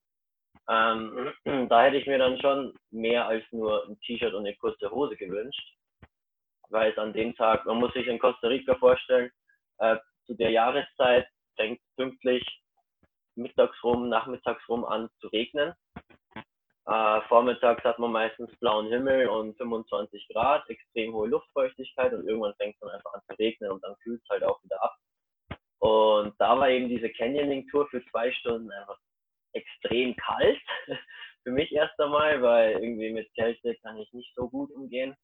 Ähm, 0.69 1.33
da 1.69 1.85
hätte 1.85 1.99
ich 1.99 2.07
mir 2.07 2.19
dann 2.19 2.41
schon 2.41 2.75
mehr 2.91 3.27
als 3.27 3.45
nur 3.53 3.87
ein 3.87 3.99
T-Shirt 4.01 4.35
und 4.35 4.45
eine 4.45 4.57
kurze 4.57 4.91
Hose 4.91 5.17
gewünscht, 5.17 5.77
weil 6.69 6.91
es 6.91 6.99
an 6.99 7.13
dem 7.13 7.35
Tag, 7.37 7.65
man 7.65 7.79
muss 7.79 7.93
sich 7.93 8.09
in 8.09 8.19
Costa 8.19 8.49
Rica 8.49 8.75
vorstellen, 8.75 9.31
äh, 9.79 9.97
zu 10.27 10.35
der 10.35 10.51
Jahreszeit 10.51 11.29
fängt 11.57 11.81
pünktlich 11.97 12.45
mittags 13.37 13.77
rum, 13.85 14.09
nachmittags 14.09 14.69
rum 14.69 14.85
an 14.85 15.09
zu 15.21 15.29
regnen. 15.29 15.75
Äh, 16.91 17.21
vormittags 17.29 17.85
hat 17.85 18.01
man 18.01 18.11
meistens 18.11 18.51
blauen 18.59 18.89
Himmel 18.89 19.29
und 19.29 19.57
25 19.57 20.27
Grad, 20.33 20.69
extrem 20.69 21.13
hohe 21.13 21.29
Luftfeuchtigkeit 21.29 22.13
und 22.13 22.27
irgendwann 22.27 22.55
fängt 22.57 22.75
es 22.75 22.81
dann 22.81 22.91
einfach 22.91 23.15
an 23.15 23.23
zu 23.29 23.35
regnen 23.39 23.71
und 23.71 23.85
dann 23.85 23.95
kühlt 24.03 24.21
es 24.23 24.29
halt 24.29 24.43
auch 24.43 24.63
wieder 24.65 24.83
ab. 24.83 24.97
Und 25.79 26.35
da 26.41 26.59
war 26.59 26.69
eben 26.69 26.89
diese 26.89 27.09
Canyoning-Tour 27.09 27.89
für 27.89 28.05
zwei 28.07 28.33
Stunden 28.33 28.73
einfach 28.73 28.99
extrem 29.53 30.17
kalt. 30.17 30.61
für 31.43 31.53
mich 31.53 31.73
erst 31.73 31.99
einmal, 32.01 32.43
weil 32.43 32.73
irgendwie 32.73 33.13
mit 33.13 33.33
Kälte 33.35 33.77
kann 33.77 33.97
ich 33.97 34.13
nicht 34.13 34.35
so 34.35 34.49
gut 34.49 34.71
umgehen. 34.73 35.17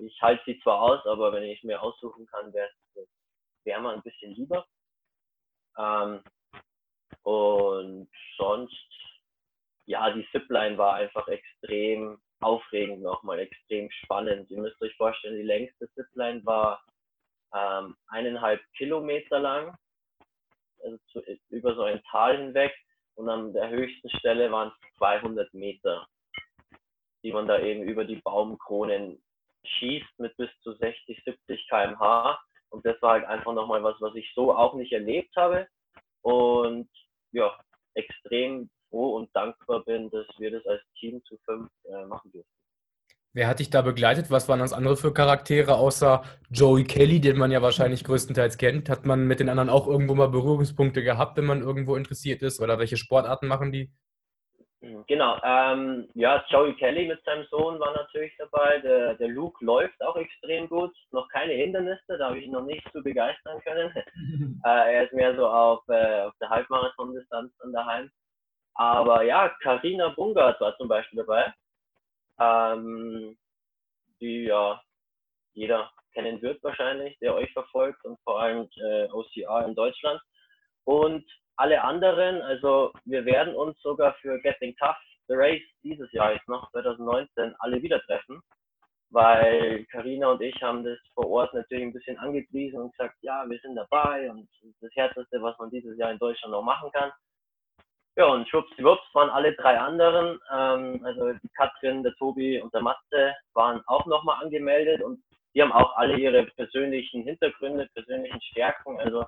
Ich 0.00 0.20
halte 0.22 0.42
sie 0.46 0.60
zwar 0.60 0.80
aus, 0.80 1.04
aber 1.06 1.32
wenn 1.32 1.42
ich 1.42 1.62
mir 1.64 1.82
aussuchen 1.82 2.26
kann, 2.26 2.52
wäre 2.52 2.68
es 2.94 3.08
wärmer 3.64 3.92
ein 3.94 4.02
bisschen 4.02 4.32
lieber. 4.32 4.66
Ähm, 5.76 6.22
und 7.22 8.10
sonst, 8.36 8.86
Zipline 10.60 10.78
war 10.78 10.94
einfach 10.94 11.26
extrem 11.28 12.18
aufregend 12.40 13.02
nochmal, 13.02 13.38
extrem 13.38 13.90
spannend. 13.90 14.50
Ihr 14.50 14.60
müsst 14.60 14.80
euch 14.82 14.94
vorstellen, 14.96 15.36
die 15.36 15.42
längste 15.42 15.90
Zipline 15.92 16.44
war 16.44 16.82
ähm, 17.54 17.96
eineinhalb 18.08 18.60
Kilometer 18.76 19.38
lang, 19.38 19.74
also 20.82 20.98
zu, 21.08 21.22
über 21.48 21.74
so 21.74 21.82
ein 21.82 22.02
Tal 22.10 22.36
hinweg. 22.36 22.72
Und 23.14 23.28
an 23.28 23.52
der 23.52 23.68
höchsten 23.70 24.08
Stelle 24.18 24.50
waren 24.50 24.68
es 24.68 24.96
200 24.98 25.52
Meter, 25.54 26.06
die 27.22 27.32
man 27.32 27.46
da 27.46 27.58
eben 27.58 27.82
über 27.82 28.04
die 28.04 28.16
Baumkronen 28.16 29.22
schießt 29.64 30.18
mit 30.18 30.36
bis 30.36 30.50
zu 30.62 30.72
60, 30.74 31.22
70 31.24 31.68
km/h. 31.68 32.40
Und 32.70 32.86
das 32.86 33.00
war 33.02 33.12
halt 33.12 33.24
einfach 33.24 33.52
nochmal 33.52 33.82
was, 33.82 34.00
was 34.00 34.14
ich 34.14 34.30
so 34.34 34.54
auch 34.54 34.74
nicht 34.74 34.92
erlebt 34.92 35.34
habe. 35.36 35.66
Und 36.22 36.88
ja, 37.32 37.58
extrem 37.94 38.70
froh 38.90 39.16
und 39.16 39.34
dankbar 39.34 39.84
bin, 39.84 40.10
dass 40.10 40.26
wir 40.38 40.50
das 40.50 40.66
als 40.66 40.82
Team 40.98 41.22
zu 41.24 41.38
fünf 41.46 41.70
äh, 41.84 42.04
machen 42.06 42.30
dürfen. 42.32 42.50
Wer 43.32 43.46
hat 43.46 43.60
dich 43.60 43.70
da 43.70 43.82
begleitet? 43.82 44.30
Was 44.30 44.48
waren 44.48 44.58
das 44.58 44.72
andere 44.72 44.96
für 44.96 45.12
Charaktere 45.12 45.76
außer 45.76 46.24
Joey 46.50 46.82
Kelly, 46.82 47.20
den 47.20 47.38
man 47.38 47.52
ja 47.52 47.62
wahrscheinlich 47.62 48.02
größtenteils 48.02 48.58
kennt? 48.58 48.88
Hat 48.88 49.06
man 49.06 49.28
mit 49.28 49.38
den 49.38 49.48
anderen 49.48 49.70
auch 49.70 49.86
irgendwo 49.86 50.16
mal 50.16 50.28
Berührungspunkte 50.28 51.04
gehabt, 51.04 51.36
wenn 51.36 51.46
man 51.46 51.62
irgendwo 51.62 51.94
interessiert 51.94 52.42
ist? 52.42 52.60
Oder 52.60 52.80
welche 52.80 52.96
Sportarten 52.96 53.46
machen 53.46 53.70
die? 53.70 53.92
Mhm, 54.82 55.04
genau, 55.06 55.38
ähm, 55.44 56.08
ja, 56.14 56.42
Joey 56.48 56.74
Kelly 56.74 57.06
mit 57.06 57.22
seinem 57.24 57.44
Sohn 57.50 57.78
war 57.78 57.92
natürlich 57.92 58.32
dabei. 58.38 58.78
Der, 58.78 59.14
der 59.14 59.28
Luke 59.28 59.64
läuft 59.64 60.02
auch 60.02 60.16
extrem 60.16 60.68
gut. 60.68 60.92
Noch 61.12 61.28
keine 61.28 61.52
Hindernisse, 61.52 62.18
da 62.18 62.28
habe 62.28 62.38
ich 62.38 62.46
ihn 62.46 62.52
noch 62.52 62.64
nicht 62.64 62.84
so 62.92 63.02
begeistern 63.02 63.60
können. 63.60 63.92
äh, 64.64 64.94
er 64.94 65.04
ist 65.04 65.12
mehr 65.12 65.36
so 65.36 65.46
auf, 65.46 65.82
äh, 65.88 66.22
auf 66.22 66.34
der 66.40 66.48
Halbmarathon-Distanz 66.48 67.52
dann 67.60 67.72
daheim. 67.72 68.10
Aber 68.74 69.22
ja, 69.22 69.48
Karina 69.62 70.08
Bungard 70.10 70.60
war 70.60 70.76
zum 70.76 70.88
Beispiel 70.88 71.18
dabei, 71.18 71.52
ähm, 72.38 73.36
die 74.20 74.44
ja 74.44 74.80
jeder 75.52 75.90
kennen 76.12 76.40
wird 76.42 76.62
wahrscheinlich, 76.62 77.18
der 77.18 77.34
euch 77.34 77.52
verfolgt 77.52 78.04
und 78.04 78.18
vor 78.24 78.40
allem 78.40 78.68
äh, 78.76 79.08
OCR 79.10 79.66
in 79.66 79.74
Deutschland. 79.74 80.20
Und 80.84 81.24
alle 81.56 81.82
anderen, 81.82 82.40
also 82.42 82.92
wir 83.04 83.24
werden 83.24 83.54
uns 83.54 83.80
sogar 83.82 84.14
für 84.14 84.40
Getting 84.40 84.74
Tough, 84.76 84.96
The 85.28 85.34
Race 85.36 85.62
dieses 85.82 86.10
Jahr 86.12 86.32
jetzt 86.32 86.48
noch, 86.48 86.70
2019, 86.72 87.54
alle 87.58 87.82
wieder 87.82 88.00
treffen, 88.02 88.40
weil 89.10 89.84
Karina 89.92 90.32
und 90.32 90.40
ich 90.40 90.60
haben 90.62 90.82
das 90.82 90.98
vor 91.14 91.28
Ort 91.28 91.54
natürlich 91.54 91.84
ein 91.84 91.92
bisschen 91.92 92.18
angepriesen 92.18 92.80
und 92.80 92.92
gesagt, 92.92 93.16
ja, 93.20 93.44
wir 93.48 93.58
sind 93.60 93.76
dabei 93.76 94.30
und 94.30 94.48
das 94.80 94.90
Härteste, 94.94 95.40
was 95.42 95.56
man 95.58 95.70
dieses 95.70 95.96
Jahr 95.98 96.10
in 96.10 96.18
Deutschland 96.18 96.52
noch 96.52 96.62
machen 96.62 96.90
kann. 96.92 97.12
Ja, 98.16 98.26
und 98.26 98.48
schwuppsdiwupps 98.48 99.14
waren 99.14 99.30
alle 99.30 99.54
drei 99.54 99.78
anderen, 99.78 100.38
ähm, 100.52 101.00
also 101.04 101.32
die 101.32 101.48
Katrin, 101.56 102.02
der 102.02 102.14
Tobi 102.16 102.60
und 102.60 102.74
der 102.74 102.82
Matze, 102.82 103.34
waren 103.54 103.82
auch 103.86 104.04
nochmal 104.06 104.42
angemeldet 104.42 105.00
und 105.02 105.22
die 105.54 105.62
haben 105.62 105.72
auch 105.72 105.96
alle 105.96 106.16
ihre 106.16 106.44
persönlichen 106.44 107.22
Hintergründe, 107.22 107.88
persönlichen 107.94 108.40
Stärken. 108.42 109.00
Also 109.00 109.24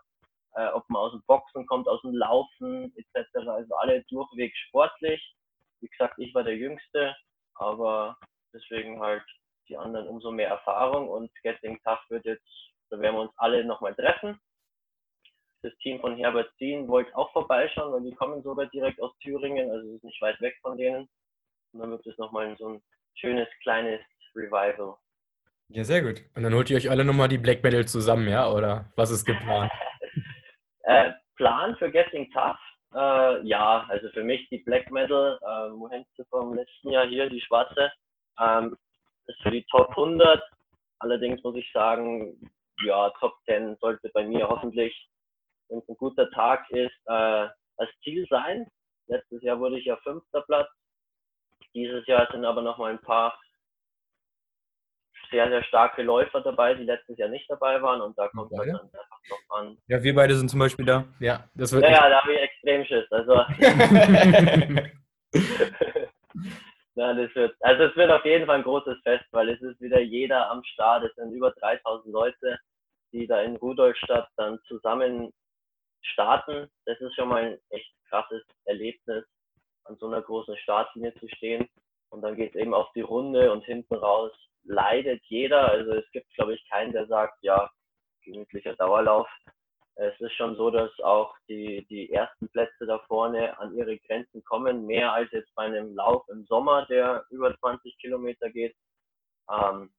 äh, 0.54 0.68
ob 0.68 0.88
man 0.88 1.02
aus 1.02 1.12
dem 1.12 1.22
Boxen 1.26 1.66
kommt, 1.66 1.88
aus 1.88 2.00
dem 2.02 2.14
Laufen 2.14 2.92
etc. 2.96 3.48
Also 3.48 3.74
alle 3.76 4.02
durchweg 4.08 4.54
sportlich. 4.68 5.34
Wie 5.80 5.88
gesagt, 5.88 6.18
ich 6.18 6.34
war 6.34 6.44
der 6.44 6.56
Jüngste, 6.56 7.16
aber 7.54 8.16
deswegen 8.52 9.00
halt 9.00 9.24
die 9.68 9.76
anderen 9.76 10.08
umso 10.08 10.30
mehr 10.30 10.48
Erfahrung 10.48 11.08
und 11.08 11.30
Getting 11.42 11.80
Tough 11.82 12.04
wird 12.08 12.24
jetzt, 12.24 12.46
da 12.90 12.98
werden 13.00 13.16
wir 13.16 13.22
uns 13.22 13.32
alle 13.36 13.64
nochmal 13.64 13.94
treffen. 13.94 14.38
Das 15.62 15.72
Team 15.78 16.00
von 16.00 16.16
Herbert 16.16 16.52
Zien 16.58 16.88
wollte 16.88 17.14
auch 17.16 17.32
vorbeischauen, 17.32 17.92
weil 17.92 18.02
die 18.02 18.16
kommen 18.16 18.42
sogar 18.42 18.66
direkt 18.66 19.00
aus 19.00 19.16
Thüringen, 19.18 19.70
also 19.70 19.88
es 19.88 19.94
ist 19.96 20.04
nicht 20.04 20.20
weit 20.20 20.40
weg 20.40 20.56
von 20.60 20.76
denen. 20.76 21.08
Und 21.72 21.80
dann 21.80 21.90
wird 21.90 22.06
es 22.06 22.18
nochmal 22.18 22.54
so 22.58 22.68
ein 22.68 22.82
schönes 23.14 23.48
kleines 23.62 24.00
Revival. 24.34 24.96
Ja, 25.68 25.84
sehr 25.84 26.02
gut. 26.02 26.22
Und 26.34 26.42
dann 26.42 26.54
holt 26.54 26.68
ihr 26.68 26.76
euch 26.76 26.90
alle 26.90 27.04
nochmal 27.04 27.28
die 27.28 27.38
Black 27.38 27.62
Metal 27.62 27.86
zusammen, 27.86 28.28
ja? 28.28 28.50
Oder 28.50 28.92
was 28.96 29.10
ist 29.10 29.24
geplant? 29.24 29.70
Äh, 30.84 31.12
Plan 31.36 31.76
für 31.76 31.92
Getting 31.92 32.28
Tough? 32.32 32.58
Äh, 32.92 33.46
ja, 33.46 33.86
also 33.88 34.08
für 34.08 34.24
mich 34.24 34.48
die 34.48 34.58
Black 34.58 34.90
Metal, 34.90 35.38
äh, 35.40 35.70
wo 35.78 35.88
hängt 35.88 36.08
sie 36.16 36.24
vom 36.24 36.54
letzten 36.54 36.90
Jahr 36.90 37.06
hier, 37.06 37.30
die 37.30 37.40
schwarze, 37.40 37.92
ähm, 38.40 38.76
ist 39.26 39.40
für 39.42 39.52
die 39.52 39.64
Top 39.70 39.90
100. 39.90 40.42
Allerdings 40.98 41.40
muss 41.44 41.54
ich 41.54 41.70
sagen, 41.72 42.50
ja, 42.84 43.10
Top 43.20 43.34
10 43.46 43.76
sollte 43.80 44.10
bei 44.12 44.26
mir 44.26 44.48
hoffentlich, 44.48 44.92
wenn 45.68 45.78
es 45.78 45.88
ein 45.88 45.96
guter 45.96 46.30
Tag 46.30 46.68
ist, 46.70 46.94
äh, 47.06 47.48
als 47.76 47.90
Ziel 48.02 48.26
sein. 48.28 48.66
Letztes 49.08 49.42
Jahr 49.42 49.58
wurde 49.58 49.78
ich 49.78 49.84
ja 49.86 49.96
fünfter 49.96 50.42
Platz. 50.42 50.68
Dieses 51.74 52.06
Jahr 52.06 52.28
sind 52.30 52.44
aber 52.44 52.62
noch 52.62 52.78
mal 52.78 52.90
ein 52.90 53.00
paar 53.00 53.38
sehr, 55.30 55.48
sehr 55.48 55.64
starke 55.64 56.02
Läufer 56.02 56.42
dabei, 56.42 56.74
die 56.74 56.84
letztes 56.84 57.16
Jahr 57.18 57.30
nicht 57.30 57.50
dabei 57.50 57.80
waren 57.82 58.02
und 58.02 58.16
da 58.18 58.28
kommt 58.28 58.52
okay. 58.52 58.70
dann 58.70 58.80
einfach 58.80 59.08
noch 59.30 59.56
an. 59.56 59.78
Ja, 59.88 60.02
wir 60.02 60.14
beide 60.14 60.34
sind 60.34 60.50
zum 60.50 60.60
Beispiel 60.60 60.84
da. 60.84 61.06
Ja, 61.20 61.48
das 61.54 61.72
wird. 61.72 61.84
Ja, 61.84 61.90
ja 61.90 62.08
da 62.10 62.22
habe 62.22 62.34
ich 62.34 62.40
extrem 62.40 62.84
Schiss. 62.84 63.10
Also. 63.10 63.32
ja, 66.94 67.14
das 67.14 67.34
wird, 67.34 67.56
also 67.60 67.84
es 67.84 67.96
wird 67.96 68.10
auf 68.10 68.24
jeden 68.24 68.46
Fall 68.46 68.56
ein 68.56 68.64
großes 68.64 68.98
Fest, 69.02 69.24
weil 69.32 69.48
es 69.48 69.60
ist 69.62 69.80
wieder 69.80 70.00
jeder 70.00 70.50
am 70.50 70.62
Start. 70.64 71.04
Es 71.04 71.14
sind 71.14 71.32
über 71.32 71.50
3000 71.52 72.12
Leute, 72.12 72.58
die 73.12 73.26
da 73.26 73.40
in 73.40 73.56
Rudolstadt 73.56 74.28
dann 74.36 74.60
zusammen 74.68 75.32
starten. 76.02 76.68
Das 76.86 77.00
ist 77.00 77.14
schon 77.14 77.28
mal 77.28 77.44
ein 77.44 77.58
echt 77.70 77.92
krasses 78.08 78.42
Erlebnis. 78.64 79.24
an 79.84 79.96
so 79.96 80.06
einer 80.06 80.22
großen 80.22 80.56
Startlinie 80.58 81.12
zu 81.14 81.28
stehen. 81.28 81.68
Und 82.10 82.22
dann 82.22 82.36
geht 82.36 82.54
es 82.54 82.60
eben 82.60 82.72
auf 82.72 82.92
die 82.92 83.00
Runde 83.00 83.50
und 83.50 83.64
hinten 83.64 83.94
raus 83.94 84.32
leidet 84.64 85.22
jeder. 85.24 85.70
Also 85.70 85.92
es 85.92 86.08
gibt, 86.12 86.32
glaube 86.34 86.54
ich, 86.54 86.68
keinen, 86.68 86.92
der 86.92 87.06
sagt, 87.06 87.42
ja, 87.42 87.68
gemütlicher 88.24 88.74
Dauerlauf. 88.76 89.28
Es 89.96 90.18
ist 90.20 90.32
schon 90.34 90.56
so, 90.56 90.70
dass 90.70 90.90
auch 91.00 91.34
die, 91.48 91.84
die 91.88 92.12
ersten 92.12 92.48
Plätze 92.48 92.86
da 92.86 92.98
vorne 93.00 93.58
an 93.58 93.74
ihre 93.76 93.98
Grenzen 93.98 94.42
kommen, 94.44 94.86
mehr 94.86 95.12
als 95.12 95.30
jetzt 95.32 95.54
bei 95.54 95.64
einem 95.64 95.94
Lauf 95.94 96.26
im 96.28 96.46
Sommer, 96.46 96.86
der 96.86 97.24
über 97.30 97.56
20 97.58 97.98
Kilometer 97.98 98.50
geht. 98.50 98.74
Ähm, 99.50 99.92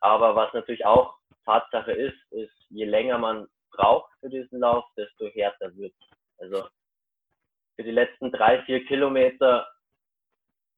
aber 0.00 0.34
was 0.34 0.52
natürlich 0.52 0.84
auch 0.84 1.16
Tatsache 1.44 1.92
ist, 1.92 2.18
ist, 2.30 2.52
je 2.70 2.84
länger 2.84 3.18
man 3.18 3.46
braucht 3.70 4.10
für 4.20 4.28
diesen 4.28 4.60
Lauf, 4.60 4.84
desto 4.96 5.26
härter 5.28 5.74
wird 5.76 5.94
Also 6.38 6.68
für 7.76 7.84
die 7.84 7.90
letzten 7.90 8.32
drei, 8.32 8.62
vier 8.62 8.84
Kilometer 8.86 9.68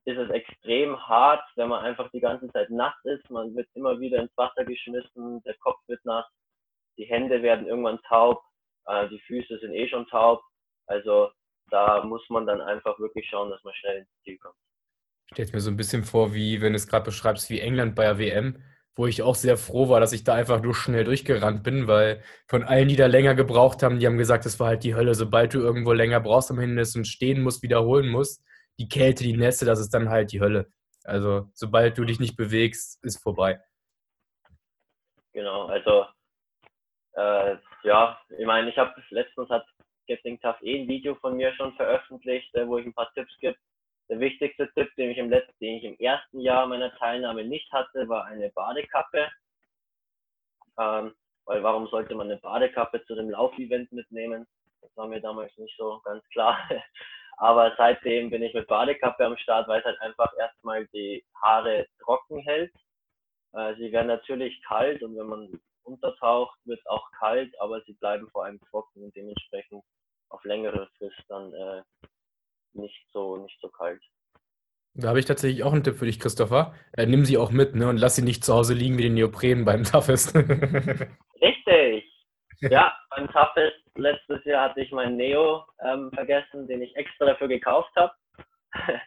ist 0.04 0.18
es 0.18 0.30
extrem 0.30 0.96
hart, 1.06 1.44
wenn 1.56 1.68
man 1.68 1.84
einfach 1.84 2.10
die 2.12 2.20
ganze 2.20 2.48
Zeit 2.48 2.70
nass 2.70 2.94
ist. 3.04 3.28
Man 3.30 3.54
wird 3.54 3.68
immer 3.74 4.00
wieder 4.00 4.20
ins 4.20 4.36
Wasser 4.36 4.64
geschmissen, 4.64 5.42
der 5.42 5.54
Kopf 5.58 5.80
wird 5.86 6.04
nass, 6.04 6.24
die 6.96 7.04
Hände 7.04 7.42
werden 7.42 7.66
irgendwann 7.66 8.00
taub, 8.08 8.42
äh, 8.86 9.08
die 9.08 9.20
Füße 9.20 9.58
sind 9.58 9.72
eh 9.72 9.88
schon 9.88 10.06
taub. 10.08 10.42
Also 10.86 11.30
da 11.70 12.02
muss 12.04 12.26
man 12.30 12.46
dann 12.46 12.60
einfach 12.60 12.98
wirklich 12.98 13.28
schauen, 13.28 13.50
dass 13.50 13.62
man 13.64 13.74
schnell 13.74 13.98
ins 13.98 14.22
Ziel 14.24 14.38
kommt. 14.38 14.56
Stellt 15.32 15.52
mir 15.52 15.60
so 15.60 15.70
ein 15.70 15.76
bisschen 15.76 16.04
vor, 16.04 16.32
wie 16.32 16.62
wenn 16.62 16.72
du 16.72 16.76
es 16.76 16.88
gerade 16.88 17.04
beschreibst, 17.04 17.50
wie 17.50 17.60
England 17.60 17.94
bei 17.94 18.04
der 18.04 18.18
WM 18.18 18.62
wo 18.98 19.06
ich 19.06 19.22
auch 19.22 19.36
sehr 19.36 19.56
froh 19.56 19.88
war, 19.88 20.00
dass 20.00 20.12
ich 20.12 20.24
da 20.24 20.34
einfach 20.34 20.60
nur 20.60 20.74
schnell 20.74 21.04
durchgerannt 21.04 21.62
bin, 21.62 21.86
weil 21.86 22.20
von 22.48 22.64
allen, 22.64 22.88
die 22.88 22.96
da 22.96 23.06
länger 23.06 23.36
gebraucht 23.36 23.84
haben, 23.84 24.00
die 24.00 24.06
haben 24.06 24.18
gesagt, 24.18 24.44
es 24.44 24.58
war 24.58 24.66
halt 24.66 24.82
die 24.82 24.96
Hölle, 24.96 25.14
sobald 25.14 25.54
du 25.54 25.60
irgendwo 25.60 25.92
länger 25.92 26.18
brauchst 26.18 26.50
am 26.50 26.58
Hindernis 26.58 26.96
und 26.96 27.06
stehen 27.06 27.40
musst, 27.42 27.62
wiederholen 27.62 28.08
musst, 28.08 28.44
die 28.80 28.88
Kälte, 28.88 29.22
die 29.22 29.36
Nässe, 29.36 29.64
das 29.64 29.78
ist 29.78 29.94
dann 29.94 30.08
halt 30.10 30.32
die 30.32 30.40
Hölle. 30.40 30.66
Also 31.04 31.48
sobald 31.54 31.96
du 31.96 32.04
dich 32.04 32.18
nicht 32.18 32.36
bewegst, 32.36 33.02
ist 33.04 33.22
vorbei. 33.22 33.60
Genau, 35.32 35.66
also 35.66 36.06
äh, 37.12 37.56
ja, 37.84 38.20
ich 38.36 38.46
meine, 38.46 38.68
ich 38.68 38.76
habe 38.78 39.00
letztens 39.10 39.48
hat 39.48 39.64
Getting 40.08 40.40
Tough 40.40 40.60
eh 40.62 40.80
ein 40.80 40.88
Video 40.88 41.14
von 41.14 41.36
mir 41.36 41.54
schon 41.54 41.72
veröffentlicht, 41.74 42.52
äh, 42.56 42.66
wo 42.66 42.78
ich 42.78 42.86
ein 42.86 42.94
paar 42.94 43.12
Tipps 43.14 43.32
gebe, 43.38 43.56
der 44.08 44.20
wichtigste 44.20 44.70
Tipp, 44.74 44.94
den 44.96 45.10
ich 45.10 45.18
im 45.18 45.30
letzten, 45.30 45.58
den 45.60 45.76
ich 45.76 45.84
im 45.84 45.98
ersten 45.98 46.40
Jahr 46.40 46.66
meiner 46.66 46.94
Teilnahme 46.96 47.44
nicht 47.44 47.70
hatte, 47.72 48.08
war 48.08 48.24
eine 48.24 48.50
Badekappe. 48.50 49.28
Ähm, 50.78 51.14
weil 51.44 51.62
warum 51.62 51.86
sollte 51.88 52.14
man 52.14 52.30
eine 52.30 52.40
Badekappe 52.40 53.04
zu 53.04 53.14
dem 53.14 53.30
Laufevent 53.30 53.90
mitnehmen? 53.92 54.46
Das 54.80 54.96
war 54.96 55.08
mir 55.08 55.20
damals 55.20 55.56
nicht 55.58 55.76
so 55.76 56.00
ganz 56.04 56.26
klar. 56.28 56.58
Aber 57.38 57.72
seitdem 57.76 58.30
bin 58.30 58.42
ich 58.42 58.52
mit 58.54 58.66
Badekappe 58.66 59.24
am 59.24 59.36
Start, 59.36 59.68
weil 59.68 59.80
es 59.80 59.84
halt 59.84 60.00
einfach 60.00 60.32
erstmal 60.36 60.86
die 60.88 61.24
Haare 61.40 61.86
trocken 62.00 62.40
hält. 62.40 62.72
Äh, 63.52 63.74
sie 63.76 63.92
werden 63.92 64.08
natürlich 64.08 64.60
kalt 64.64 65.02
und 65.02 65.16
wenn 65.16 65.26
man 65.26 65.60
untertaucht, 65.84 66.58
wird 66.64 66.80
es 66.80 66.86
auch 66.86 67.10
kalt, 67.12 67.58
aber 67.60 67.80
sie 67.82 67.94
bleiben 67.94 68.28
vor 68.30 68.44
allem 68.44 68.60
trocken 68.70 69.04
und 69.04 69.16
dementsprechend 69.16 69.82
auf 70.28 70.44
längere 70.44 70.88
Frist 70.98 71.22
dann 71.28 71.52
äh, 71.54 71.82
nicht 72.78 73.06
so, 73.12 73.36
nicht 73.36 73.58
so 73.60 73.68
kalt. 73.68 74.02
Da 74.94 75.08
habe 75.08 75.20
ich 75.20 75.26
tatsächlich 75.26 75.62
auch 75.62 75.72
einen 75.72 75.84
Tipp 75.84 75.96
für 75.96 76.06
dich, 76.06 76.18
Christopher. 76.18 76.74
Äh, 76.92 77.06
nimm 77.06 77.24
sie 77.24 77.38
auch 77.38 77.50
mit 77.50 77.74
ne, 77.74 77.88
und 77.88 77.98
lass 77.98 78.16
sie 78.16 78.22
nicht 78.22 78.44
zu 78.44 78.54
Hause 78.54 78.74
liegen 78.74 78.98
wie 78.98 79.02
den 79.02 79.14
Neopren 79.14 79.64
beim 79.64 79.84
Toughest. 79.84 80.34
Richtig. 80.34 82.04
Ja, 82.60 82.96
beim 83.10 83.30
Toughest 83.30 83.76
letztes 83.94 84.44
Jahr 84.44 84.70
hatte 84.70 84.80
ich 84.80 84.90
meinen 84.90 85.16
Neo 85.16 85.64
ähm, 85.84 86.10
vergessen, 86.12 86.66
den 86.66 86.82
ich 86.82 86.96
extra 86.96 87.26
dafür 87.26 87.48
gekauft 87.48 87.92
habe. 87.96 88.12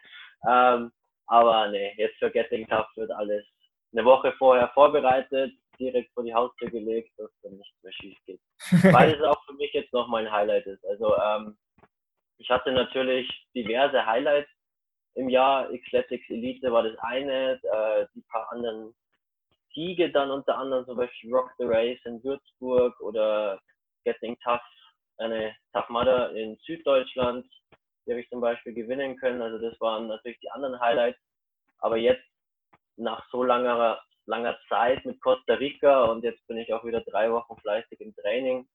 ähm, 0.48 0.92
aber 1.26 1.68
nee, 1.68 1.94
jetzt 1.96 2.18
für 2.18 2.30
Getting 2.30 2.66
Tough 2.68 2.88
wird 2.96 3.10
alles 3.10 3.44
eine 3.92 4.04
Woche 4.04 4.32
vorher 4.38 4.68
vorbereitet, 4.68 5.52
direkt 5.78 6.12
vor 6.14 6.24
die 6.24 6.34
Haustür 6.34 6.70
gelegt, 6.70 7.12
dass 7.18 7.30
dann 7.42 7.56
nichts 7.56 7.82
mehr 7.82 7.92
schief 7.92 8.18
geht. 8.26 8.40
Weil 8.94 9.12
es 9.12 9.22
auch 9.22 9.44
für 9.44 9.54
mich 9.54 9.72
jetzt 9.72 9.92
nochmal 9.92 10.26
ein 10.26 10.32
Highlight 10.32 10.66
ist. 10.66 10.84
Also 10.86 11.14
ähm, 11.16 11.56
ich 12.42 12.50
hatte 12.50 12.72
natürlich 12.72 13.28
diverse 13.54 14.04
Highlights 14.04 14.50
im 15.14 15.28
Jahr. 15.28 15.68
Xletics 15.72 16.28
Elite 16.28 16.72
war 16.72 16.82
das 16.82 16.98
eine, 16.98 17.52
äh, 17.62 18.06
die 18.14 18.22
paar 18.22 18.50
anderen 18.50 18.92
Siege 19.72 20.10
dann 20.10 20.32
unter 20.32 20.58
anderem, 20.58 20.84
zum 20.84 20.96
Beispiel 20.96 21.32
Rock 21.32 21.52
the 21.58 21.64
Race 21.64 22.00
in 22.04 22.22
Würzburg 22.24 23.00
oder 23.00 23.60
Getting 24.04 24.36
Tough, 24.40 24.60
eine 25.18 25.54
Tough 25.72 25.88
Mudder 25.88 26.32
in 26.32 26.56
Süddeutschland, 26.66 27.46
die 28.04 28.10
habe 28.10 28.20
ich 28.20 28.28
zum 28.28 28.40
Beispiel 28.40 28.74
gewinnen 28.74 29.16
können. 29.16 29.40
Also 29.40 29.58
das 29.58 29.80
waren 29.80 30.08
natürlich 30.08 30.40
die 30.40 30.50
anderen 30.50 30.80
Highlights. 30.80 31.20
Aber 31.78 31.96
jetzt 31.96 32.24
nach 32.96 33.24
so 33.30 33.44
langer, 33.44 34.00
langer 34.26 34.58
Zeit 34.68 35.04
mit 35.04 35.20
Costa 35.20 35.54
Rica 35.54 36.06
und 36.06 36.24
jetzt 36.24 36.44
bin 36.48 36.58
ich 36.58 36.72
auch 36.74 36.84
wieder 36.84 37.02
drei 37.02 37.30
Wochen 37.30 37.56
fleißig 37.60 38.00
im 38.00 38.14
Training, 38.16 38.68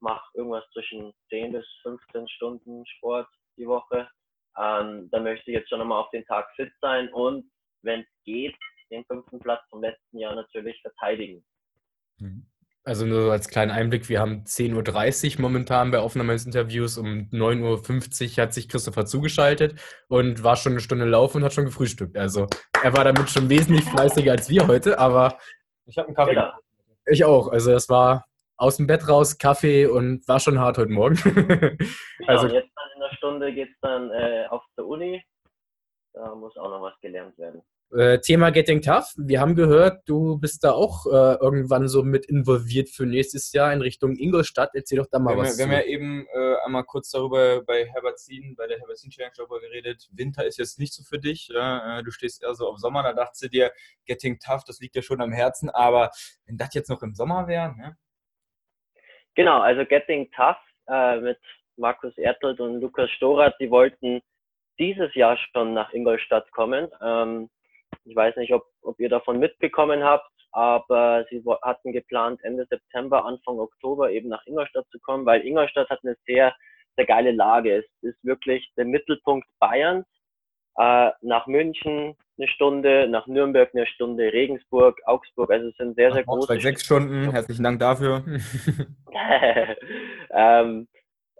mache 0.00 0.24
irgendwas 0.34 0.64
zwischen 0.72 1.12
10 1.30 1.52
bis 1.52 1.66
15 1.82 2.28
Stunden 2.28 2.84
Sport 2.86 3.28
die 3.56 3.66
Woche. 3.66 4.08
Ähm, 4.56 5.08
da 5.10 5.20
möchte 5.20 5.50
ich 5.50 5.56
jetzt 5.56 5.68
schon 5.68 5.78
nochmal 5.78 6.00
auf 6.00 6.10
den 6.10 6.24
Tag 6.24 6.48
fit 6.56 6.72
sein 6.80 7.08
und 7.12 7.50
wenn 7.82 8.00
es 8.00 8.06
geht, 8.24 8.56
den 8.90 9.04
fünften 9.04 9.38
Platz 9.38 9.62
vom 9.70 9.82
letzten 9.82 10.18
Jahr 10.18 10.34
natürlich 10.34 10.80
verteidigen. 10.82 11.44
Mhm. 12.18 12.46
Also 12.84 13.04
nur 13.04 13.30
als 13.30 13.48
kleinen 13.48 13.70
Einblick, 13.70 14.08
wir 14.08 14.18
haben 14.18 14.44
10.30 14.44 15.36
Uhr 15.36 15.42
momentan 15.42 15.90
bei 15.90 15.98
Aufnahme 15.98 16.32
des 16.32 16.46
Interviews. 16.46 16.96
Um 16.96 17.28
9.50 17.30 18.38
Uhr 18.38 18.42
hat 18.42 18.54
sich 18.54 18.66
Christopher 18.66 19.04
zugeschaltet 19.04 19.78
und 20.08 20.42
war 20.42 20.56
schon 20.56 20.72
eine 20.72 20.80
Stunde 20.80 21.04
laufen 21.04 21.38
und 21.38 21.44
hat 21.44 21.52
schon 21.52 21.66
gefrühstückt. 21.66 22.16
Also 22.16 22.46
er 22.82 22.96
war 22.96 23.04
damit 23.04 23.28
schon 23.28 23.50
wesentlich 23.50 23.84
fleißiger 23.84 24.32
als 24.32 24.48
wir 24.48 24.66
heute, 24.66 24.98
aber 24.98 25.38
ich 25.84 25.98
habe 25.98 26.08
einen 26.08 26.16
Kaffee. 26.16 26.34
Genau. 26.34 26.52
Ich 27.10 27.24
auch. 27.24 27.48
Also 27.48 27.72
das 27.72 27.90
war 27.90 28.27
aus 28.58 28.76
dem 28.76 28.86
Bett 28.86 29.08
raus, 29.08 29.38
Kaffee 29.38 29.86
und 29.86 30.26
war 30.28 30.40
schon 30.40 30.58
hart 30.58 30.78
heute 30.78 30.90
Morgen. 30.90 31.14
genau, 31.24 31.78
also 32.26 32.48
jetzt 32.48 32.70
dann 32.74 32.90
in 32.96 33.02
einer 33.02 33.14
Stunde 33.14 33.52
geht 33.54 33.70
es 33.70 33.80
dann 33.80 34.10
äh, 34.10 34.46
auf 34.50 34.62
der 34.76 34.86
Uni. 34.86 35.24
Da 36.12 36.34
muss 36.34 36.56
auch 36.56 36.68
noch 36.68 36.82
was 36.82 36.98
gelernt 37.00 37.38
werden. 37.38 37.62
Äh, 37.90 38.18
Thema 38.18 38.50
Getting 38.50 38.82
Tough. 38.82 39.14
Wir 39.16 39.40
haben 39.40 39.54
gehört, 39.54 40.02
du 40.06 40.38
bist 40.38 40.62
da 40.62 40.72
auch 40.72 41.06
äh, 41.06 41.36
irgendwann 41.40 41.88
so 41.88 42.02
mit 42.02 42.26
involviert 42.26 42.90
für 42.90 43.06
nächstes 43.06 43.52
Jahr 43.52 43.72
in 43.72 43.80
Richtung 43.80 44.16
Ingolstadt. 44.16 44.70
Erzähl 44.74 44.98
doch 44.98 45.06
da 45.10 45.18
mal 45.18 45.36
wir 45.36 45.44
was. 45.44 45.56
Wir, 45.56 45.66
wir 45.66 45.76
haben 45.76 45.82
ja 45.82 45.86
eben 45.86 46.26
äh, 46.34 46.56
einmal 46.66 46.84
kurz 46.84 47.10
darüber 47.10 47.62
bei 47.62 47.86
Herberzin, 47.86 48.56
bei 48.56 48.66
der 48.66 48.78
Herberzin 48.78 49.10
Challenge 49.10 49.32
darüber 49.36 49.60
geredet. 49.60 50.06
Winter 50.12 50.44
ist 50.44 50.58
jetzt 50.58 50.78
nicht 50.78 50.92
so 50.92 51.02
für 51.02 51.18
dich. 51.18 51.48
Ja? 51.48 52.00
Äh, 52.00 52.02
du 52.02 52.10
stehst 52.10 52.42
eher 52.42 52.54
so 52.54 52.66
auf 52.66 52.78
Sommer. 52.78 53.02
Da 53.02 53.14
dachtest 53.14 53.44
du 53.44 53.48
dir, 53.48 53.72
Getting 54.04 54.38
Tough, 54.38 54.64
das 54.64 54.80
liegt 54.80 54.94
ja 54.94 55.00
schon 55.00 55.22
am 55.22 55.32
Herzen. 55.32 55.70
Aber 55.70 56.10
wenn 56.44 56.58
das 56.58 56.74
jetzt 56.74 56.90
noch 56.90 57.02
im 57.02 57.14
Sommer 57.14 57.46
wäre, 57.46 57.74
ne? 57.74 57.96
Genau, 59.38 59.60
also 59.60 59.84
Getting 59.84 60.28
Tough 60.32 60.58
äh, 60.88 61.20
mit 61.20 61.38
Markus 61.76 62.12
Ertelt 62.18 62.58
und 62.58 62.80
Lukas 62.80 63.08
Storath, 63.12 63.54
die 63.60 63.70
wollten 63.70 64.20
dieses 64.80 65.14
Jahr 65.14 65.36
schon 65.36 65.74
nach 65.74 65.92
Ingolstadt 65.92 66.50
kommen. 66.50 66.88
Ähm, 67.00 67.48
ich 68.04 68.16
weiß 68.16 68.34
nicht, 68.34 68.52
ob, 68.52 68.64
ob 68.82 68.98
ihr 68.98 69.08
davon 69.08 69.38
mitbekommen 69.38 70.02
habt, 70.02 70.28
aber 70.50 71.24
sie 71.30 71.40
hatten 71.62 71.92
geplant, 71.92 72.42
Ende 72.42 72.66
September, 72.68 73.24
Anfang 73.24 73.60
Oktober 73.60 74.10
eben 74.10 74.28
nach 74.28 74.44
Ingolstadt 74.44 74.88
zu 74.90 74.98
kommen, 74.98 75.24
weil 75.24 75.46
Ingolstadt 75.46 75.88
hat 75.88 76.00
eine 76.02 76.16
sehr, 76.26 76.52
sehr 76.96 77.06
geile 77.06 77.30
Lage. 77.30 77.76
Es 77.76 77.86
ist 78.02 78.18
wirklich 78.24 78.68
der 78.76 78.86
Mittelpunkt 78.86 79.46
Bayerns. 79.60 80.04
Äh, 80.78 81.10
nach 81.22 81.48
München 81.48 82.14
eine 82.38 82.48
Stunde, 82.48 83.08
nach 83.08 83.26
Nürnberg 83.26 83.70
eine 83.74 83.86
Stunde, 83.88 84.32
Regensburg, 84.32 84.96
Augsburg, 85.06 85.50
also 85.50 85.68
es 85.68 85.76
sind 85.76 85.96
sehr, 85.96 86.12
sehr 86.12 86.22
große. 86.22 86.46
Bei 86.46 86.60
sechs 86.60 86.84
Stunden, 86.84 87.32
herzlichen 87.32 87.64
Dank 87.64 87.80
dafür. 87.80 88.22
ähm, 90.30 90.86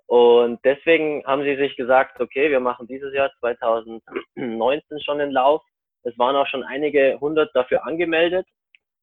und 0.07 0.59
deswegen 0.65 1.23
haben 1.25 1.45
sie 1.45 1.57
sich 1.57 1.77
gesagt, 1.77 2.21
okay, 2.21 2.51
wir 2.51 2.59
machen 2.59 2.89
dieses 2.89 3.15
Jahr 3.15 3.31
2019 3.39 5.01
schon 5.03 5.19
den 5.19 5.31
Lauf. 5.31 5.63
Es 6.03 6.19
waren 6.19 6.35
auch 6.35 6.47
schon 6.49 6.65
einige 6.65 7.19
hundert 7.21 7.55
dafür 7.55 7.87
angemeldet, 7.87 8.47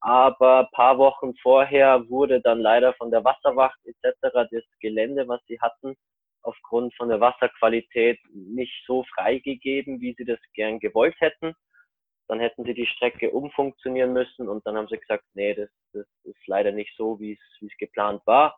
aber 0.02 0.68
paar 0.74 0.98
Wochen 0.98 1.34
vorher 1.42 2.10
wurde 2.10 2.42
dann 2.42 2.60
leider 2.60 2.94
von 2.96 3.10
der 3.10 3.24
Wasserwacht 3.24 3.80
etc. 3.86 4.18
das 4.52 4.64
Gelände, 4.82 5.28
was 5.30 5.40
sie 5.48 5.60
hatten, 5.62 5.96
aufgrund 6.46 6.96
von 6.96 7.10
der 7.10 7.20
Wasserqualität 7.20 8.20
nicht 8.34 8.74
so 8.86 9.04
freigegeben, 9.16 10.02
wie 10.02 10.14
sie 10.18 10.26
das 10.26 10.40
gern 10.54 10.80
gewollt 10.80 11.16
hätten. 11.20 11.54
Dann 12.28 12.40
hätten 12.40 12.64
sie 12.64 12.74
die 12.74 12.88
Strecke 12.88 13.32
umfunktionieren 13.32 14.14
müssen 14.14 14.48
und 14.48 14.66
dann 14.66 14.78
haben 14.78 14.88
sie 14.88 14.98
gesagt, 14.98 15.24
nee, 15.34 15.54
das, 15.54 15.70
das 15.94 16.08
ist 16.24 16.48
leider 16.48 16.72
nicht 16.72 16.96
so, 16.98 17.20
wie 17.20 17.34
es, 17.34 17.78
geplant 17.78 18.22
war. 18.26 18.58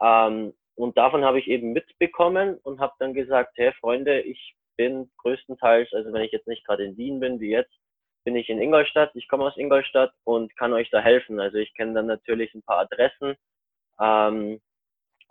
Ähm, 0.00 0.54
und 0.76 0.96
davon 0.96 1.24
habe 1.24 1.38
ich 1.38 1.46
eben 1.46 1.72
mitbekommen 1.72 2.58
und 2.62 2.80
habe 2.80 2.94
dann 2.98 3.14
gesagt, 3.14 3.52
hey 3.56 3.72
Freunde, 3.80 4.20
ich 4.20 4.56
bin 4.76 5.10
größtenteils, 5.18 5.92
also 5.92 6.12
wenn 6.12 6.22
ich 6.22 6.32
jetzt 6.32 6.48
nicht 6.48 6.66
gerade 6.66 6.84
in 6.84 6.96
Wien 6.96 7.20
bin 7.20 7.40
wie 7.40 7.50
jetzt, 7.50 7.74
bin 8.24 8.36
ich 8.36 8.48
in 8.48 8.60
Ingolstadt. 8.60 9.14
Ich 9.14 9.28
komme 9.28 9.44
aus 9.44 9.56
Ingolstadt 9.56 10.12
und 10.24 10.56
kann 10.56 10.72
euch 10.72 10.90
da 10.90 11.00
helfen. 11.00 11.38
Also 11.38 11.58
ich 11.58 11.72
kenne 11.74 11.94
dann 11.94 12.06
natürlich 12.06 12.52
ein 12.54 12.62
paar 12.62 12.78
Adressen. 12.78 13.36
Ähm, 14.00 14.60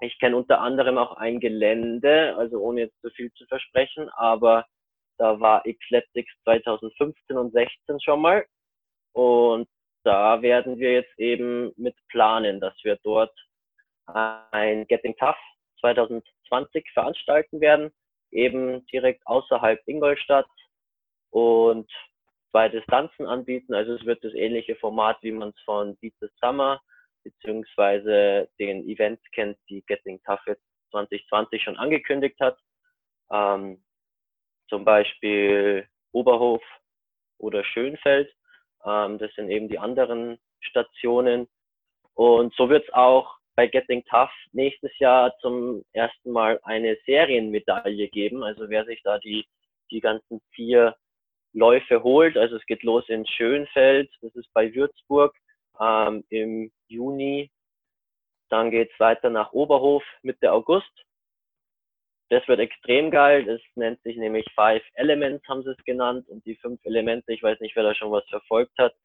ich 0.01 0.17
kenne 0.19 0.37
unter 0.37 0.59
anderem 0.61 0.97
auch 0.97 1.17
ein 1.17 1.39
Gelände, 1.39 2.35
also 2.37 2.59
ohne 2.59 2.81
jetzt 2.81 2.99
zu 3.01 3.09
viel 3.11 3.31
zu 3.33 3.45
versprechen, 3.47 4.09
aber 4.09 4.65
Da 5.17 5.39
war 5.39 5.63
Xletics 5.63 6.33
2015 6.43 7.37
und 7.37 7.53
16 7.53 7.99
schon 8.01 8.21
mal. 8.21 8.45
Und 9.13 9.69
da 10.03 10.41
werden 10.41 10.79
wir 10.79 10.93
jetzt 10.93 11.17
eben 11.19 11.71
mit 11.77 11.95
planen, 12.09 12.59
dass 12.59 12.75
wir 12.83 12.97
dort 13.03 13.33
ein 14.05 14.85
Getting 14.87 15.15
Tough 15.17 15.37
2020 15.79 16.89
veranstalten 16.93 17.61
werden, 17.61 17.91
eben 18.31 18.85
direkt 18.87 19.25
außerhalb 19.27 19.79
Ingolstadt 19.85 20.47
und 21.29 21.89
zwei 22.51 22.69
Distanzen 22.69 23.25
anbieten. 23.25 23.73
Also 23.73 23.93
es 23.93 24.05
wird 24.05 24.23
das 24.23 24.33
ähnliche 24.33 24.75
Format, 24.75 25.17
wie 25.21 25.31
man 25.31 25.49
es 25.49 25.61
von 25.63 25.95
Beat 25.97 26.13
the 26.19 26.27
Summer 26.41 26.81
beziehungsweise 27.23 28.49
den 28.59 28.87
Events 28.87 29.23
kennt, 29.31 29.57
die 29.69 29.83
Getting 29.87 30.21
Tough 30.23 30.45
jetzt 30.47 30.63
2020 30.91 31.61
schon 31.63 31.77
angekündigt 31.77 32.39
hat. 32.39 32.57
Ähm, 33.31 33.83
zum 34.69 34.85
Beispiel 34.85 35.87
Oberhof 36.11 36.61
oder 37.37 37.63
Schönfeld. 37.63 38.33
Ähm, 38.85 39.17
das 39.17 39.33
sind 39.35 39.49
eben 39.49 39.67
die 39.67 39.79
anderen 39.79 40.39
Stationen. 40.61 41.47
Und 42.13 42.53
so 42.55 42.69
wird 42.69 42.87
es 42.87 42.93
auch 42.93 43.37
bei 43.55 43.67
Getting 43.67 44.03
Tough 44.05 44.31
nächstes 44.51 44.97
Jahr 44.99 45.35
zum 45.39 45.83
ersten 45.93 46.31
Mal 46.31 46.59
eine 46.63 46.97
Serienmedaille 47.05 48.07
geben. 48.09 48.43
Also 48.43 48.69
wer 48.69 48.85
sich 48.85 49.01
da 49.03 49.19
die, 49.19 49.45
die 49.91 49.99
ganzen 49.99 50.41
vier 50.51 50.95
Läufe 51.53 52.01
holt, 52.01 52.35
also 52.35 52.55
es 52.55 52.65
geht 52.65 52.81
los 52.81 53.07
in 53.09 53.27
Schönfeld, 53.27 54.11
das 54.21 54.33
ist 54.35 54.51
bei 54.53 54.73
Würzburg 54.73 55.35
ähm, 55.79 56.23
im 56.29 56.71
Juni. 56.87 57.51
Dann 58.49 58.71
geht 58.71 58.91
es 58.91 58.99
weiter 58.99 59.29
nach 59.29 59.51
Oberhof 59.53 60.03
Mitte 60.21 60.51
August. 60.51 60.91
Das 62.29 62.47
wird 62.47 62.59
extrem 62.59 63.11
geil. 63.11 63.45
Das 63.45 63.61
nennt 63.75 64.01
sich 64.03 64.17
nämlich 64.17 64.45
Five 64.55 64.83
Elements, 64.95 65.47
haben 65.47 65.63
sie 65.63 65.71
es 65.71 65.85
genannt. 65.85 66.27
Und 66.29 66.45
die 66.45 66.55
fünf 66.55 66.83
Elemente, 66.83 67.33
ich 67.33 67.43
weiß 67.43 67.59
nicht, 67.59 67.75
wer 67.75 67.83
da 67.83 67.93
schon 67.93 68.11
was 68.11 68.27
verfolgt 68.29 68.77
hat. 68.77 68.95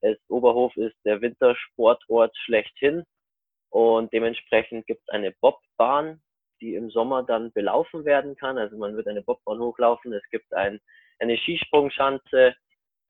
Es, 0.00 0.18
Oberhof 0.28 0.76
ist 0.76 0.96
der 1.04 1.20
Wintersportort 1.20 2.36
schlechthin. 2.38 3.04
Und 3.70 4.12
dementsprechend 4.12 4.86
gibt 4.86 5.02
es 5.02 5.08
eine 5.08 5.32
Bobbahn, 5.40 6.20
die 6.60 6.74
im 6.74 6.90
Sommer 6.90 7.22
dann 7.22 7.52
belaufen 7.52 8.04
werden 8.04 8.36
kann. 8.36 8.58
Also 8.58 8.76
man 8.76 8.96
wird 8.96 9.08
eine 9.08 9.22
Bobbahn 9.22 9.60
hochlaufen. 9.60 10.12
Es 10.12 10.28
gibt 10.30 10.52
ein, 10.52 10.80
eine 11.18 11.38
Skisprungschanze. 11.38 12.54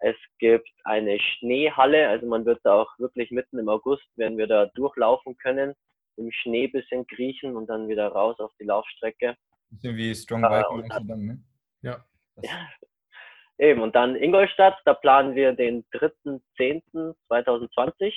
Es 0.05 0.17
gibt 0.38 0.69
eine 0.83 1.21
Schneehalle. 1.21 2.09
Also 2.09 2.27
man 2.27 2.45
wird 2.45 2.59
da 2.65 2.75
auch 2.75 2.91
wirklich 2.99 3.31
mitten 3.31 3.61
im 3.61 3.69
August, 3.69 4.03
werden 4.17 4.37
wir 4.37 4.49
da 4.49 4.67
durchlaufen 4.75 5.38
können, 5.38 5.75
im 6.17 6.33
Schnee 6.33 6.67
bisschen 6.67 7.07
kriechen 7.07 7.55
und 7.55 7.69
dann 7.69 7.87
wieder 7.88 8.09
raus 8.09 8.41
auf 8.41 8.51
die 8.59 8.65
Laufstrecke. 8.65 9.37
Bisschen 9.71 9.97
wie 9.97 10.12
Strong 10.12 10.43
Viking 10.43 10.85
äh, 10.85 10.88
dann, 11.07 11.25
ne? 11.25 11.41
Ja. 11.83 12.05
ja. 12.43 12.69
Eben, 13.59 13.81
und 13.81 13.95
dann 13.95 14.17
Ingolstadt, 14.17 14.77
da 14.85 14.95
planen 14.95 15.37
wir 15.37 15.53
den 15.53 15.85
3.10.2020. 15.93 18.12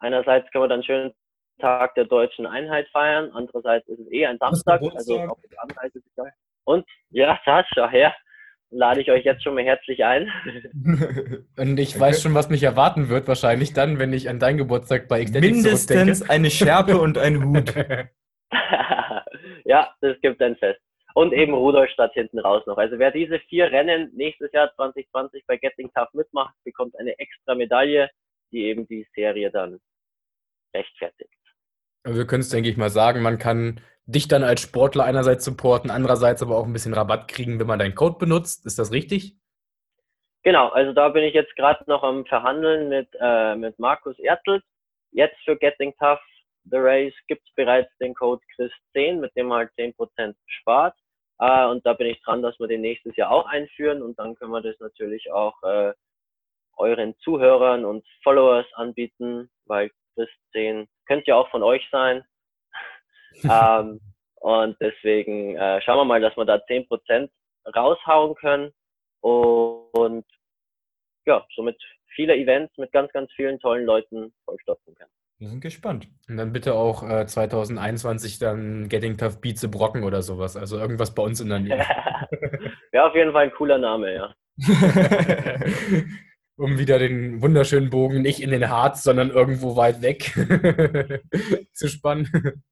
Einerseits 0.00 0.50
können 0.50 0.64
wir 0.64 0.68
dann 0.68 0.84
schön 0.84 1.14
Tag 1.60 1.94
der 1.94 2.04
deutschen 2.04 2.44
Einheit 2.46 2.88
feiern, 2.90 3.30
andererseits 3.32 3.88
ist 3.88 4.00
es 4.00 4.12
eh 4.12 4.26
ein 4.26 4.36
Samstag, 4.38 4.82
also 4.82 5.18
auf 5.18 5.40
der 5.50 5.62
Anreise 5.62 5.98
ist 5.98 6.14
geil. 6.14 6.34
Und 6.64 6.86
ja, 7.08 7.40
Sascha, 7.44 7.88
her, 7.88 8.14
lade 8.70 9.00
ich 9.00 9.10
euch 9.10 9.24
jetzt 9.24 9.42
schon 9.42 9.54
mal 9.54 9.64
herzlich 9.64 10.04
ein. 10.04 10.30
Und 11.56 11.78
ich 11.78 11.98
weiß 11.98 12.22
schon, 12.22 12.34
was 12.34 12.50
mich 12.50 12.62
erwarten 12.62 13.08
wird, 13.08 13.28
wahrscheinlich 13.28 13.72
dann, 13.72 13.98
wenn 13.98 14.12
ich 14.12 14.28
an 14.28 14.38
deinen 14.38 14.58
Geburtstag 14.58 15.08
bei 15.08 15.24
Xdelic 15.24 15.52
Mindestens 15.52 16.28
eine 16.28 16.50
Schärpe 16.50 16.98
und 16.98 17.18
ein 17.18 17.44
Hut. 17.44 17.74
ja, 19.64 19.94
das 20.00 20.20
gibt 20.20 20.42
ein 20.42 20.56
Fest. 20.56 20.80
Und 21.14 21.32
eben 21.32 21.54
Rudolstadt 21.54 22.12
hinten 22.14 22.38
raus 22.38 22.62
noch. 22.66 22.78
Also 22.78 22.98
wer 22.98 23.10
diese 23.10 23.40
vier 23.40 23.72
Rennen 23.72 24.10
nächstes 24.14 24.52
Jahr 24.52 24.72
2020 24.76 25.44
bei 25.46 25.56
Getting 25.56 25.90
Tough 25.94 26.12
mitmacht, 26.12 26.54
bekommt 26.64 26.96
eine 26.98 27.18
extra 27.18 27.54
Medaille, 27.54 28.08
die 28.52 28.64
eben 28.64 28.86
die 28.86 29.06
Serie 29.14 29.50
dann 29.50 29.80
rechtfertigt. 30.74 31.32
Wir 32.04 32.26
können 32.26 32.42
es, 32.42 32.50
denke 32.50 32.68
ich 32.68 32.76
mal, 32.76 32.90
sagen, 32.90 33.22
man 33.22 33.38
kann 33.38 33.80
dich 34.08 34.26
dann 34.26 34.42
als 34.42 34.62
Sportler 34.62 35.04
einerseits 35.04 35.44
supporten, 35.44 35.90
andererseits 35.90 36.42
aber 36.42 36.56
auch 36.56 36.64
ein 36.64 36.72
bisschen 36.72 36.94
Rabatt 36.94 37.28
kriegen, 37.28 37.60
wenn 37.60 37.66
man 37.66 37.78
deinen 37.78 37.94
Code 37.94 38.16
benutzt. 38.18 38.64
Ist 38.64 38.78
das 38.78 38.90
richtig? 38.90 39.36
Genau, 40.42 40.68
also 40.68 40.92
da 40.94 41.10
bin 41.10 41.24
ich 41.24 41.34
jetzt 41.34 41.54
gerade 41.56 41.84
noch 41.86 42.02
am 42.02 42.24
Verhandeln 42.24 42.88
mit, 42.88 43.08
äh, 43.20 43.54
mit 43.54 43.78
Markus 43.78 44.18
Ertelt. 44.18 44.64
Jetzt 45.10 45.36
für 45.44 45.56
Getting 45.56 45.94
Tough 45.98 46.20
The 46.70 46.78
Race 46.78 47.14
gibt 47.26 47.46
es 47.46 47.54
bereits 47.54 47.90
den 47.98 48.14
Code 48.14 48.42
Chris10, 48.56 49.20
mit 49.20 49.34
dem 49.36 49.48
man 49.48 49.58
halt 49.58 49.70
10% 49.78 50.34
spart. 50.46 50.94
Äh, 51.38 51.66
und 51.66 51.84
da 51.84 51.92
bin 51.92 52.06
ich 52.06 52.20
dran, 52.22 52.42
dass 52.42 52.58
wir 52.58 52.66
den 52.66 52.80
nächstes 52.80 53.14
Jahr 53.16 53.30
auch 53.30 53.46
einführen 53.46 54.02
und 54.02 54.18
dann 54.18 54.34
können 54.36 54.52
wir 54.52 54.62
das 54.62 54.78
natürlich 54.80 55.30
auch 55.30 55.62
äh, 55.62 55.92
euren 56.76 57.14
Zuhörern 57.18 57.84
und 57.84 58.06
Followers 58.22 58.66
anbieten, 58.74 59.50
weil 59.66 59.90
Chris10 60.16 60.86
könnte 61.06 61.26
ja 61.26 61.36
auch 61.36 61.50
von 61.50 61.62
euch 61.62 61.86
sein. 61.90 62.24
ähm, 63.50 64.00
und 64.36 64.76
deswegen 64.80 65.56
äh, 65.56 65.80
schauen 65.82 65.98
wir 65.98 66.04
mal, 66.04 66.20
dass 66.20 66.36
wir 66.36 66.44
da 66.44 66.56
10% 66.56 67.28
raushauen 67.74 68.34
können 68.36 68.72
und 69.20 70.24
ja, 71.26 71.44
somit 71.54 71.76
viele 72.14 72.36
Events 72.36 72.76
mit 72.78 72.92
ganz, 72.92 73.12
ganz 73.12 73.30
vielen 73.32 73.58
tollen 73.60 73.84
Leuten 73.84 74.32
vollstopfen 74.44 74.94
können. 74.94 75.10
Wir 75.38 75.48
sind 75.48 75.60
gespannt. 75.60 76.08
Und 76.28 76.36
dann 76.36 76.52
bitte 76.52 76.74
auch 76.74 77.08
äh, 77.08 77.24
2021 77.26 78.40
dann 78.40 78.88
Getting 78.88 79.16
Tough 79.16 79.40
Beats 79.40 79.68
Brocken 79.70 80.02
oder 80.02 80.20
sowas. 80.22 80.56
Also 80.56 80.78
irgendwas 80.78 81.14
bei 81.14 81.22
uns 81.22 81.40
in 81.40 81.48
der 81.48 81.60
Nähe. 81.60 81.78
ja, 82.92 83.06
auf 83.06 83.14
jeden 83.14 83.30
Fall 83.32 83.44
ein 83.44 83.52
cooler 83.52 83.78
Name, 83.78 84.14
ja. 84.14 84.34
um 86.56 86.78
wieder 86.78 86.98
den 86.98 87.40
wunderschönen 87.40 87.88
Bogen 87.88 88.22
nicht 88.22 88.42
in 88.42 88.50
den 88.50 88.68
Harz, 88.68 89.04
sondern 89.04 89.30
irgendwo 89.30 89.76
weit 89.76 90.02
weg 90.02 90.34
zu 91.72 91.86
spannen. 91.86 92.64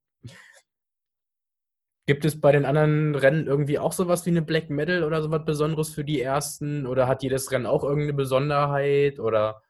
Gibt 2.07 2.25
es 2.25 2.41
bei 2.41 2.53
den 2.53 2.65
anderen 2.65 3.17
Rennen 3.17 3.49
irgendwie 3.49 3.81
auch 3.81 3.91
sowas 3.91 4.25
wie 4.27 4.31
eine 4.31 4.43
Black 4.43 4.71
Medal 4.71 5.03
oder 5.03 5.23
sowas 5.23 5.45
Besonderes 5.45 5.93
für 5.93 6.05
die 6.05 6.21
ersten? 6.21 6.87
Oder 6.87 7.09
hat 7.09 7.25
jedes 7.25 7.51
Rennen 7.51 7.67
auch 7.67 7.83
irgendeine 7.83 8.15
Besonderheit? 8.15 9.19
Oder 9.19 9.61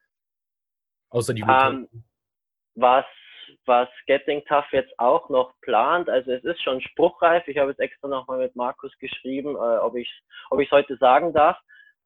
außer 1.09 1.33
die 1.33 1.43
um, 1.43 1.49
ähm, 1.49 1.89
was, 2.75 3.07
was 3.65 3.89
Getting 4.07 4.45
Tough 4.45 4.71
jetzt 4.73 4.93
auch 4.99 5.31
noch 5.31 5.59
plant, 5.63 6.11
also 6.11 6.31
es 6.31 6.45
ist 6.45 6.63
schon 6.63 6.83
spruchreif. 6.83 7.49
Ich 7.49 7.57
habe 7.57 7.71
jetzt 7.71 7.81
extra 7.81 8.07
nochmal 8.07 8.39
mit 8.39 8.55
Markus 8.55 8.93
geschrieben, 8.99 9.57
äh, 9.57 9.79
ob 9.79 9.97
ich 9.97 10.07
es 10.09 10.51
ob 10.51 10.71
heute 10.71 10.97
sagen 10.99 11.33
darf. 11.33 11.59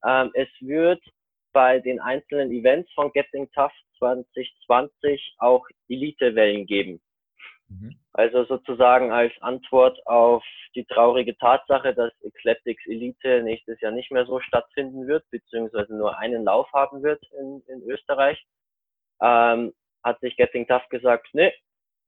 Ähm, 0.06 0.30
es 0.34 0.48
wird 0.60 1.02
bei 1.52 1.80
den 1.80 1.98
einzelnen 1.98 2.52
Events 2.52 2.90
von 2.94 3.10
Getting 3.12 3.50
Tough 3.50 3.72
2020 3.98 5.34
auch 5.38 5.66
Elite-Wellen 5.88 6.66
geben. 6.66 7.00
Mhm. 7.70 7.94
Also 8.12 8.44
sozusagen 8.44 9.12
als 9.12 9.33
Antwort 9.40 10.04
auf 10.06 10.44
die 10.74 10.85
traurige 10.85 11.37
Tatsache, 11.38 11.94
dass 11.94 12.12
Ecletics 12.22 12.85
Elite 12.87 13.42
nächstes 13.42 13.80
Jahr 13.80 13.92
nicht 13.92 14.11
mehr 14.11 14.26
so 14.26 14.40
stattfinden 14.40 15.06
wird, 15.06 15.24
beziehungsweise 15.30 15.94
nur 15.94 16.18
einen 16.18 16.44
Lauf 16.44 16.70
haben 16.72 17.02
wird 17.02 17.22
in, 17.38 17.62
in 17.68 17.83
Österreich, 17.88 18.44
ähm, 19.22 19.72
hat 20.02 20.20
sich 20.20 20.37
Getting 20.37 20.66
Tough 20.66 20.88
gesagt, 20.88 21.29
nee, 21.33 21.52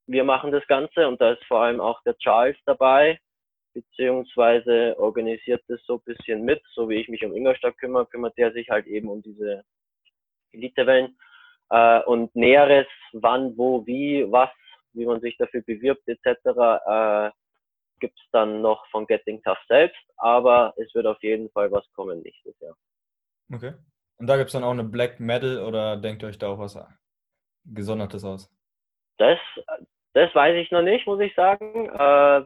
wir 0.06 0.24
machen 0.24 0.50
das 0.50 0.66
Ganze 0.66 1.06
und 1.06 1.20
da 1.20 1.32
ist 1.32 1.44
vor 1.44 1.60
allem 1.60 1.80
auch 1.80 2.02
der 2.02 2.16
Charles 2.18 2.58
dabei, 2.66 3.20
beziehungsweise 3.72 4.96
organisiert 4.98 5.62
das 5.68 5.80
so 5.86 5.94
ein 5.94 6.04
bisschen 6.04 6.44
mit, 6.44 6.62
so 6.74 6.88
wie 6.88 6.96
ich 6.96 7.08
mich 7.08 7.24
um 7.24 7.34
Ingolstadt 7.34 7.78
kümmere, 7.78 8.06
kümmert 8.06 8.36
der 8.36 8.52
sich 8.52 8.68
halt 8.70 8.86
eben 8.86 9.08
um 9.08 9.22
diese 9.22 9.64
Elitewellen. 10.52 11.16
Äh, 11.70 12.02
und 12.02 12.34
Näheres, 12.34 12.86
wann, 13.12 13.56
wo, 13.56 13.86
wie, 13.86 14.26
was, 14.30 14.50
wie 14.95 15.07
man 15.07 15.20
sich 15.20 15.36
dafür 15.38 15.62
bewirbt 15.62 16.07
etc., 16.07 16.26
äh, 16.86 17.30
gibt 18.01 18.18
es 18.18 18.26
dann 18.32 18.61
noch 18.61 18.84
von 18.90 19.07
Getting 19.07 19.43
Tough 19.43 19.62
selbst, 19.68 20.03
aber 20.16 20.74
es 20.76 20.93
wird 20.95 21.07
auf 21.07 21.22
jeden 21.22 21.49
Fall 21.51 21.70
was 21.70 21.90
kommen 21.93 22.20
nächstes 22.20 22.59
Jahr. 22.61 22.76
Okay. 23.53 23.74
Und 24.18 24.26
da 24.26 24.36
gibt 24.36 24.49
es 24.49 24.53
dann 24.53 24.64
auch 24.64 24.72
eine 24.72 24.84
Black 24.84 25.20
Medal 25.20 25.61
oder 25.62 25.97
denkt 25.97 26.22
ihr 26.22 26.28
euch 26.28 26.38
da 26.38 26.49
auch 26.49 26.59
was 26.59 26.78
Gesondertes 27.64 28.24
aus? 28.24 28.51
Das, 29.18 29.38
das 30.14 30.34
weiß 30.34 30.57
ich 30.57 30.70
noch 30.70 30.82
nicht, 30.82 31.07
muss 31.07 31.20
ich 31.20 31.34
sagen. 31.34 31.88
Äh, 31.88 32.45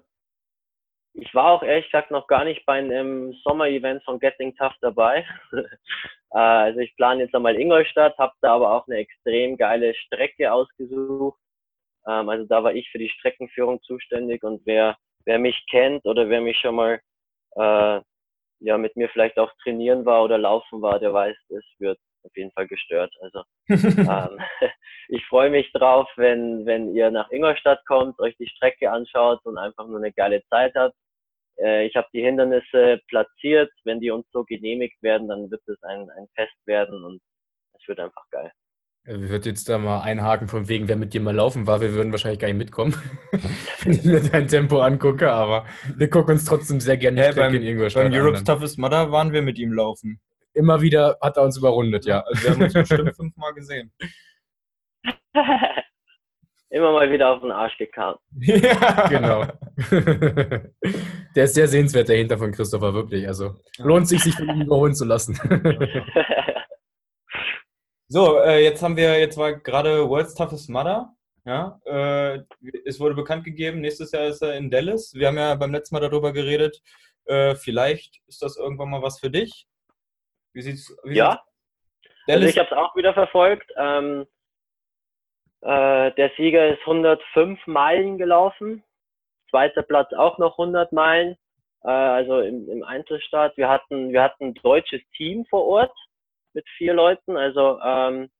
ich 1.14 1.34
war 1.34 1.46
auch 1.46 1.62
ehrlich 1.62 1.86
gesagt 1.86 2.10
noch 2.10 2.26
gar 2.26 2.44
nicht 2.44 2.64
bei 2.66 2.74
einem 2.74 3.32
Sommer-Event 3.44 4.04
von 4.04 4.18
Getting 4.18 4.54
Tough 4.56 4.74
dabei. 4.82 5.26
äh, 5.52 6.38
also 6.38 6.80
ich 6.80 6.94
plane 6.96 7.22
jetzt 7.22 7.34
einmal 7.34 7.58
Ingolstadt, 7.58 8.16
habe 8.18 8.34
da 8.42 8.54
aber 8.54 8.72
auch 8.72 8.86
eine 8.86 8.98
extrem 8.98 9.56
geile 9.56 9.94
Strecke 9.94 10.52
ausgesucht. 10.52 11.40
Ähm, 12.06 12.28
also 12.28 12.44
da 12.46 12.62
war 12.62 12.74
ich 12.74 12.88
für 12.90 12.98
die 12.98 13.08
Streckenführung 13.08 13.82
zuständig 13.82 14.42
und 14.42 14.62
wer, 14.64 14.96
wer 15.24 15.38
mich 15.38 15.64
kennt 15.70 16.04
oder 16.06 16.28
wer 16.28 16.40
mich 16.40 16.58
schon 16.58 16.76
mal 16.76 17.00
äh, 17.56 18.00
ja 18.60 18.78
mit 18.78 18.96
mir 18.96 19.08
vielleicht 19.08 19.38
auch 19.38 19.52
trainieren 19.62 20.04
war 20.04 20.24
oder 20.24 20.38
laufen 20.38 20.82
war, 20.82 20.98
der 20.98 21.12
weiß, 21.12 21.36
es 21.50 21.64
wird 21.78 21.98
auf 22.22 22.36
jeden 22.36 22.52
Fall 22.52 22.66
gestört. 22.66 23.12
Also 23.20 23.42
ähm, 23.68 24.38
ich 25.08 25.24
freue 25.26 25.50
mich 25.50 25.70
drauf, 25.72 26.08
wenn, 26.16 26.66
wenn 26.66 26.94
ihr 26.94 27.10
nach 27.10 27.30
Ingolstadt 27.30 27.84
kommt, 27.86 28.18
euch 28.20 28.36
die 28.38 28.48
Strecke 28.48 28.90
anschaut 28.90 29.40
und 29.44 29.58
einfach 29.58 29.86
nur 29.86 29.98
eine 29.98 30.12
geile 30.12 30.42
Zeit 30.46 30.74
habt. 30.74 30.94
Äh, 31.58 31.86
ich 31.86 31.96
habe 31.96 32.08
die 32.12 32.22
Hindernisse 32.22 33.00
platziert. 33.08 33.72
Wenn 33.84 34.00
die 34.00 34.10
uns 34.10 34.26
so 34.32 34.44
genehmigt 34.44 35.00
werden, 35.02 35.28
dann 35.28 35.50
wird 35.50 35.66
es 35.68 35.82
ein, 35.82 36.10
ein 36.10 36.28
Fest 36.34 36.56
werden 36.66 37.04
und 37.04 37.20
es 37.78 37.86
wird 37.88 38.00
einfach 38.00 38.24
geil. 38.30 38.52
Ich 39.08 39.28
würde 39.28 39.50
jetzt 39.50 39.68
da 39.68 39.78
mal 39.78 40.00
einhaken 40.00 40.48
von 40.48 40.68
wegen, 40.68 40.88
wer 40.88 40.96
mit 40.96 41.14
dir 41.14 41.20
mal 41.20 41.34
laufen 41.34 41.68
war. 41.68 41.80
Wir 41.80 41.92
würden 41.92 42.10
wahrscheinlich 42.10 42.40
gar 42.40 42.48
nicht 42.48 42.56
mitkommen, 42.56 42.92
wenn 43.84 43.92
ich 43.92 44.04
mir 44.04 44.20
dein 44.20 44.48
Tempo 44.48 44.80
angucke, 44.80 45.30
aber 45.30 45.64
wir 45.94 46.10
gucken 46.10 46.32
uns 46.32 46.44
trotzdem 46.44 46.80
sehr 46.80 46.96
gerne 46.96 47.22
hey, 47.22 47.32
beim, 47.32 47.52
beim 47.52 48.12
Europe's 48.12 48.42
Toughest 48.42 48.78
Mudder 48.78 49.12
waren 49.12 49.32
wir 49.32 49.42
mit 49.42 49.58
ihm 49.58 49.72
laufen. 49.72 50.20
Immer 50.54 50.80
wieder 50.80 51.18
hat 51.20 51.36
er 51.36 51.44
uns 51.44 51.56
überrundet, 51.56 52.04
ja. 52.04 52.20
Also 52.22 52.42
wir 52.42 52.50
haben 52.50 52.62
uns 52.62 52.72
bestimmt 52.72 53.14
fünfmal 53.16 53.54
gesehen. 53.54 53.92
Immer 56.70 56.92
mal 56.92 57.08
wieder 57.12 57.30
auf 57.30 57.42
den 57.42 57.52
Arsch 57.52 57.78
gekarrt. 57.78 58.18
Ja, 58.40 59.06
genau. 59.08 59.44
der 61.36 61.44
ist 61.44 61.54
sehr 61.54 61.68
sehenswert, 61.68 62.08
der 62.08 62.16
Hinter 62.16 62.38
von 62.38 62.50
Christopher, 62.50 62.92
wirklich. 62.92 63.28
Also 63.28 63.54
lohnt 63.78 64.08
sich, 64.08 64.20
sich 64.20 64.34
von 64.34 64.48
ihm 64.48 64.62
überholen 64.62 64.96
zu 64.96 65.04
lassen. 65.04 65.38
So, 68.08 68.38
äh, 68.38 68.62
jetzt 68.62 68.84
haben 68.84 68.96
wir, 68.96 69.18
jetzt 69.18 69.36
war 69.36 69.52
gerade 69.54 70.08
World's 70.08 70.34
Toughest 70.34 70.70
Mother. 70.70 71.12
Ja, 71.44 71.80
äh, 71.84 72.40
es 72.84 73.00
wurde 73.00 73.16
bekannt 73.16 73.44
gegeben, 73.44 73.80
nächstes 73.80 74.12
Jahr 74.12 74.26
ist 74.26 74.42
er 74.42 74.56
in 74.56 74.70
Dallas. 74.70 75.12
Wir 75.14 75.28
haben 75.28 75.38
ja 75.38 75.54
beim 75.56 75.72
letzten 75.72 75.96
Mal 75.96 76.00
darüber 76.00 76.32
geredet. 76.32 76.80
Äh, 77.24 77.56
vielleicht 77.56 78.20
ist 78.28 78.42
das 78.42 78.56
irgendwann 78.56 78.90
mal 78.90 79.02
was 79.02 79.18
für 79.18 79.30
dich. 79.30 79.66
Wie 80.52 80.62
sieht's? 80.62 80.96
Wie 81.02 81.16
ja. 81.16 81.32
Sieht's? 81.32 81.42
Also 82.28 82.46
ich 82.46 82.58
habe 82.58 82.68
es 82.70 82.76
auch 82.76 82.94
wieder 82.94 83.12
verfolgt. 83.12 83.70
Ähm, 83.76 84.26
äh, 85.62 86.12
der 86.12 86.30
Sieger 86.36 86.68
ist 86.68 86.80
105 86.82 87.66
Meilen 87.66 88.18
gelaufen. 88.18 88.84
Zweiter 89.50 89.82
Platz 89.82 90.12
auch 90.12 90.38
noch 90.38 90.58
100 90.58 90.92
Meilen. 90.92 91.36
Äh, 91.82 91.88
also 91.88 92.40
im, 92.40 92.68
im 92.68 92.84
Einzelstart. 92.84 93.56
Wir 93.56 93.68
hatten, 93.68 94.12
wir 94.12 94.22
hatten 94.22 94.46
ein 94.46 94.54
deutsches 94.54 95.02
Team 95.16 95.44
vor 95.46 95.64
Ort 95.64 95.92
mit 96.56 96.66
vier 96.78 96.94
Leuten, 96.94 97.36
also 97.36 97.78
ähm, 97.84 98.30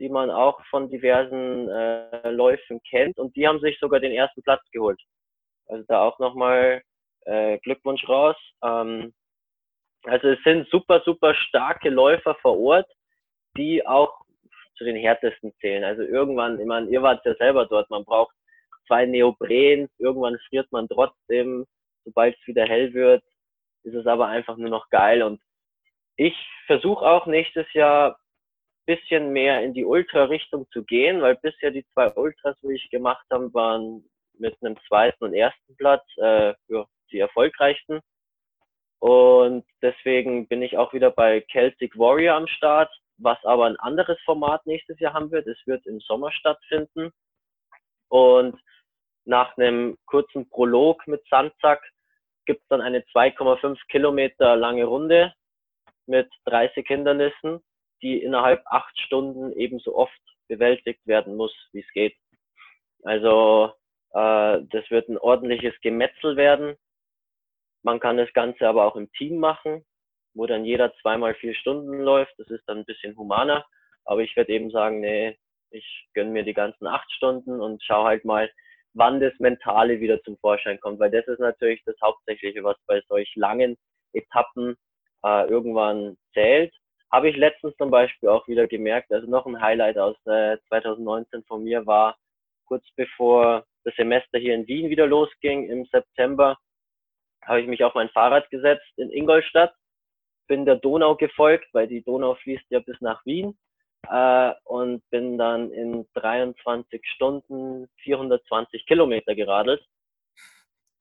die 0.00 0.08
man 0.08 0.30
auch 0.30 0.58
von 0.70 0.88
diversen 0.88 1.68
äh, 1.68 2.30
Läufen 2.30 2.80
kennt. 2.88 3.18
Und 3.18 3.36
die 3.36 3.46
haben 3.46 3.60
sich 3.60 3.78
sogar 3.78 4.00
den 4.00 4.12
ersten 4.12 4.42
Platz 4.42 4.62
geholt. 4.72 5.00
Also 5.66 5.84
da 5.86 6.02
auch 6.02 6.18
nochmal 6.18 6.82
äh, 7.26 7.58
Glückwunsch 7.58 8.08
raus. 8.08 8.36
Ähm, 8.62 9.14
also 10.04 10.28
es 10.28 10.42
sind 10.44 10.68
super, 10.70 11.02
super 11.04 11.34
starke 11.34 11.90
Läufer 11.90 12.34
vor 12.36 12.58
Ort, 12.58 12.90
die 13.56 13.86
auch 13.86 14.14
zu 14.76 14.84
den 14.84 14.96
härtesten 14.96 15.52
zählen. 15.60 15.84
Also 15.84 16.02
irgendwann, 16.02 16.58
ich 16.58 16.66
meine, 16.66 16.88
ihr 16.88 17.02
wart 17.02 17.24
ja 17.24 17.34
selber 17.34 17.66
dort, 17.66 17.90
man 17.90 18.04
braucht 18.04 18.34
zwei 18.86 19.04
Neopren, 19.04 19.88
irgendwann 19.98 20.38
friert 20.48 20.70
man 20.70 20.88
trotzdem, 20.88 21.66
sobald 22.04 22.36
es 22.38 22.46
wieder 22.46 22.64
hell 22.64 22.94
wird, 22.94 23.22
ist 23.82 23.94
es 23.94 24.06
aber 24.06 24.26
einfach 24.26 24.56
nur 24.56 24.70
noch 24.70 24.88
geil 24.90 25.22
und 25.22 25.40
ich 26.16 26.34
versuche 26.66 27.04
auch 27.04 27.26
nächstes 27.26 27.70
Jahr 27.72 28.18
bisschen 28.86 29.32
mehr 29.32 29.62
in 29.62 29.74
die 29.74 29.84
Ultra-Richtung 29.84 30.66
zu 30.70 30.84
gehen, 30.84 31.20
weil 31.20 31.36
bisher 31.36 31.70
die 31.70 31.84
zwei 31.92 32.12
Ultras, 32.12 32.56
die 32.62 32.74
ich 32.74 32.88
gemacht 32.90 33.26
habe, 33.30 33.52
waren 33.52 34.04
mit 34.38 34.56
einem 34.62 34.76
zweiten 34.86 35.24
und 35.24 35.34
ersten 35.34 35.76
Platz 35.76 36.04
äh, 36.18 36.54
ja, 36.68 36.86
die 37.10 37.18
erfolgreichsten. 37.18 38.00
Und 39.00 39.64
deswegen 39.82 40.46
bin 40.46 40.62
ich 40.62 40.78
auch 40.78 40.92
wieder 40.92 41.10
bei 41.10 41.44
Celtic 41.50 41.98
Warrior 41.98 42.36
am 42.36 42.46
Start, 42.46 42.90
was 43.18 43.38
aber 43.44 43.66
ein 43.66 43.76
anderes 43.76 44.18
Format 44.24 44.64
nächstes 44.66 44.98
Jahr 45.00 45.14
haben 45.14 45.30
wird. 45.32 45.46
Es 45.46 45.58
wird 45.66 45.84
im 45.86 46.00
Sommer 46.00 46.32
stattfinden. 46.32 47.10
Und 48.08 48.58
nach 49.24 49.56
einem 49.56 49.98
kurzen 50.06 50.48
Prolog 50.48 51.06
mit 51.08 51.26
Sandsack 51.28 51.82
gibt 52.46 52.62
es 52.62 52.68
dann 52.68 52.80
eine 52.80 53.00
2,5 53.00 53.78
Kilometer 53.88 54.54
lange 54.54 54.84
Runde 54.84 55.34
mit 56.06 56.30
30 56.44 56.86
Hindernissen, 56.86 57.60
die 58.02 58.22
innerhalb 58.22 58.62
acht 58.66 58.98
Stunden 59.00 59.52
ebenso 59.52 59.96
oft 59.96 60.20
bewältigt 60.48 61.06
werden 61.06 61.36
muss, 61.36 61.54
wie 61.72 61.80
es 61.80 61.92
geht. 61.92 62.16
Also 63.02 63.72
äh, 64.12 64.62
das 64.70 64.90
wird 64.90 65.08
ein 65.08 65.18
ordentliches 65.18 65.74
Gemetzel 65.80 66.36
werden. 66.36 66.76
Man 67.82 68.00
kann 68.00 68.16
das 68.16 68.32
Ganze 68.32 68.68
aber 68.68 68.84
auch 68.84 68.96
im 68.96 69.10
Team 69.12 69.38
machen, 69.38 69.84
wo 70.34 70.46
dann 70.46 70.64
jeder 70.64 70.92
zweimal 71.00 71.34
vier 71.34 71.54
Stunden 71.54 72.00
läuft. 72.00 72.34
Das 72.38 72.48
ist 72.48 72.64
dann 72.66 72.78
ein 72.78 72.84
bisschen 72.84 73.16
humaner. 73.16 73.64
Aber 74.04 74.22
ich 74.22 74.34
werde 74.36 74.52
eben 74.52 74.70
sagen, 74.70 75.00
nee, 75.00 75.38
ich 75.70 76.08
gönne 76.14 76.30
mir 76.30 76.44
die 76.44 76.54
ganzen 76.54 76.86
acht 76.86 77.10
Stunden 77.12 77.60
und 77.60 77.82
schaue 77.82 78.06
halt 78.06 78.24
mal, 78.24 78.50
wann 78.94 79.20
das 79.20 79.32
Mentale 79.38 80.00
wieder 80.00 80.22
zum 80.22 80.36
Vorschein 80.38 80.80
kommt. 80.80 80.98
Weil 80.98 81.10
das 81.10 81.26
ist 81.26 81.40
natürlich 81.40 81.82
das 81.84 81.96
Hauptsächliche, 82.02 82.64
was 82.64 82.76
bei 82.86 83.02
solch 83.08 83.32
langen 83.36 83.76
Etappen 84.12 84.76
äh, 85.24 85.48
irgendwann 85.48 86.16
zählt. 86.32 86.74
Habe 87.12 87.30
ich 87.30 87.36
letztens 87.36 87.76
zum 87.76 87.90
Beispiel 87.90 88.28
auch 88.28 88.46
wieder 88.48 88.66
gemerkt. 88.66 89.12
Also 89.12 89.28
noch 89.28 89.46
ein 89.46 89.60
Highlight 89.60 89.98
aus 89.98 90.16
äh, 90.26 90.58
2019 90.68 91.44
von 91.44 91.64
mir 91.64 91.86
war, 91.86 92.16
kurz 92.66 92.84
bevor 92.96 93.64
das 93.84 93.94
Semester 93.94 94.38
hier 94.38 94.54
in 94.54 94.66
Wien 94.66 94.90
wieder 94.90 95.06
losging 95.06 95.68
im 95.68 95.84
September, 95.86 96.58
habe 97.44 97.60
ich 97.60 97.68
mich 97.68 97.84
auf 97.84 97.94
mein 97.94 98.08
Fahrrad 98.10 98.50
gesetzt 98.50 98.92
in 98.96 99.10
Ingolstadt, 99.10 99.72
bin 100.48 100.64
der 100.64 100.76
Donau 100.76 101.14
gefolgt, 101.16 101.68
weil 101.72 101.86
die 101.86 102.02
Donau 102.02 102.34
fließt 102.34 102.66
ja 102.70 102.80
bis 102.80 103.00
nach 103.00 103.24
Wien 103.24 103.56
äh, 104.08 104.52
und 104.64 105.08
bin 105.10 105.38
dann 105.38 105.70
in 105.70 106.06
23 106.14 107.02
Stunden 107.14 107.88
420 108.02 108.86
Kilometer 108.86 109.34
geradelt. 109.34 109.84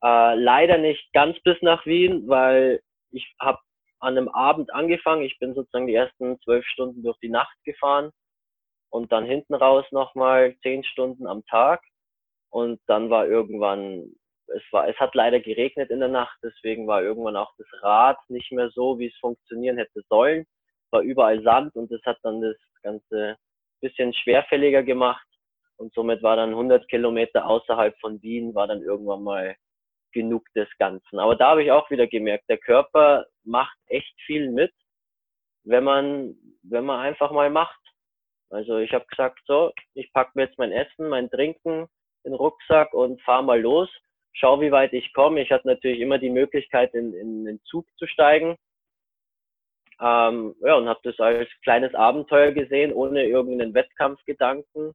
Äh, 0.03 0.35
leider 0.35 0.77
nicht 0.77 1.11
ganz 1.13 1.39
bis 1.41 1.59
nach 1.61 1.85
Wien, 1.85 2.27
weil 2.27 2.81
ich 3.11 3.33
habe 3.39 3.59
an 4.05 4.17
einem 4.17 4.29
Abend 4.29 4.73
angefangen. 4.73 5.23
Ich 5.23 5.37
bin 5.39 5.53
sozusagen 5.53 5.87
die 5.87 5.95
ersten 5.95 6.39
zwölf 6.41 6.65
Stunden 6.65 7.03
durch 7.03 7.17
die 7.19 7.29
Nacht 7.29 7.57
gefahren 7.65 8.11
und 8.89 9.11
dann 9.11 9.25
hinten 9.25 9.55
raus 9.55 9.85
nochmal 9.91 10.55
zehn 10.61 10.83
Stunden 10.83 11.27
am 11.27 11.43
Tag. 11.45 11.81
Und 12.49 12.79
dann 12.87 13.09
war 13.09 13.27
irgendwann, 13.27 14.15
es 14.47 14.63
war, 14.71 14.87
es 14.87 14.97
hat 14.97 15.15
leider 15.15 15.39
geregnet 15.39 15.89
in 15.89 15.99
der 15.99 16.09
Nacht, 16.09 16.37
deswegen 16.43 16.87
war 16.87 17.03
irgendwann 17.03 17.35
auch 17.35 17.51
das 17.57 17.67
Rad 17.81 18.17
nicht 18.29 18.51
mehr 18.51 18.69
so, 18.69 18.97
wie 18.99 19.07
es 19.07 19.17
funktionieren 19.17 19.77
hätte 19.77 20.01
sollen. 20.09 20.41
Es 20.85 20.91
war 20.91 21.01
überall 21.01 21.41
Sand 21.43 21.75
und 21.75 21.91
das 21.91 22.01
hat 22.05 22.17
dann 22.23 22.41
das 22.41 22.55
Ganze 22.83 23.37
bisschen 23.81 24.13
schwerfälliger 24.13 24.83
gemacht. 24.83 25.25
Und 25.77 25.93
somit 25.93 26.23
war 26.23 26.37
dann 26.37 26.51
100 26.51 26.87
Kilometer 26.87 27.45
außerhalb 27.45 27.97
von 27.99 28.21
Wien, 28.21 28.55
war 28.55 28.67
dann 28.67 28.81
irgendwann 28.81 29.23
mal 29.23 29.55
genug 30.15 30.51
des 30.55 30.69
Ganzen. 30.79 31.19
Aber 31.19 31.35
da 31.35 31.51
habe 31.51 31.63
ich 31.63 31.71
auch 31.71 31.91
wieder 31.91 32.07
gemerkt, 32.07 32.49
der 32.49 32.57
Körper 32.57 33.25
macht 33.43 33.77
echt 33.87 34.15
viel 34.25 34.49
mit, 34.49 34.73
wenn 35.65 35.83
man, 35.83 36.35
wenn 36.63 36.85
man 36.85 37.01
einfach 37.01 37.31
mal 37.31 37.51
macht. 37.51 37.79
Also 38.49 38.77
ich 38.77 38.93
habe 38.93 39.05
gesagt, 39.05 39.39
so, 39.45 39.73
ich 39.93 40.11
packe 40.13 40.31
mir 40.33 40.45
jetzt 40.45 40.57
mein 40.57 40.71
Essen, 40.71 41.09
mein 41.09 41.29
Trinken 41.29 41.87
in 42.23 42.31
den 42.31 42.33
Rucksack 42.33 42.93
und 42.93 43.21
fahre 43.21 43.43
mal 43.43 43.59
los. 43.59 43.89
Schau, 44.33 44.59
wie 44.61 44.71
weit 44.71 44.93
ich 44.93 45.13
komme. 45.13 45.41
Ich 45.41 45.51
hatte 45.51 45.67
natürlich 45.67 45.99
immer 45.99 46.17
die 46.17 46.29
Möglichkeit, 46.29 46.93
in, 46.93 47.13
in 47.13 47.45
den 47.45 47.61
Zug 47.63 47.85
zu 47.97 48.07
steigen. 48.07 48.55
Ähm, 49.99 50.55
ja, 50.61 50.75
und 50.75 50.87
habe 50.87 50.99
das 51.03 51.19
als 51.19 51.49
kleines 51.63 51.93
Abenteuer 51.93 52.51
gesehen, 52.51 52.93
ohne 52.93 53.25
irgendeinen 53.25 53.73
Wettkampfgedanken, 53.73 54.91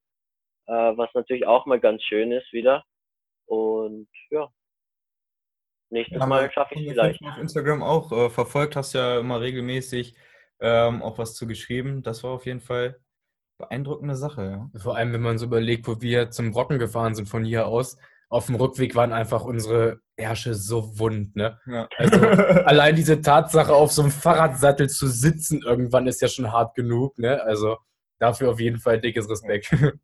äh, 0.66 0.72
was 0.72 1.12
natürlich 1.14 1.46
auch 1.46 1.66
mal 1.66 1.80
ganz 1.80 2.02
schön 2.02 2.32
ist 2.32 2.52
wieder. 2.52 2.84
Und 3.46 4.08
ja, 4.30 4.48
Nächstes 5.90 6.20
ja, 6.20 6.26
Mal 6.26 6.50
schaffe 6.52 6.74
ich 6.74 6.86
es 6.86 6.92
vielleicht. 6.92 7.22
Auf 7.22 7.38
Instagram 7.38 7.82
auch 7.82 8.12
äh, 8.12 8.30
verfolgt, 8.30 8.76
hast 8.76 8.92
ja 8.92 9.18
immer 9.18 9.40
regelmäßig 9.40 10.14
ähm, 10.60 11.02
auch 11.02 11.18
was 11.18 11.34
zu 11.34 11.46
geschrieben. 11.46 12.02
Das 12.02 12.22
war 12.22 12.30
auf 12.30 12.46
jeden 12.46 12.60
Fall 12.60 13.00
beeindruckende 13.58 14.14
Sache. 14.14 14.68
Ja. 14.72 14.80
Vor 14.80 14.96
allem, 14.96 15.12
wenn 15.12 15.20
man 15.20 15.38
so 15.38 15.46
überlegt, 15.46 15.88
wo 15.88 16.00
wir 16.00 16.30
zum 16.30 16.52
Rocken 16.52 16.78
gefahren 16.78 17.14
sind 17.14 17.28
von 17.28 17.44
hier 17.44 17.66
aus. 17.66 17.98
Auf 18.28 18.46
dem 18.46 18.54
Rückweg 18.54 18.94
waren 18.94 19.12
einfach 19.12 19.44
unsere 19.44 20.00
Ärsche 20.16 20.54
so 20.54 21.00
wund. 21.00 21.34
Ne? 21.34 21.58
Ja. 21.66 21.88
Also 21.96 22.20
allein 22.64 22.94
diese 22.94 23.20
Tatsache, 23.20 23.74
auf 23.74 23.90
so 23.90 24.02
einem 24.02 24.12
Fahrradsattel 24.12 24.88
zu 24.88 25.08
sitzen, 25.08 25.62
irgendwann 25.64 26.06
ist 26.06 26.22
ja 26.22 26.28
schon 26.28 26.52
hart 26.52 26.76
genug. 26.76 27.18
Ne? 27.18 27.42
Also 27.42 27.78
dafür 28.20 28.52
auf 28.52 28.60
jeden 28.60 28.78
Fall 28.78 29.00
dickes 29.00 29.28
Respekt. 29.28 29.70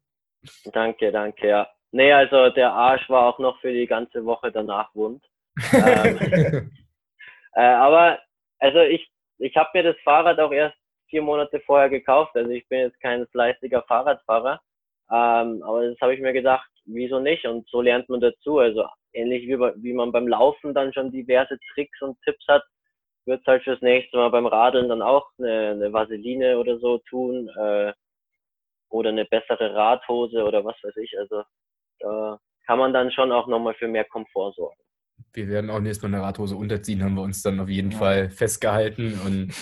Danke, 0.72 1.11
danke, 1.11 1.49
ja. 1.49 1.66
Nee, 1.91 2.12
also 2.12 2.51
der 2.51 2.72
Arsch 2.72 3.09
war 3.09 3.26
auch 3.26 3.41
noch 3.41 3.59
für 3.61 3.72
die 3.72 3.87
ganze 3.87 4.24
Woche 4.24 4.53
danach 4.53 4.95
wund 4.95 5.24
ähm, 5.72 6.70
äh, 7.54 7.61
aber 7.61 8.18
also 8.59 8.80
ich, 8.80 9.09
ich 9.38 9.57
habe 9.57 9.70
mir 9.74 9.82
das 9.82 9.96
Fahrrad 10.04 10.38
auch 10.40 10.52
erst 10.52 10.76
vier 11.09 11.22
Monate 11.22 11.61
vorher 11.61 11.88
gekauft. 11.88 12.34
Also 12.34 12.50
ich 12.50 12.66
bin 12.68 12.80
jetzt 12.80 13.00
kein 13.00 13.26
fleißiger 13.28 13.82
Fahrradfahrer. 13.82 14.61
Ähm, 15.11 15.62
aber 15.62 15.88
das 15.88 16.00
habe 16.00 16.14
ich 16.14 16.20
mir 16.20 16.32
gedacht, 16.32 16.68
wieso 16.84 17.20
nicht? 17.20 17.44
Und 17.46 17.68
so 17.68 17.80
lernt 17.80 18.09
man 18.09 18.20
dazu. 18.20 18.59
Also 18.59 18.86
ähnlich 19.12 19.46
wie, 19.46 19.59
wie 19.59 19.92
man 19.92 20.12
beim 20.12 20.26
Laufen 20.28 20.74
dann 20.74 20.92
schon 20.92 21.12
diverse 21.12 21.59
Tricks 21.72 22.00
und 22.02 22.20
Tipps 22.22 22.44
hat, 22.48 22.64
wird 23.24 23.40
es 23.40 23.46
halt 23.46 23.62
fürs 23.62 23.80
nächste 23.82 24.16
Mal 24.16 24.30
beim 24.30 24.46
Radeln 24.46 24.88
dann 24.88 25.02
auch 25.02 25.28
eine, 25.38 25.70
eine 25.70 25.92
Vaseline 25.92 26.59
oder 26.59 26.78
so 26.78 26.98
tun. 27.09 27.48
Äh, 27.57 27.92
oder 28.88 29.11
eine 29.11 29.24
bessere 29.24 29.74
Radhose 29.74 30.44
oder 30.44 30.64
was 30.64 30.76
weiß 30.82 30.96
ich. 30.96 31.18
Also 31.18 31.42
da 32.00 32.38
kann 32.66 32.78
man 32.78 32.92
dann 32.92 33.11
schon 33.11 33.32
auch 33.32 33.46
nochmal 33.46 33.74
für 33.74 33.88
mehr 33.88 34.04
Komfort 34.04 34.52
sorgen. 34.52 34.80
Wir 35.37 35.49
werden 35.49 35.68
auch 35.70 35.80
nächstes 35.80 36.03
Mal 36.03 36.16
eine 36.16 36.24
Radhose 36.24 36.57
unterziehen, 36.57 37.05
haben 37.05 37.14
wir 37.14 37.20
uns 37.22 37.43
dann 37.43 37.61
auf 37.61 37.68
jeden 37.68 37.91
Ja. 37.91 37.99
Fall 37.99 38.30
festgehalten 38.30 39.20
und 39.24 39.53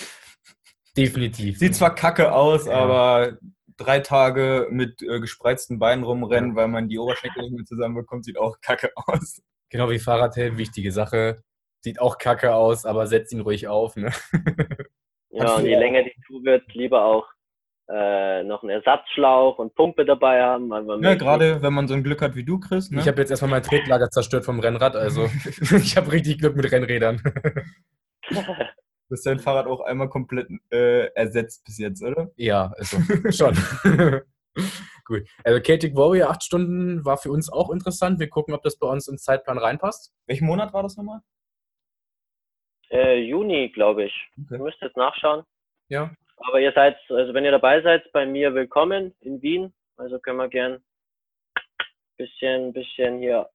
definitiv. 0.97 1.59
Sieht 1.59 1.75
zwar 1.75 1.95
kacke 1.97 2.33
aus, 2.33 2.67
Ja. 2.67 2.75
aber 2.75 3.39
drei 3.77 3.99
Tage 3.99 4.69
mit 4.71 5.03
äh, 5.03 5.19
gespreizten 5.19 5.81
Beinen 5.81 6.05
rumrennen, 6.05 6.55
weil 6.55 6.69
man 6.69 6.89
die 6.89 6.99
Oberschenkel 7.01 7.43
nicht 7.43 7.55
mehr 7.55 7.65
zusammenbekommt, 7.65 8.25
sieht 8.25 8.39
auch 8.39 8.61
kacke 8.61 8.93
aus. 8.95 9.43
Genau 9.69 9.91
wie 9.91 9.99
Fahrradhelm, 9.99 10.59
wichtige 10.59 10.93
Sache. 10.93 11.43
Sieht 11.81 12.01
auch 12.01 12.19
kacke 12.19 12.55
aus, 12.55 12.85
aber 12.87 13.09
setzt 13.09 13.33
ihn 13.33 13.41
ruhig 13.41 13.67
auf. 13.67 13.97
Ne? 13.97 14.13
Ja, 15.31 15.57
und 15.57 15.65
je 15.65 15.75
länger 15.75 16.05
die 16.05 16.15
Tour 16.29 16.45
wird, 16.45 16.73
lieber 16.73 17.05
auch 17.05 17.27
äh, 17.89 18.43
noch 18.45 18.63
einen 18.63 18.71
Ersatzschlauch 18.71 19.59
und 19.59 19.75
Pumpe 19.75 20.05
dabei 20.05 20.43
haben. 20.43 20.71
weil 20.71 20.83
man 20.83 21.03
Ja, 21.03 21.15
gerade 21.15 21.63
wenn 21.63 21.73
man 21.73 21.89
so 21.89 21.95
ein 21.95 22.03
Glück 22.03 22.23
hat 22.23 22.35
wie 22.35 22.45
du, 22.45 22.59
Chris. 22.59 22.91
Ne? 22.91 23.01
Ich 23.01 23.09
habe 23.09 23.21
jetzt 23.21 23.31
erstmal 23.31 23.51
mein 23.51 23.63
Tretlager 23.63 24.11
zerstört 24.11 24.45
vom 24.45 24.61
Rennrad, 24.61 24.97
also 24.97 25.25
ich 25.77 25.97
habe 25.97 26.13
richtig 26.13 26.39
Glück 26.39 26.57
mit 26.57 26.71
Rennrädern. 26.71 27.23
Du 29.07 29.17
hast 29.17 29.27
dein 29.27 29.39
Fahrrad 29.39 29.67
auch 29.67 29.83
einmal 29.83 30.09
komplett 30.09 30.49
äh, 30.73 31.09
ersetzt 31.15 31.63
bis 31.67 31.77
jetzt, 31.77 32.03
oder? 32.03 32.31
ja, 32.37 32.73
also 32.79 32.97
schon. 33.31 33.55
Gut. 35.05 35.29
Also 35.45 35.61
Celtic 35.61 35.95
Warrior, 35.95 36.31
acht 36.31 36.43
Stunden 36.43 37.05
war 37.05 37.19
für 37.19 37.31
uns 37.31 37.53
auch 37.53 37.71
interessant. 37.71 38.19
Wir 38.19 38.31
gucken, 38.31 38.55
ob 38.55 38.63
das 38.63 38.79
bei 38.79 38.87
uns 38.89 39.07
ins 39.07 39.23
Zeitplan 39.23 39.59
reinpasst. 39.59 40.15
Welchen 40.27 40.47
Monat 40.47 40.73
war 40.73 40.83
das 40.83 40.97
nochmal? 40.97 41.21
äh, 42.95 43.19
Juni, 43.21 43.71
glaube 43.71 44.05
ich. 44.05 44.31
Okay. 44.41 44.55
Ihr 44.55 44.63
müsst 44.63 44.81
jetzt 44.81 44.97
nachschauen. 44.97 45.45
Ja. 45.89 46.13
Aber 46.37 46.61
ihr 46.61 46.73
seid, 46.73 46.97
also 47.09 47.33
wenn 47.35 47.45
ihr 47.45 47.53
dabei 47.53 47.81
seid, 47.83 48.11
bei 48.13 48.27
mir 48.27 48.55
willkommen 48.55 49.15
in 49.21 49.41
Wien. 49.43 49.73
Also 49.97 50.19
können 50.19 50.39
wir 50.39 50.49
gern 50.49 50.83
bisschen, 52.17 52.73
bisschen 52.73 53.19
hier 53.19 53.49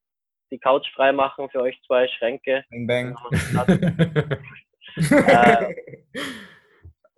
die 0.52 0.60
Couch 0.60 0.88
frei 0.96 1.12
machen 1.12 1.50
für 1.50 1.62
euch 1.62 1.80
zwei 1.86 2.08
Schränke. 2.08 2.64
Bang, 2.70 3.16
bang. 3.54 3.78
äh, 4.96 5.76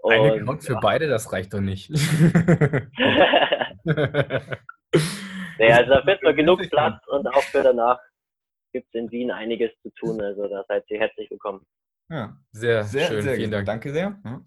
Eine 0.03 0.33
und, 0.33 0.45
Couch 0.45 0.63
für 0.63 0.79
beide, 0.81 1.07
das 1.07 1.31
reicht 1.31 1.53
doch 1.53 1.61
nicht. 1.61 1.89
nee, 1.91 1.97
also 5.71 5.91
da 5.91 6.05
wird 6.05 6.23
noch 6.23 6.35
genug 6.35 6.67
Platz 6.69 7.05
und 7.07 7.27
auch 7.27 7.43
für 7.43 7.61
danach 7.61 7.99
gibt 8.73 8.87
es 8.87 8.93
in 8.99 9.11
Wien 9.11 9.31
einiges 9.31 9.71
zu 9.81 9.91
tun. 9.91 10.21
Also 10.21 10.47
da 10.47 10.63
seid 10.67 10.89
ihr 10.89 10.99
herzlich 10.99 11.29
willkommen. 11.29 11.65
Ja, 12.09 12.35
sehr, 12.51 12.83
sehr, 12.83 13.07
schön, 13.07 13.21
sehr 13.21 13.35
vielen. 13.35 13.51
Dank. 13.51 13.65
Danke 13.67 13.91
sehr. 13.91 14.19
Ja. 14.25 14.41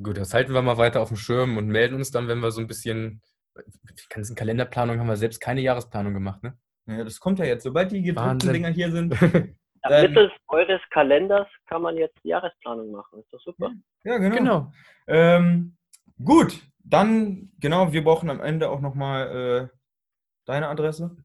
Gut, 0.00 0.16
das 0.16 0.32
halten 0.34 0.54
wir 0.54 0.62
mal 0.62 0.78
weiter 0.78 1.00
auf 1.00 1.08
dem 1.08 1.16
Schirm 1.16 1.56
und 1.56 1.66
melden 1.68 1.96
uns 1.96 2.10
dann, 2.10 2.28
wenn 2.28 2.40
wir 2.40 2.50
so 2.50 2.60
ein 2.60 2.66
bisschen. 2.66 3.20
Die 3.56 4.08
ganzen 4.08 4.34
Kalenderplanung 4.34 4.98
haben 4.98 5.08
wir 5.08 5.16
selbst 5.16 5.40
keine 5.40 5.60
Jahresplanung 5.60 6.14
gemacht, 6.14 6.42
ne? 6.42 6.56
Ja, 6.86 7.04
das 7.04 7.20
kommt 7.20 7.38
ja 7.38 7.44
jetzt. 7.44 7.64
Sobald 7.64 7.92
die 7.92 8.02
gedruckten. 8.02 8.52
Dinger 8.52 8.68
hier 8.70 8.90
sind. 8.90 9.14
Ja, 9.84 9.90
Dann- 9.90 10.10
mittels 10.12 10.32
eures 10.46 10.80
Kalenders 10.90 11.48
kann 11.66 11.82
man 11.82 11.96
jetzt 11.96 12.16
die 12.22 12.28
Jahresplanung 12.28 12.92
machen. 12.92 13.18
Ist 13.18 13.32
doch 13.32 13.40
super. 13.40 13.72
Ja, 14.04 14.18
genau. 14.18 14.36
Genau. 14.36 14.72
Ähm, 15.08 15.76
gut, 16.22 16.62
dann, 16.78 17.50
genau, 17.58 17.92
wir 17.92 18.04
brauchen 18.04 18.30
am 18.30 18.40
Ende 18.40 18.70
auch 18.70 18.80
nochmal 18.80 19.70
äh, 19.72 19.76
deine 20.46 20.68
Adresse. 20.68 21.16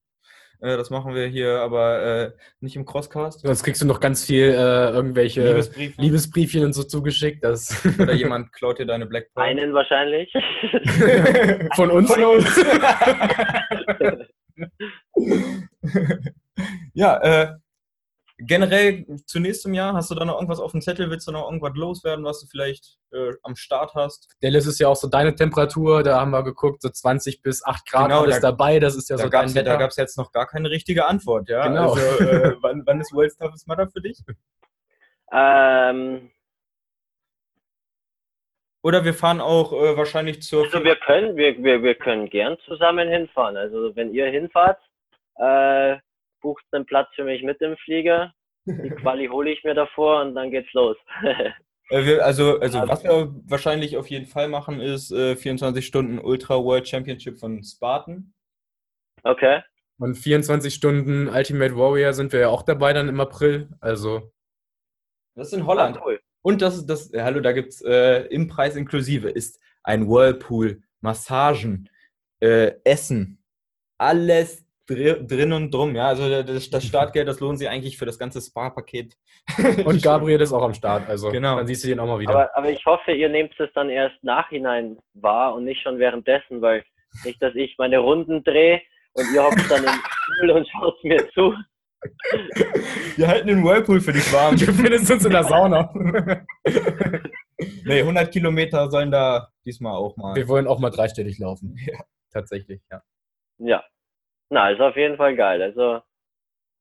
Äh, 0.59 0.77
das 0.77 0.89
machen 0.89 1.13
wir 1.13 1.27
hier 1.27 1.59
aber 1.61 2.01
äh, 2.01 2.31
nicht 2.61 2.75
im 2.75 2.85
Crosscast. 2.85 3.41
Sonst 3.41 3.63
kriegst 3.63 3.81
du 3.81 3.85
noch 3.85 3.99
ganz 3.99 4.25
viel 4.25 4.45
äh, 4.45 4.89
irgendwelche 4.89 5.47
Liebesbrief. 5.47 5.97
Liebesbriefchen 5.97 6.65
und 6.65 6.73
so 6.73 6.83
zugeschickt. 6.83 7.43
Das 7.43 7.85
Oder 7.99 8.13
jemand 8.13 8.51
klaut 8.53 8.79
dir 8.79 8.85
deine 8.85 9.05
Black 9.05 9.33
Pearl. 9.33 9.47
Einen 9.47 9.73
wahrscheinlich. 9.73 10.31
von 11.75 11.91
uns. 11.91 12.11
Von 12.11 12.23
uns. 12.23 12.63
ja, 16.93 17.17
äh, 17.17 17.53
generell 18.39 19.05
zu 19.25 19.39
nächstem 19.39 19.73
Jahr, 19.73 19.93
hast 19.93 20.11
du 20.11 20.15
da 20.15 20.23
noch 20.25 20.35
irgendwas 20.35 20.59
auf 20.59 20.71
dem 20.71 20.81
Zettel? 20.81 21.09
Willst 21.09 21.27
du 21.27 21.31
noch 21.31 21.45
irgendwas 21.45 21.75
loswerden, 21.75 22.23
was 22.23 22.39
du 22.41 22.47
vielleicht 22.47 22.97
äh, 23.11 23.31
am 23.43 23.55
Start 23.55 23.95
hast? 23.95 24.29
Dallas 24.41 24.65
ist 24.67 24.79
ja 24.79 24.87
auch 24.89 24.95
so 24.95 25.07
deine 25.07 25.33
Temperatur. 25.35 26.03
Da 26.03 26.19
haben 26.19 26.31
wir 26.31 26.43
geguckt, 26.43 26.81
so 26.81 26.89
20 26.89 27.41
bis 27.41 27.65
8 27.65 27.89
Grad 27.89 28.09
Genau, 28.09 28.21
alles 28.21 28.39
da- 28.39 28.51
dabei. 28.51 28.79
Das 28.79 28.95
ist 28.95 29.09
ja 29.09 29.17
da 29.17 29.23
so 29.23 29.29
gab 29.29 29.41
dein 29.41 29.49
es 29.49 29.55
ja, 29.55 29.63
da 29.63 29.69
Wetter. 29.71 29.79
gab's 29.79 29.95
jetzt 29.97 30.17
noch 30.17 30.31
gar 30.31 30.45
keine 30.45 30.69
richtige 30.69 31.05
Antwort, 31.07 31.49
ja? 31.49 31.67
Genau. 31.67 31.93
Also, 31.93 32.23
äh, 32.23 32.55
wann, 32.61 32.83
wann 32.85 33.01
ist 33.01 33.13
World's 33.13 33.37
Toughest 33.37 33.67
Mudder 33.67 33.87
für 33.89 34.01
dich? 34.01 34.19
ähm, 35.31 36.29
Oder 38.83 39.03
wir 39.03 39.13
fahren 39.13 39.41
auch 39.41 39.73
äh, 39.73 39.97
wahrscheinlich 39.97 40.41
zur. 40.43 40.63
also 40.65 40.83
wir 40.83 40.95
können, 40.95 41.35
wir, 41.35 41.57
wir, 41.63 41.81
wir 41.83 41.95
können 41.95 42.29
gern 42.29 42.57
zusammen 42.65 43.09
hinfahren. 43.09 43.57
Also 43.57 43.95
wenn 43.95 44.13
ihr 44.13 44.27
hinfahrt, 44.27 44.79
äh, 45.37 45.97
bucht 46.47 46.63
einen 46.71 46.85
Platz 46.85 47.09
für 47.15 47.25
mich 47.25 47.43
mit 47.43 47.59
im 47.61 47.75
Flieger. 47.83 48.31
Die 48.65 48.89
Quali 49.01 49.27
hole 49.27 49.51
ich 49.51 49.61
mir 49.65 49.73
davor 49.73 50.21
und 50.21 50.33
dann 50.35 50.51
geht's 50.51 50.71
los. 50.73 50.95
Äh, 51.89 52.19
also, 52.19 52.59
also 52.59 52.79
Also- 52.79 52.91
was 52.91 53.03
wir 53.05 53.33
wahrscheinlich 53.45 53.95
auf 53.95 54.07
jeden 54.09 54.25
Fall 54.25 54.49
machen, 54.49 54.81
ist 54.81 55.09
äh, 55.11 55.37
24 55.37 55.85
Stunden 55.87 56.19
Ultra 56.19 56.55
World 56.61 56.85
Championship 56.85 57.39
von 57.39 57.63
Spartan. 57.63 58.33
okay. 59.23 59.61
Und 59.97 60.15
24 60.15 60.73
Stunden 60.73 61.29
Ultimate 61.29 61.77
Warrior 61.77 62.11
sind 62.13 62.33
wir 62.33 62.41
ja 62.41 62.49
auch 62.49 62.63
dabei 62.63 62.91
dann 62.91 63.07
im 63.07 63.19
April. 63.21 63.69
Also 63.79 64.33
Das 65.35 65.47
ist 65.47 65.53
in 65.53 65.61
Ah, 65.61 65.67
Holland. 65.67 65.99
cool. 66.05 66.19
Und 66.43 66.61
das 66.61 66.75
ist 66.75 66.87
das, 66.87 67.13
äh, 67.13 67.21
hallo, 67.23 67.39
da 67.39 67.53
gibt 67.53 67.69
es 67.69 67.81
äh, 67.81 68.25
im 68.27 68.47
Preis 68.49 68.75
inklusive 68.75 69.29
ist 69.29 69.57
ein 69.83 70.09
Whirlpool, 70.09 70.81
Massagen, 70.99 71.89
äh, 72.41 72.73
Essen, 72.83 73.41
alles 73.97 74.66
drin 74.87 75.51
und 75.53 75.71
drum. 75.73 75.95
Ja, 75.95 76.07
also 76.07 76.43
das, 76.43 76.69
das 76.69 76.83
Startgeld, 76.87 77.27
das 77.27 77.39
lohnt 77.39 77.59
sich 77.59 77.69
eigentlich 77.69 77.97
für 77.97 78.05
das 78.05 78.17
ganze 78.17 78.41
Spa-Paket. 78.41 79.13
und 79.85 80.01
Gabriel 80.01 80.41
ist 80.41 80.53
auch 80.53 80.63
am 80.63 80.73
Start. 80.73 81.07
Also 81.09 81.29
Genau. 81.31 81.57
dann 81.57 81.67
siehst 81.67 81.83
du 81.83 81.87
den 81.89 81.99
auch 81.99 82.07
mal 82.07 82.19
wieder. 82.19 82.31
Aber, 82.31 82.57
aber 82.57 82.69
ich 82.69 82.85
hoffe, 82.85 83.11
ihr 83.11 83.29
nehmt 83.29 83.53
es 83.59 83.69
dann 83.73 83.89
erst 83.89 84.21
nachhinein 84.23 84.97
wahr 85.13 85.53
und 85.55 85.65
nicht 85.65 85.81
schon 85.81 85.99
währenddessen, 85.99 86.61
weil 86.61 86.83
nicht, 87.23 87.41
dass 87.41 87.53
ich 87.55 87.75
meine 87.77 87.99
Runden 87.99 88.43
drehe 88.43 88.81
und 89.13 89.25
ihr 89.33 89.43
hockt 89.43 89.69
dann 89.71 89.83
im 89.83 89.89
Stuhl 90.37 90.51
und 90.51 90.67
schaut 90.69 91.03
mir 91.03 91.29
zu. 91.31 91.53
Wir 93.15 93.27
halten 93.27 93.47
den 93.47 93.63
Whirlpool 93.63 93.99
für 94.01 94.13
dich 94.13 94.31
warm. 94.31 94.55
du 94.55 94.65
findest 94.71 95.09
uns 95.11 95.25
in 95.25 95.31
der 95.31 95.43
Sauna. 95.43 95.91
nee, 97.85 97.99
100 98.01 98.31
Kilometer 98.31 98.89
sollen 98.91 99.11
da 99.11 99.47
diesmal 99.65 99.95
auch 99.95 100.15
mal. 100.17 100.35
wir 100.35 100.47
wollen 100.47 100.67
auch 100.67 100.79
mal 100.79 100.89
dreistellig 100.91 101.39
laufen. 101.39 101.75
Ja. 101.85 101.99
Tatsächlich, 102.31 102.81
ja. 102.91 103.01
Ja. 103.59 103.83
Na, 104.49 104.69
ist 104.69 104.81
auf 104.81 104.95
jeden 104.95 105.17
Fall 105.17 105.35
geil. 105.35 105.61
Also, 105.61 106.01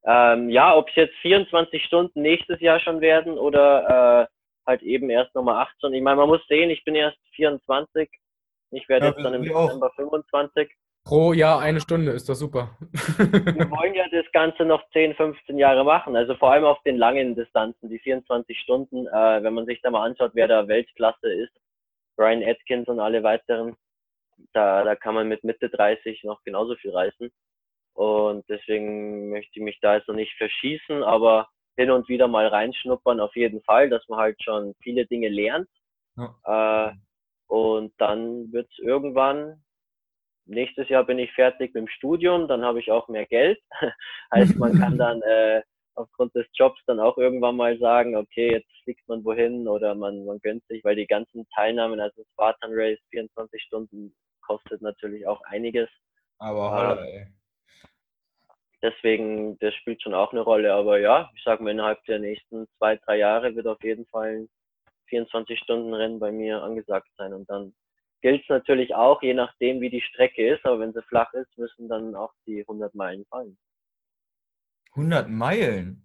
ähm, 0.05 0.51
ja, 0.51 0.77
ob 0.77 0.89
es 0.89 0.95
jetzt 0.95 1.17
24 1.23 1.85
Stunden 1.85 2.23
nächstes 2.23 2.61
Jahr 2.61 2.79
schon 2.81 3.01
werden 3.01 3.39
oder 3.39 4.29
äh, 4.29 4.37
halt 4.67 4.83
eben 4.83 5.11
erst 5.11 5.35
nochmal 5.35 5.67
18. 5.67 5.93
Ich 5.95 6.03
meine, 6.03 6.17
man 6.17 6.29
muss 6.29 6.47
sehen, 6.49 6.71
ich 6.71 6.85
bin 6.85 6.95
erst 6.95 7.19
24. 7.35 8.09
Ich 8.71 8.89
werde 8.89 9.07
Ja, 9.07 9.13
jetzt 9.13 9.25
dann 9.25 9.35
im. 9.35 9.43
Dezember 9.43 9.91
25. 9.97 10.71
Pro 11.05 11.33
Jahr 11.33 11.61
eine 11.61 11.81
Stunde, 11.81 12.11
ist 12.11 12.29
doch 12.29 12.35
super. 12.35 12.77
Wir 12.81 13.71
wollen 13.71 13.95
ja 13.95 14.09
das 14.11 14.27
Ganze 14.33 14.65
noch 14.65 14.83
10, 14.91 15.15
15 15.15 15.57
Jahre 15.57 15.85
machen. 15.85 16.17
Also 16.17 16.35
vor 16.35 16.51
allem 16.51 16.65
auf 16.65 16.83
den 16.83 16.97
langen 16.97 17.37
Distanzen, 17.37 17.89
die 17.89 18.01
24 18.01 18.59
Stunden, 18.59 19.07
äh, 19.07 19.43
wenn 19.43 19.55
man 19.55 19.67
sich 19.67 19.81
da 19.83 19.91
mal 19.93 20.05
anschaut, 20.05 20.33
wer 20.35 20.49
da 20.49 20.67
Weltklasse 20.67 21.33
ist, 21.33 21.53
Brian 22.17 22.43
Atkins 22.43 22.89
und 22.89 22.99
alle 22.99 23.23
weiteren, 23.23 23.77
da, 24.53 24.83
da 24.83 24.97
kann 24.97 25.15
man 25.15 25.29
mit 25.29 25.45
Mitte 25.45 25.69
30 25.69 26.25
noch 26.25 26.43
genauso 26.43 26.75
viel 26.75 26.91
reißen. 26.91 27.31
Und 27.97 28.45
deswegen 28.51 29.31
möchte 29.31 29.53
ich 29.55 29.63
mich 29.63 29.79
da 29.81 29.97
jetzt 29.97 30.07
noch 30.07 30.15
nicht 30.15 30.35
verschießen, 30.37 31.03
aber 31.03 31.49
hin 31.79 31.91
und 31.91 32.11
wieder 32.11 32.29
mal 32.29 32.47
reinschnuppern 32.47 33.21
auf 33.21 33.35
jeden 33.37 33.63
Fall, 33.63 33.89
dass 33.89 34.07
man 34.09 34.19
halt 34.19 34.43
schon 34.43 34.75
viele 34.83 35.07
Dinge 35.07 35.29
lernt. 35.29 35.69
Äh, 36.45 36.93
und 37.47 37.95
dann 37.97 38.53
wird 38.53 38.71
es 38.71 38.79
irgendwann, 38.81 39.65
nächstes 40.45 40.91
Jahr 40.91 41.05
bin 41.05 41.19
ich 41.19 41.33
fertig 41.33 41.73
mit 41.73 41.85
dem 41.85 41.89
Studium, 41.89 42.49
dann 42.49 42.67
habe 42.67 42.81
ich 42.81 42.91
auch 42.91 43.09
mehr 43.09 43.25
Geld. 43.25 43.59
heißt, 44.35 44.57
man 44.57 44.79
kann 44.79 44.99
dann 44.99 45.23
äh, 45.23 45.63
aufgrund 45.95 46.35
des 46.35 46.47
Jobs 46.53 46.79
dann 46.87 47.01
auch 47.01 47.17
irgendwann 47.17 47.57
mal 47.57 47.79
sagen, 47.79 48.15
okay, 48.15 48.53
jetzt 48.53 48.71
fliegt 48.85 49.09
man 49.09 49.25
wohin 49.25 49.67
oder 49.69 49.95
man, 49.95 50.27
man 50.27 50.39
gönnt 50.41 50.67
sich, 50.67 50.85
weil 50.85 50.97
die 50.97 51.07
ganzen 51.07 51.49
Teilnahmen, 51.55 51.99
also 51.99 52.25
Spartan 52.33 52.73
Race 52.75 53.01
24 53.09 53.63
Stunden 53.63 54.15
kostet 54.43 54.83
natürlich 54.83 55.27
auch 55.27 55.41
einiges. 55.47 55.89
Aber 56.39 56.71
holla, 56.71 57.05
ey. 57.07 57.27
Deswegen, 58.87 59.59
das 59.59 59.75
spielt 59.75 60.01
schon 60.01 60.15
auch 60.15 60.31
eine 60.31 60.43
Rolle. 60.43 60.73
Aber 60.73 61.01
ja, 61.01 61.29
ich 61.35 61.43
sage 61.43 61.63
mal, 61.65 61.71
innerhalb 61.71 62.05
der 62.05 62.21
nächsten 62.21 62.69
zwei, 62.79 62.97
drei 62.97 63.19
Jahre 63.19 63.57
wird 63.57 63.67
auf 63.67 63.83
jeden 63.83 64.07
Fall 64.07 64.43
ein 64.43 64.49
24-Stunden-Rennen 65.11 66.21
bei 66.21 66.31
mir 66.31 66.63
angesagt 66.63 67.09
sein. 67.19 67.33
Und 67.33 67.51
dann 67.51 67.75
gilt 68.23 68.43
es 68.43 68.49
natürlich 68.49 68.95
auch, 68.95 69.23
je 69.23 69.35
nachdem, 69.35 69.81
wie 69.81 69.91
die 69.91 70.03
Strecke 70.03 70.55
ist. 70.55 70.65
Aber 70.65 70.79
wenn 70.79 70.93
sie 70.93 71.03
flach 71.03 71.33
ist, 71.33 71.59
müssen 71.59 71.89
dann 71.89 72.15
auch 72.15 72.33
die 72.47 72.61
100 72.61 72.95
Meilen 72.95 73.25
fallen. 73.29 73.59
100 74.91 75.29
Meilen. 75.29 76.05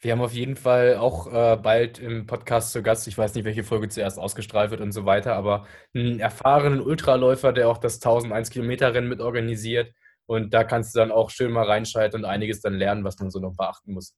Wir 0.00 0.12
haben 0.12 0.22
auf 0.22 0.32
jeden 0.32 0.56
Fall 0.56 0.96
auch 0.96 1.26
äh, 1.26 1.56
bald 1.56 1.98
im 1.98 2.26
Podcast 2.26 2.72
zu 2.72 2.82
Gast, 2.82 3.06
ich 3.06 3.18
weiß 3.18 3.34
nicht, 3.34 3.44
welche 3.44 3.62
Folge 3.62 3.88
zuerst 3.90 4.18
ausgestrahlt 4.18 4.70
wird 4.70 4.80
und 4.80 4.92
so 4.92 5.04
weiter, 5.04 5.36
aber 5.36 5.66
einen 5.94 6.18
erfahrenen 6.18 6.80
Ultraläufer, 6.80 7.52
der 7.52 7.68
auch 7.68 7.78
das 7.78 7.96
1001 7.96 8.50
Kilometer 8.50 8.94
Rennen 8.94 9.08
mit 9.08 9.20
organisiert. 9.20 9.92
Und 10.32 10.54
da 10.54 10.64
kannst 10.64 10.94
du 10.94 10.98
dann 10.98 11.12
auch 11.12 11.28
schön 11.28 11.52
mal 11.52 11.66
reinschalten 11.66 12.20
und 12.20 12.24
einiges 12.24 12.62
dann 12.62 12.72
lernen, 12.72 13.04
was 13.04 13.18
man 13.18 13.30
so 13.30 13.38
noch 13.38 13.54
beachten 13.54 13.92
muss. 13.92 14.16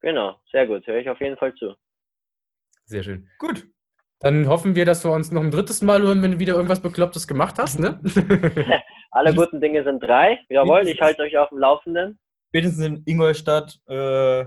Genau, 0.00 0.36
sehr 0.52 0.68
gut. 0.68 0.86
Höre 0.86 0.98
ich 0.98 1.10
auf 1.10 1.20
jeden 1.20 1.36
Fall 1.36 1.52
zu. 1.54 1.74
Sehr 2.84 3.02
schön. 3.02 3.28
Gut. 3.40 3.66
Dann 4.20 4.46
hoffen 4.46 4.76
wir, 4.76 4.84
dass 4.84 5.04
wir 5.04 5.10
uns 5.10 5.32
noch 5.32 5.42
ein 5.42 5.50
drittes 5.50 5.82
Mal 5.82 6.00
hören, 6.00 6.22
wenn 6.22 6.30
du 6.30 6.38
wieder 6.38 6.54
irgendwas 6.54 6.80
Beklopptes 6.80 7.26
gemacht 7.26 7.56
hast, 7.58 7.80
ne? 7.80 8.00
Alle 9.10 9.34
guten 9.34 9.60
Dinge 9.60 9.82
sind 9.82 10.00
drei. 10.00 10.38
Jawohl, 10.48 10.86
ich 10.86 11.00
halte 11.00 11.22
euch 11.22 11.36
auf 11.36 11.48
dem 11.48 11.58
Laufenden. 11.58 12.20
Spätestens 12.50 12.86
in 12.86 13.02
Ingolstadt 13.04 13.80
äh, 13.88 14.44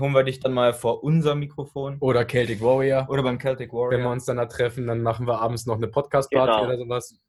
holen 0.00 0.12
wir 0.12 0.24
dich 0.24 0.40
dann 0.40 0.54
mal 0.54 0.72
vor 0.72 1.04
unser 1.04 1.34
Mikrofon. 1.34 1.98
Oder 2.00 2.26
Celtic 2.26 2.62
Warrior. 2.62 3.10
Oder 3.10 3.22
beim 3.22 3.38
Celtic 3.38 3.74
Warrior. 3.74 3.90
Wenn 3.98 4.04
wir 4.04 4.10
uns 4.10 4.24
dann 4.24 4.38
da 4.38 4.46
treffen, 4.46 4.86
dann 4.86 5.02
machen 5.02 5.26
wir 5.26 5.38
abends 5.38 5.66
noch 5.66 5.76
eine 5.76 5.88
Podcast-Party 5.88 6.50
Genau. 6.50 6.64
oder 6.64 6.78
sowas. 6.78 7.20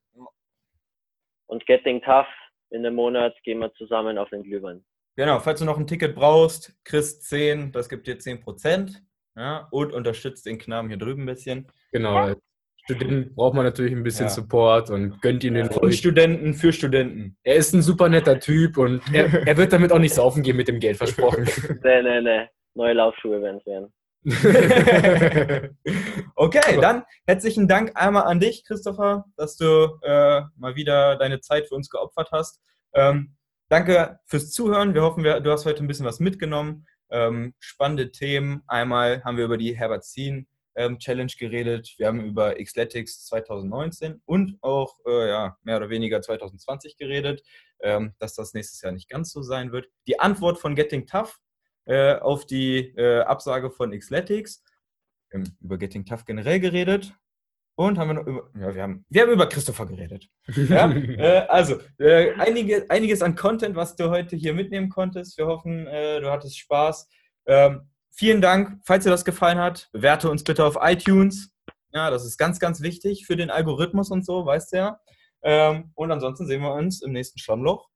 Und 1.47 1.65
Getting 1.65 2.01
Tough 2.01 2.25
in 2.73 2.85
einem 2.85 2.95
Monat 2.95 3.35
gehen 3.43 3.59
wir 3.59 3.71
zusammen 3.73 4.17
auf 4.17 4.29
den 4.29 4.43
Glühwein. 4.43 4.83
Genau, 5.15 5.39
falls 5.39 5.59
du 5.59 5.65
noch 5.65 5.77
ein 5.77 5.85
Ticket 5.85 6.15
brauchst, 6.15 6.73
kriegst 6.83 7.23
10, 7.29 7.71
das 7.71 7.87
gibt 7.87 8.07
dir 8.07 8.17
10%. 8.17 8.95
Ja, 9.35 9.67
und 9.71 9.93
unterstützt 9.93 10.45
den 10.45 10.57
Knaben 10.57 10.89
hier 10.89 10.97
drüben 10.97 11.23
ein 11.23 11.27
bisschen. 11.27 11.67
Genau. 11.91 12.15
als 12.15 12.39
Studenten 12.85 13.33
braucht 13.35 13.53
man 13.55 13.63
natürlich 13.65 13.93
ein 13.93 14.03
bisschen 14.03 14.25
Ja. 14.25 14.29
Support 14.31 14.89
und 14.89 15.21
gönnt 15.21 15.43
ihm 15.43 15.53
den 15.53 15.67
ruhig. 15.67 15.97
Studenten 15.97 16.53
für 16.53 16.73
Studenten. 16.73 17.37
Er 17.43 17.55
ist 17.55 17.73
ein 17.73 17.81
super 17.81 18.09
netter 18.09 18.39
Typ 18.39 18.77
und 18.77 19.01
er, 19.13 19.47
er 19.47 19.57
wird 19.57 19.71
damit 19.71 19.91
auch 19.91 19.99
nicht 19.99 20.13
saufen 20.13 20.43
gehen 20.43 20.57
mit 20.57 20.67
dem 20.67 20.79
Geld 20.79 20.97
versprochen. 20.97 21.45
Nee, 21.83 22.01
nee, 22.01 22.21
nee. 22.21 22.47
Neue 22.75 22.93
Laufschuhe 22.93 23.41
werden 23.41 23.57
es 23.59 23.65
werden. 23.65 23.93
okay, 26.35 26.79
dann 26.79 27.03
herzlichen 27.27 27.67
Dank 27.67 27.91
einmal 27.95 28.23
an 28.23 28.39
dich, 28.39 28.63
Christopher, 28.63 29.25
dass 29.35 29.57
du 29.57 29.99
äh, 30.01 30.43
mal 30.55 30.75
wieder 30.75 31.17
deine 31.17 31.41
Zeit 31.41 31.67
für 31.67 31.75
uns 31.75 31.89
geopfert 31.89 32.29
hast. 32.31 32.61
Ähm, 32.93 33.35
danke 33.67 34.19
fürs 34.25 34.51
Zuhören. 34.51 34.93
Wir 34.93 35.01
hoffen, 35.01 35.25
wir, 35.25 35.41
du 35.41 35.51
hast 35.51 35.65
heute 35.65 35.83
ein 35.83 35.87
bisschen 35.87 36.05
was 36.05 36.21
mitgenommen. 36.21 36.87
Ähm, 37.09 37.53
spannende 37.59 38.11
Themen. 38.11 38.63
Einmal 38.67 39.21
haben 39.25 39.35
wir 39.35 39.43
über 39.43 39.57
die 39.57 39.75
Herbert 39.75 40.05
Zien 40.05 40.47
ähm, 40.75 40.99
Challenge 40.99 41.33
geredet. 41.37 41.93
Wir 41.97 42.07
haben 42.07 42.23
über 42.23 42.55
Xletics 42.55 43.25
2019 43.25 44.21
und 44.25 44.57
auch 44.61 44.95
äh, 45.05 45.27
ja, 45.27 45.57
mehr 45.63 45.77
oder 45.77 45.89
weniger 45.89 46.21
2020 46.21 46.95
geredet, 46.95 47.43
ähm, 47.81 48.13
dass 48.19 48.35
das 48.35 48.53
nächstes 48.53 48.81
Jahr 48.81 48.93
nicht 48.93 49.09
ganz 49.09 49.31
so 49.31 49.41
sein 49.41 49.73
wird. 49.73 49.89
Die 50.07 50.19
Antwort 50.21 50.59
von 50.59 50.75
Getting 50.75 51.07
Tough 51.07 51.39
äh, 51.85 52.15
auf 52.15 52.45
die 52.45 52.93
äh, 52.95 53.21
Absage 53.21 53.71
von 53.71 53.97
Xletics. 53.97 54.63
Haben 55.33 55.57
über 55.61 55.77
Getting 55.77 56.05
Tough 56.05 56.25
generell 56.25 56.59
geredet. 56.59 57.13
Und 57.75 57.97
haben 57.97 58.09
wir 58.09 58.13
noch 58.13 58.27
über, 58.27 58.49
ja, 58.59 58.75
wir 58.75 58.83
haben, 58.83 59.05
wir 59.09 59.23
haben 59.23 59.31
über 59.31 59.49
Christopher 59.49 59.87
geredet. 59.87 60.29
Ja? 60.47 60.91
äh, 60.91 61.47
also, 61.47 61.79
äh, 61.97 62.33
einige, 62.33 62.85
einiges 62.89 63.23
an 63.23 63.35
Content, 63.35 63.75
was 63.75 63.95
du 63.95 64.11
heute 64.11 64.35
hier 64.35 64.53
mitnehmen 64.53 64.89
konntest. 64.89 65.37
Wir 65.39 65.47
hoffen, 65.47 65.87
äh, 65.87 66.21
du 66.21 66.29
hattest 66.29 66.59
Spaß. 66.59 67.09
Ähm, 67.47 67.89
vielen 68.11 68.41
Dank. 68.41 68.79
Falls 68.85 69.05
dir 69.05 69.09
das 69.09 69.25
gefallen 69.25 69.57
hat, 69.57 69.89
bewerte 69.91 70.29
uns 70.29 70.43
bitte 70.43 70.63
auf 70.63 70.77
iTunes. 70.81 71.51
Ja, 71.91 72.11
das 72.11 72.25
ist 72.25 72.37
ganz, 72.37 72.59
ganz 72.59 72.81
wichtig 72.81 73.25
für 73.25 73.35
den 73.35 73.49
Algorithmus 73.49 74.11
und 74.11 74.23
so, 74.25 74.45
weißt 74.45 74.73
du 74.73 74.77
ja. 74.77 74.99
Ähm, 75.41 75.91
und 75.95 76.11
ansonsten 76.11 76.45
sehen 76.45 76.61
wir 76.61 76.73
uns 76.73 77.01
im 77.01 77.11
nächsten 77.11 77.39
Schlammloch. 77.39 77.89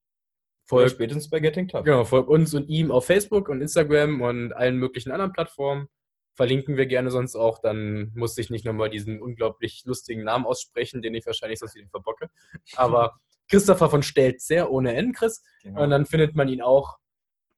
Folgt, 0.68 0.91
spätestens 0.91 1.30
bei 1.30 1.39
Getting 1.39 1.68
Tough. 1.70 1.86
genau, 1.86 2.03
folgt 2.03 2.30
uns 2.30 2.53
und 2.53 2.68
ihm 2.68 2.91
auf 2.91 3.05
Facebook 3.05 3.47
und 3.47 3.61
Instagram 3.61 4.22
und 4.22 4.53
allen 4.53 4.76
möglichen 4.76 5.11
anderen 5.11 5.32
Plattformen. 5.32 5.88
Verlinken 6.34 6.78
wir 6.78 6.86
gerne 6.86 7.09
sonst 7.09 7.36
auch, 7.36 7.59
dann 7.59 8.11
muss 8.13 8.38
ich 8.38 8.49
nicht 8.49 8.65
nochmal 8.65 8.89
diesen 8.89 9.22
unglaublich 9.22 9.84
lustigen 9.86 10.24
Namen 10.24 10.45
aussprechen, 10.45 11.01
den 11.01 11.15
ich 11.15 11.26
wahrscheinlich 11.26 11.59
sonst 11.59 11.76
wieder 11.76 11.88
verbocke. 11.89 12.30
Aber 12.76 13.15
Christopher 13.49 13.89
von 13.89 14.03
Stelzer 14.03 14.70
ohne 14.70 14.93
N, 14.93 15.13
Chris. 15.13 15.43
Genau. 15.63 15.84
Und 15.84 15.89
dann 15.89 16.05
findet 16.05 16.36
man 16.36 16.49
ihn 16.49 16.61
auch. 16.61 16.97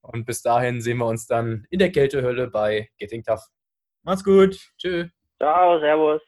Und 0.01 0.25
bis 0.25 0.41
dahin 0.41 0.81
sehen 0.81 0.97
wir 0.97 1.07
uns 1.07 1.25
dann 1.25 1.65
in 1.69 1.79
der 1.79 1.91
Kältehölle 1.91 2.47
bei 2.47 2.89
Getting 2.99 3.23
Tough. 3.23 3.43
Mach's 4.03 4.23
gut. 4.23 4.71
Tschüss. 4.77 5.09
Ciao, 5.37 5.79
Servus. 5.79 6.21